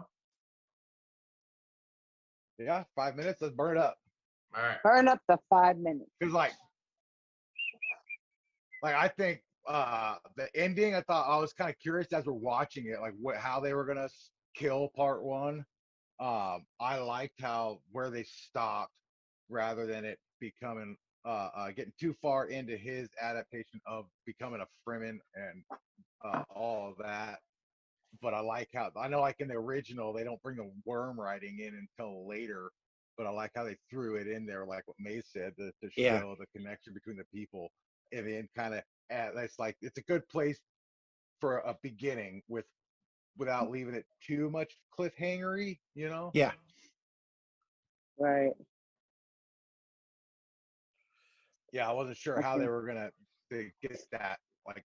Yeah, 2.59 2.83
five 2.95 3.15
minutes. 3.15 3.41
Let's 3.41 3.55
burn 3.55 3.77
it 3.77 3.79
up. 3.81 3.97
All 4.55 4.63
right. 4.63 4.77
Burn 4.83 5.07
up 5.07 5.19
the 5.27 5.37
five 5.49 5.77
minutes. 5.77 6.11
Cause 6.21 6.33
like, 6.33 6.53
like 8.83 8.95
I 8.95 9.07
think 9.07 9.41
uh 9.67 10.15
the 10.37 10.47
ending. 10.55 10.93
I 10.93 11.01
thought 11.01 11.27
I 11.27 11.39
was 11.39 11.53
kind 11.53 11.69
of 11.69 11.79
curious 11.79 12.13
as 12.13 12.25
we're 12.25 12.33
watching 12.33 12.87
it, 12.87 12.99
like 13.01 13.13
what 13.19 13.37
how 13.37 13.59
they 13.59 13.73
were 13.73 13.85
gonna 13.85 14.09
kill 14.55 14.89
part 14.95 15.23
one. 15.23 15.65
Um, 16.19 16.65
I 16.79 16.97
liked 16.97 17.41
how 17.41 17.79
where 17.91 18.09
they 18.09 18.23
stopped 18.23 18.93
rather 19.49 19.85
than 19.85 20.05
it 20.05 20.19
becoming 20.39 20.95
uh, 21.25 21.49
uh 21.55 21.71
getting 21.71 21.93
too 21.99 22.15
far 22.21 22.47
into 22.47 22.77
his 22.77 23.09
adaptation 23.21 23.81
of 23.85 24.05
becoming 24.25 24.61
a 24.61 24.67
Fremen 24.89 25.19
and 25.35 25.63
uh, 26.25 26.43
all 26.53 26.89
of 26.89 26.97
that. 26.97 27.39
But 28.21 28.33
I 28.33 28.39
like 28.39 28.69
how 28.73 28.91
I 28.97 29.07
know, 29.07 29.21
like 29.21 29.39
in 29.39 29.47
the 29.47 29.55
original, 29.55 30.13
they 30.13 30.23
don't 30.23 30.41
bring 30.41 30.57
the 30.57 30.71
worm 30.85 31.19
writing 31.19 31.59
in 31.59 31.87
until 31.99 32.27
later. 32.27 32.71
But 33.17 33.27
I 33.27 33.31
like 33.31 33.51
how 33.55 33.65
they 33.65 33.77
threw 33.89 34.15
it 34.15 34.27
in 34.27 34.45
there, 34.45 34.65
like 34.65 34.87
what 34.87 34.95
May 34.99 35.21
said, 35.21 35.53
to, 35.57 35.71
to 35.83 35.91
show 35.91 36.01
Yeah. 36.01 36.35
the 36.39 36.45
connection 36.57 36.93
between 36.93 37.17
the 37.17 37.25
people, 37.33 37.69
and 38.13 38.25
then 38.27 38.47
kind 38.55 38.73
of 38.73 38.83
that's 39.09 39.59
like 39.59 39.75
it's 39.81 39.97
a 39.97 40.03
good 40.03 40.27
place 40.29 40.59
for 41.41 41.59
a 41.59 41.75
beginning 41.81 42.41
with 42.47 42.65
without 43.37 43.69
leaving 43.71 43.95
it 43.95 44.05
too 44.25 44.49
much 44.49 44.75
cliffhangery, 44.97 45.79
you 45.95 46.09
know? 46.09 46.31
Yeah. 46.33 46.51
Right. 48.17 48.51
Yeah, 51.71 51.89
I 51.89 51.93
wasn't 51.93 52.17
sure 52.17 52.41
how 52.41 52.57
they 52.57 52.67
were 52.67 52.85
gonna 52.85 53.11
to 53.51 53.69
get 53.81 54.01
that 54.11 54.39
like 54.67 54.83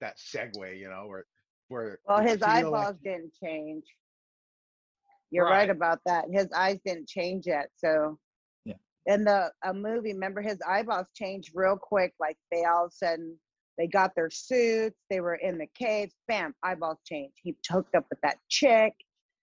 that 0.00 0.16
segue, 0.18 0.78
you 0.78 0.88
know, 0.88 1.06
where 1.06 1.24
where 1.68 1.98
Well, 2.06 2.20
his 2.20 2.38
feel 2.38 2.48
like- 2.48 2.64
eyeballs 2.64 2.96
didn't 3.02 3.32
change. 3.42 3.84
You're 5.30 5.46
right. 5.46 5.60
Right. 5.68 5.70
about 5.70 6.00
that. 6.06 6.26
His 6.30 6.52
eyes 6.52 6.78
didn't 6.84 7.08
change 7.08 7.46
yet. 7.46 7.70
So, 7.76 8.20
Yeah. 8.64 8.76
in 9.06 9.24
the 9.24 9.52
a 9.64 9.72
movie, 9.72 10.12
remember 10.12 10.42
his 10.42 10.60
eyeballs 10.62 11.06
changed 11.14 11.52
real 11.54 11.76
quick. 11.76 12.14
Like 12.20 12.38
they 12.50 12.64
all 12.64 12.84
of 12.86 12.92
a 12.92 12.94
sudden 12.94 13.40
they 13.78 13.86
got 13.86 14.14
their 14.14 14.30
suits. 14.30 14.96
They 15.10 15.20
were 15.20 15.34
in 15.34 15.58
the 15.58 15.66
caves. 15.74 16.14
Bam, 16.28 16.54
eyeballs 16.62 16.98
changed. 17.04 17.36
He 17.42 17.56
hooked 17.70 17.94
up 17.94 18.06
with 18.10 18.20
that 18.22 18.38
chick. 18.48 18.94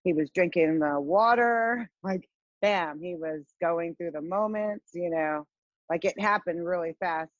He 0.04 0.14
was 0.14 0.30
drinking 0.34 0.80
the 0.80 1.00
water. 1.00 1.90
Like, 2.04 2.28
bam, 2.62 3.00
he 3.02 3.16
was 3.16 3.44
going 3.62 3.96
through 3.96 4.12
the 4.12 4.22
moments. 4.22 4.92
You 4.94 5.10
know, 5.10 5.46
like 5.90 6.06
it 6.06 6.20
happened 6.20 6.66
really 6.66 6.96
fast. 7.00 7.32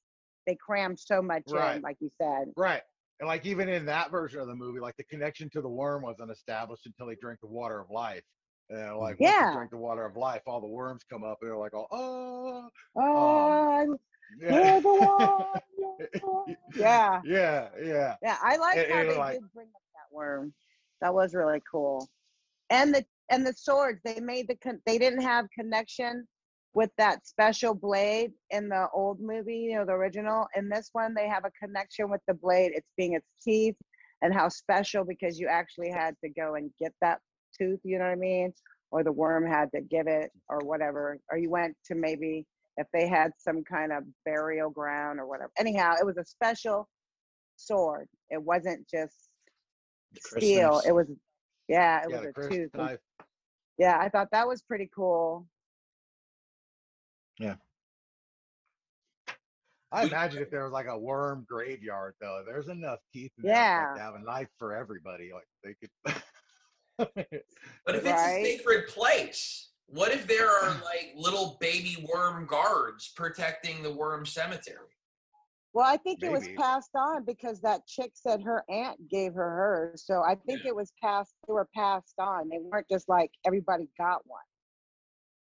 They 0.48 0.56
crammed 0.56 1.00
so 1.00 1.22
much 1.22 1.44
in, 1.52 1.82
like 1.82 1.98
you 2.00 2.10
said. 2.22 2.52
Right. 2.58 2.82
And 3.20 3.28
like 3.28 3.46
even 3.46 3.70
in 3.70 3.86
that 3.86 4.10
version 4.10 4.40
of 4.40 4.48
the 4.48 4.56
movie, 4.56 4.80
like 4.80 4.98
the 4.98 5.04
connection 5.04 5.50
to 5.52 5.62
the 5.62 5.70
worm 5.70 6.02
wasn't 6.02 6.32
established 6.32 6.88
until 6.88 7.10
he 7.10 7.16
drank 7.22 7.40
the 7.42 7.48
water 7.48 7.80
of 7.80 7.90
life. 7.92 8.24
And 8.70 8.98
like 8.98 9.18
Yeah. 9.20 9.54
drink 9.54 9.72
the 9.72 9.78
water 9.78 10.06
of 10.06 10.16
life, 10.18 10.42
all 10.48 10.60
the 10.62 10.68
worms 10.68 11.04
come 11.10 11.24
up 11.24 11.38
and 11.42 11.50
they're 11.52 11.58
like, 11.58 11.74
oh, 11.76 11.88
oh 11.92 12.70
Oh, 12.96 13.98
yeah. 14.40 14.74
you're 14.74 14.82
the 14.82 14.90
one. 16.48 16.56
yeah. 16.76 17.22
yeah, 17.26 17.68
yeah. 17.84 18.16
Yeah, 18.22 18.38
I 18.42 18.58
like 18.58 18.78
And- 18.78 18.92
how 18.92 19.04
they 19.04 19.18
like- 19.18 19.34
did 19.40 19.54
bring 19.54 19.68
up 19.68 19.82
that 19.96 20.16
worm. 20.16 20.54
That 21.02 21.14
was 21.14 21.34
really 21.34 21.62
cool. 21.70 22.08
And 22.70 22.94
the 22.94 23.04
and 23.30 23.46
the 23.46 23.54
swords 23.54 24.00
they 24.04 24.20
made 24.20 24.48
the 24.48 24.56
con- 24.56 24.82
they 24.86 24.98
didn't 24.98 25.22
have 25.22 25.46
connection 25.58 26.28
with 26.74 26.90
that 26.98 27.26
special 27.28 27.74
blade 27.74 28.32
in 28.52 28.70
the 28.70 28.88
old 28.94 29.20
movie, 29.20 29.58
you 29.58 29.76
know, 29.76 29.86
the 29.86 29.92
original. 29.92 30.48
In 30.56 30.70
this 30.70 30.90
one, 30.94 31.14
they 31.14 31.28
have 31.28 31.44
a 31.44 31.52
connection 31.52 32.10
with 32.10 32.22
the 32.28 32.34
blade. 32.34 32.72
It's 32.76 32.88
being 32.98 33.14
its 33.14 33.28
teeth 33.44 33.76
and 34.22 34.34
how 34.34 34.48
special 34.48 35.04
because 35.04 35.38
you 35.40 35.48
actually 35.48 35.90
had 35.90 36.16
to 36.24 36.30
go 36.30 36.56
and 36.56 36.72
get 36.80 36.94
that 37.02 37.20
tooth. 37.58 37.80
You 37.84 37.98
know 37.98 38.06
what 38.06 38.12
I 38.12 38.16
mean? 38.16 38.54
Or 38.92 39.04
the 39.04 39.12
worm 39.12 39.46
had 39.46 39.70
to 39.74 39.82
give 39.82 40.08
it, 40.08 40.32
or 40.50 40.60
whatever. 40.60 41.18
Or 41.32 41.38
you 41.38 41.50
went 41.50 41.76
to 41.88 41.96
maybe 41.96 42.46
if 42.78 42.88
they 42.94 43.08
had 43.08 43.32
some 43.38 43.64
kind 43.64 43.92
of 43.92 44.04
burial 44.26 44.70
ground 44.70 45.20
or 45.20 45.28
whatever. 45.28 45.52
Anyhow, 45.60 45.96
it 46.00 46.06
was 46.06 46.18
a 46.18 46.26
special 46.26 46.88
sword. 47.58 48.08
It 48.30 48.42
wasn't 48.42 48.88
just 48.90 49.30
The 50.14 50.22
steel. 50.40 50.82
It 50.86 50.94
was, 50.94 51.08
yeah, 51.68 52.04
it 52.04 52.10
yeah, 52.10 52.18
was 52.18 52.28
a 52.28 52.34
Chris 52.34 52.48
tooth. 52.50 52.70
Knife. 52.76 53.00
Yeah, 53.78 53.98
I 54.00 54.10
thought 54.10 54.30
that 54.32 54.48
was 54.48 54.62
pretty 54.62 54.90
cool. 54.94 55.48
Yeah. 57.40 57.56
I 59.94 60.04
imagine 60.06 60.42
if 60.42 60.50
there 60.50 60.64
was 60.64 60.72
like 60.72 60.86
a 60.88 60.98
worm 60.98 61.46
graveyard 61.50 62.14
though, 62.22 62.44
there's 62.48 62.70
enough 62.70 63.00
teeth 63.12 63.32
in 63.38 63.46
Yeah. 63.50 63.88
like, 63.90 63.96
to 63.98 64.02
have 64.02 64.16
a 64.16 64.20
knife 64.20 64.48
for 64.58 64.74
everybody. 64.74 65.32
Like 65.34 65.48
they 65.64 65.74
could 65.74 65.92
But 66.98 67.96
if 67.96 68.04
Right. 68.06 68.42
it's 68.46 68.50
a 68.50 68.58
sacred 68.58 68.88
place, 68.88 69.71
what 69.92 70.12
if 70.12 70.28
there 70.28 70.50
are 70.50 70.70
like 70.84 71.14
little 71.16 71.58
baby 71.60 72.06
worm 72.14 72.46
guards 72.46 73.12
protecting 73.16 73.84
the 73.84 73.92
worm 73.92 74.26
cemetery? 74.26 74.88
Well, 75.74 75.86
I 75.86 75.96
think 75.96 76.22
it 76.22 76.32
was 76.32 76.50
passed 76.58 76.92
on 76.96 77.24
because 77.24 77.62
that 77.62 77.88
chick 77.88 78.12
said 78.14 78.44
her 78.44 78.66
aunt 78.70 79.08
gave 79.10 79.34
her 79.34 79.50
hers. 79.50 80.04
So 80.06 80.22
I 80.22 80.36
think 80.36 80.66
it 80.66 80.76
was 80.76 80.92
passed. 81.02 81.34
They 81.48 81.54
were 81.54 81.70
passed 81.74 82.16
on. 82.20 82.50
They 82.50 82.58
weren't 82.60 82.88
just 82.92 83.08
like 83.08 83.32
everybody 83.46 83.88
got 83.98 84.20
one. 84.26 84.42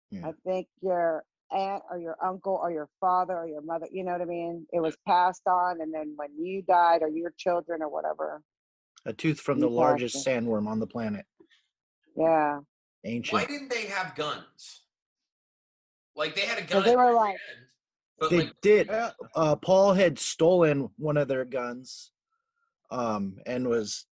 Yeah. 0.10 0.30
I 0.30 0.32
think 0.44 0.68
your 0.82 1.24
aunt 1.52 1.84
or 1.92 2.00
your 2.00 2.18
uncle 2.26 2.60
or 2.60 2.72
your 2.72 2.90
father 3.00 3.38
or 3.38 3.48
your 3.48 3.62
mother, 3.62 3.88
you 3.92 4.04
know 4.04 4.14
what 4.14 4.22
I 4.22 4.26
mean? 4.26 4.66
It 4.74 4.80
was 4.80 4.98
passed 5.08 5.46
on, 5.46 5.82
and 5.82 5.94
then 5.94 6.14
when 6.16 6.30
you 6.44 6.64
died 6.64 7.04
or 7.04 7.08
your 7.08 7.32
children 7.38 7.84
or 7.84 7.90
whatever, 7.90 8.42
A 9.06 9.14
tooth 9.14 9.40
from 9.40 9.60
the 9.60 9.70
largest 9.70 10.16
passed 10.16 10.28
sandworm 10.28 10.68
on 10.68 10.80
the 10.80 10.88
planet. 10.88 11.26
yeah. 12.18 12.62
Ancient. 13.06 13.34
Why 13.42 13.46
didn't 13.46 13.70
they 13.70 13.86
have 13.86 14.16
guns? 14.16 14.82
Like 16.16 16.36
they 16.36 16.42
had 16.42 16.58
a 16.58 16.64
gun. 16.64 16.84
they 16.84 16.96
were 16.96 17.08
the 17.08 17.14
like- 17.14 17.32
end, 17.32 17.68
but 18.20 18.30
they 18.32 18.38
like 18.40 18.62
did. 18.62 18.90
Uh, 18.90 19.56
Paul 19.58 19.94
had 19.94 20.18
stolen 20.18 20.90
one 20.98 21.18
of 21.18 21.28
their 21.28 21.46
guns, 21.46 22.12
um, 22.90 23.38
and 23.46 23.68
was 23.68 24.06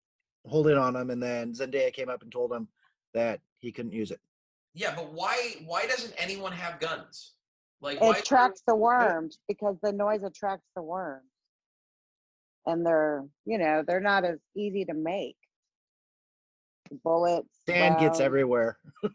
holding 0.46 0.76
on 0.76 0.94
them, 0.94 1.10
and 1.10 1.22
then 1.22 1.52
Zendaya 1.54 1.92
came 1.92 2.08
up 2.08 2.22
and 2.22 2.30
told 2.30 2.52
him 2.52 2.68
that 3.14 3.40
he 3.58 3.72
couldn't 3.72 3.92
use 3.92 4.10
it. 4.10 4.20
yeah, 4.74 4.94
but 4.94 5.12
why 5.12 5.54
why 5.64 5.86
doesn't 5.86 6.14
anyone 6.18 6.52
have 6.52 6.78
guns? 6.80 7.32
Like 7.80 8.00
why 8.00 8.10
It 8.10 8.20
attracts 8.20 8.62
the 8.66 8.74
worms 8.76 9.38
because 9.48 9.76
the 9.82 9.92
noise 9.92 10.22
attracts 10.22 10.68
the 10.76 10.82
worms. 10.82 11.24
And 12.66 12.84
they're, 12.86 13.24
you 13.44 13.58
know, 13.58 13.82
they're 13.86 14.00
not 14.00 14.24
as 14.24 14.38
easy 14.56 14.86
to 14.86 14.94
make. 14.94 15.36
Bullets. 17.02 17.48
Sand 17.66 17.98
gets 17.98 18.20
everywhere. 18.20 18.78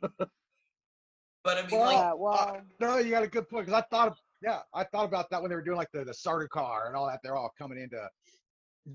But 1.42 1.58
I 1.58 1.62
mean, 1.62 1.70
Yeah, 1.72 1.86
like 1.86 1.98
Uh, 1.98 2.14
well, 2.18 2.62
no, 2.82 2.98
you 2.98 3.12
got 3.12 3.24
a 3.24 3.28
good 3.28 3.48
point 3.50 3.66
because 3.66 3.82
I 3.82 3.86
thought, 3.90 4.20
yeah, 4.42 4.60
I 4.74 4.84
thought 4.84 5.06
about 5.06 5.30
that 5.30 5.42
when 5.42 5.50
they 5.50 5.56
were 5.56 5.62
doing 5.64 5.78
like 5.78 5.90
the 5.94 6.04
the 6.04 6.48
car 6.52 6.88
and 6.88 6.98
all 6.98 7.08
that. 7.08 7.22
They're 7.24 7.38
all 7.38 7.54
coming 7.58 7.80
into 7.82 8.10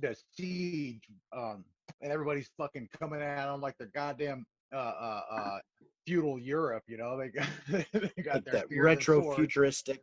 the 0.00 0.14
siege, 0.36 1.02
um, 1.34 1.64
and 2.02 2.12
everybody's 2.12 2.50
fucking 2.58 2.88
coming 2.98 3.22
at 3.22 3.46
them 3.46 3.62
like 3.62 3.76
they're 3.78 3.90
goddamn 3.94 4.44
uh, 4.74 4.76
uh, 4.76 5.22
uh, 5.30 5.58
feudal 6.06 6.38
Europe. 6.38 6.84
You 6.86 6.98
know, 6.98 7.16
they 7.16 7.28
got 7.28 7.48
they 7.68 8.22
got 8.22 8.34
Like 8.34 8.44
their 8.44 8.52
that 8.54 8.64
spears 8.66 8.84
retro 8.84 9.34
futuristic. 9.34 10.02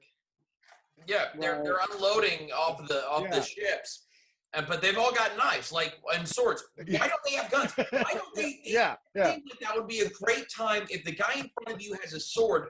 yeah, 1.07 1.25
they're 1.39 1.61
they're 1.63 1.79
unloading 1.91 2.51
off 2.51 2.85
the 2.87 3.07
off 3.07 3.23
Yeah. 3.23 3.35
the 3.35 3.41
ships, 3.43 4.07
and 4.53 4.65
but 4.67 4.81
they've 4.81 4.97
all 4.97 5.11
got 5.13 5.35
knives, 5.37 5.71
like 5.71 5.95
and 6.13 6.27
swords. 6.27 6.63
Why 6.75 7.07
don't 7.07 7.23
they 7.25 7.33
have 7.35 7.51
guns? 7.51 7.71
Why 7.75 8.03
don't 8.13 8.35
they? 8.35 8.59
yeah, 8.65 8.95
yeah, 9.15 9.31
think 9.31 9.49
that 9.49 9.59
that 9.61 9.75
would 9.75 9.87
be 9.87 9.99
a 10.01 10.09
great 10.09 10.45
time 10.55 10.83
if 10.89 11.03
the 11.03 11.11
guy 11.13 11.33
in 11.35 11.49
front 11.53 11.75
of 11.75 11.81
you 11.81 11.95
has 12.01 12.13
a 12.13 12.19
sword 12.19 12.67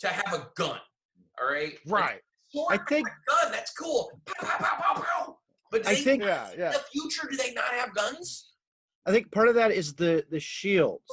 to 0.00 0.08
have 0.08 0.32
a 0.34 0.48
gun. 0.56 0.78
All 1.40 1.50
right, 1.50 1.74
right. 1.86 2.20
sword, 2.50 2.74
I 2.80 2.84
think- 2.88 3.08
gun. 3.28 3.52
That's 3.52 3.72
cool. 3.72 4.10
Pow, 4.26 4.46
pow, 4.46 4.58
pow, 4.58 4.82
pow, 4.94 5.02
pow. 5.02 5.38
But 5.70 5.86
I 5.86 5.94
think 5.94 6.22
Yeah, 6.22 6.50
in 6.52 6.58
the 6.60 6.82
future, 6.92 7.26
do 7.30 7.36
they 7.36 7.54
not 7.54 7.64
have 7.72 7.94
guns? 7.94 8.50
I 9.06 9.10
think 9.10 9.32
part 9.32 9.48
of 9.48 9.54
that 9.54 9.70
is 9.70 9.94
the 9.94 10.24
the 10.30 10.38
shields. 10.40 11.04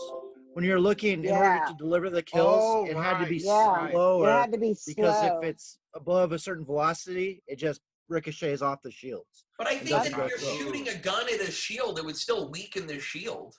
When 0.54 0.66
you're 0.66 0.80
looking 0.80 1.24
in 1.24 1.32
order 1.32 1.62
to 1.68 1.76
deliver 1.78 2.10
the 2.10 2.24
kills, 2.24 2.60
Oh, 2.62 2.86
it 2.86 2.96
had 2.98 3.20
to 3.24 3.30
be 3.30 3.36
right, 3.38 3.44
Yeah. 3.46 3.92
slower 3.92 4.28
it 4.28 4.32
had 4.32 4.52
to 4.52 4.58
be 4.58 4.76
because 4.86 5.24
if 5.24 5.44
it's 5.44 5.78
above 5.96 6.34
a 6.34 6.40
certain 6.40 6.66
velocity, 6.66 7.42
it 7.48 7.56
just 7.58 7.80
ricochets 8.10 8.62
off 8.62 8.82
the 8.82 8.92
shields. 8.92 9.46
But 9.58 9.68
I 9.68 9.76
think 9.78 9.90
that 9.90 10.08
if 10.08 10.18
you're 10.18 10.38
slow. 10.38 10.58
shooting 10.58 10.90
a 10.90 10.96
gun 10.96 11.26
at 11.34 11.40
a 11.42 11.52
shield, 11.52 12.00
it 12.00 12.06
would 12.06 12.18
still 12.18 12.50
weaken 12.50 12.88
the 12.88 13.00
shield. 13.00 13.56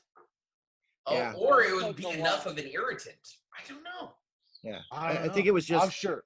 Oh, 1.07 1.15
Yeah. 1.15 1.33
or 1.37 1.63
it 1.63 1.71
it 1.71 1.75
would 1.87 1.97
be 1.97 2.09
enough 2.11 2.47
of 2.47 2.59
an 2.59 2.67
irritant. 2.67 3.17
I 3.57 3.67
don't 3.69 3.83
know. 3.83 4.13
Yeah, 4.63 4.81
I, 4.93 5.11
I, 5.11 5.15
don't 5.15 5.33
think 5.35 5.47
know. 5.47 5.51
it 5.51 5.55
was 5.55 5.67
just 5.67 5.85
I'm 5.85 5.91
sure. 5.91 6.23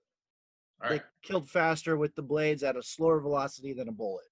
All 0.83 0.89
they 0.91 0.97
right. 0.97 1.05
killed 1.22 1.49
faster 1.49 1.97
with 1.97 2.14
the 2.16 2.22
blades 2.22 2.62
at 2.64 2.77
a 2.77 2.83
slower 2.83 3.20
velocity 3.20 3.72
than 3.72 3.89
a 3.89 3.93
bullet. 3.93 4.25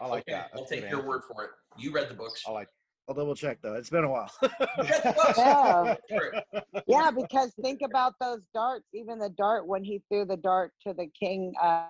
I 0.00 0.06
like 0.06 0.22
okay, 0.28 0.32
that. 0.32 0.50
I'll 0.54 0.64
take 0.66 0.82
good 0.82 0.90
your 0.90 0.98
answer. 0.98 1.08
word 1.08 1.22
for 1.24 1.44
it. 1.44 1.50
You 1.78 1.90
read 1.92 2.08
the 2.08 2.14
books. 2.14 2.42
I 2.46 2.50
like. 2.52 2.68
I'll 3.08 3.14
double 3.14 3.34
check 3.34 3.58
though. 3.62 3.72
It's 3.74 3.88
been 3.88 4.04
a 4.04 4.10
while. 4.10 4.30
Read 4.42 4.50
the 4.58 5.14
books. 5.16 5.38
Yeah. 5.38 6.80
Yeah, 6.86 7.10
because 7.10 7.54
think 7.62 7.80
about 7.82 8.12
those 8.20 8.40
darts. 8.54 8.84
Even 8.92 9.18
the 9.18 9.30
dart 9.30 9.66
when 9.66 9.82
he 9.82 10.02
threw 10.10 10.26
the 10.26 10.36
dart 10.36 10.72
to 10.86 10.92
the 10.92 11.06
king, 11.18 11.54
uh, 11.60 11.86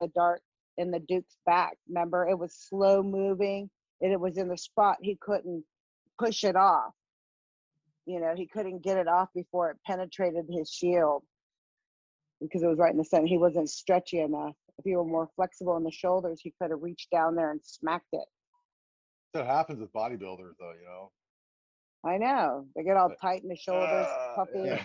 the 0.00 0.08
dart 0.08 0.42
in 0.78 0.90
the 0.90 1.00
duke's 1.00 1.36
back. 1.46 1.76
Remember, 1.88 2.28
it 2.28 2.38
was 2.38 2.54
slow 2.54 3.02
moving, 3.02 3.70
and 4.00 4.12
it 4.12 4.20
was 4.20 4.38
in 4.38 4.48
the 4.48 4.56
spot 4.58 4.96
he 5.02 5.16
couldn't 5.20 5.64
push 6.18 6.44
it 6.44 6.56
off. 6.56 6.92
You 8.06 8.20
know, 8.20 8.34
he 8.36 8.46
couldn't 8.46 8.82
get 8.82 8.96
it 8.96 9.08
off 9.08 9.28
before 9.34 9.70
it 9.70 9.76
penetrated 9.86 10.46
his 10.50 10.70
shield 10.70 11.22
because 12.40 12.62
it 12.62 12.66
was 12.66 12.78
right 12.78 12.92
in 12.92 12.98
the 12.98 13.04
center. 13.04 13.26
He 13.26 13.38
wasn't 13.38 13.68
stretchy 13.70 14.20
enough. 14.20 14.54
If 14.78 14.84
he 14.84 14.96
were 14.96 15.04
more 15.04 15.28
flexible 15.36 15.76
in 15.76 15.84
the 15.84 15.90
shoulders, 15.90 16.40
he 16.42 16.54
could 16.60 16.70
have 16.70 16.82
reached 16.82 17.10
down 17.10 17.36
there 17.36 17.50
and 17.50 17.60
smacked 17.62 18.08
it. 18.14 18.24
So 19.34 19.42
it 19.42 19.46
happens 19.46 19.78
with 19.80 19.92
bodybuilders, 19.92 20.54
though. 20.58 20.72
You 20.72 20.86
know. 20.86 21.10
I 22.02 22.16
know. 22.16 22.66
They 22.74 22.82
get 22.82 22.96
all 22.96 23.12
tight 23.20 23.42
in 23.42 23.48
the 23.50 23.56
shoulders, 23.56 24.06
Uh, 24.06 24.32
puffy. 24.36 24.64
yeah. 24.64 24.84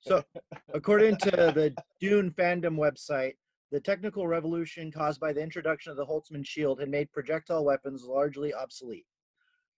So, 0.00 0.24
according 0.72 1.18
to 1.18 1.30
the 1.30 1.74
Dune 2.00 2.30
fandom 2.30 2.76
website, 2.78 3.34
the 3.70 3.80
technical 3.80 4.26
revolution 4.26 4.90
caused 4.90 5.20
by 5.20 5.32
the 5.32 5.42
introduction 5.42 5.90
of 5.90 5.96
the 5.96 6.06
Holtzman 6.06 6.46
shield 6.46 6.80
had 6.80 6.88
made 6.88 7.12
projectile 7.12 7.64
weapons 7.64 8.04
largely 8.04 8.54
obsolete, 8.54 9.06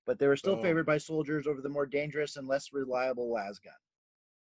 but 0.07 0.19
they 0.19 0.27
were 0.27 0.37
still 0.37 0.55
Boom. 0.55 0.65
favored 0.65 0.87
oh. 0.89 0.93
by 0.93 0.99
soldiers 0.99 1.47
over 1.47 1.61
the 1.61 1.69
more 1.69 1.87
dangerous 1.87 2.37
and 2.37 2.47
less 2.47 2.73
reliable 2.73 3.33
lasgun. 3.33 3.73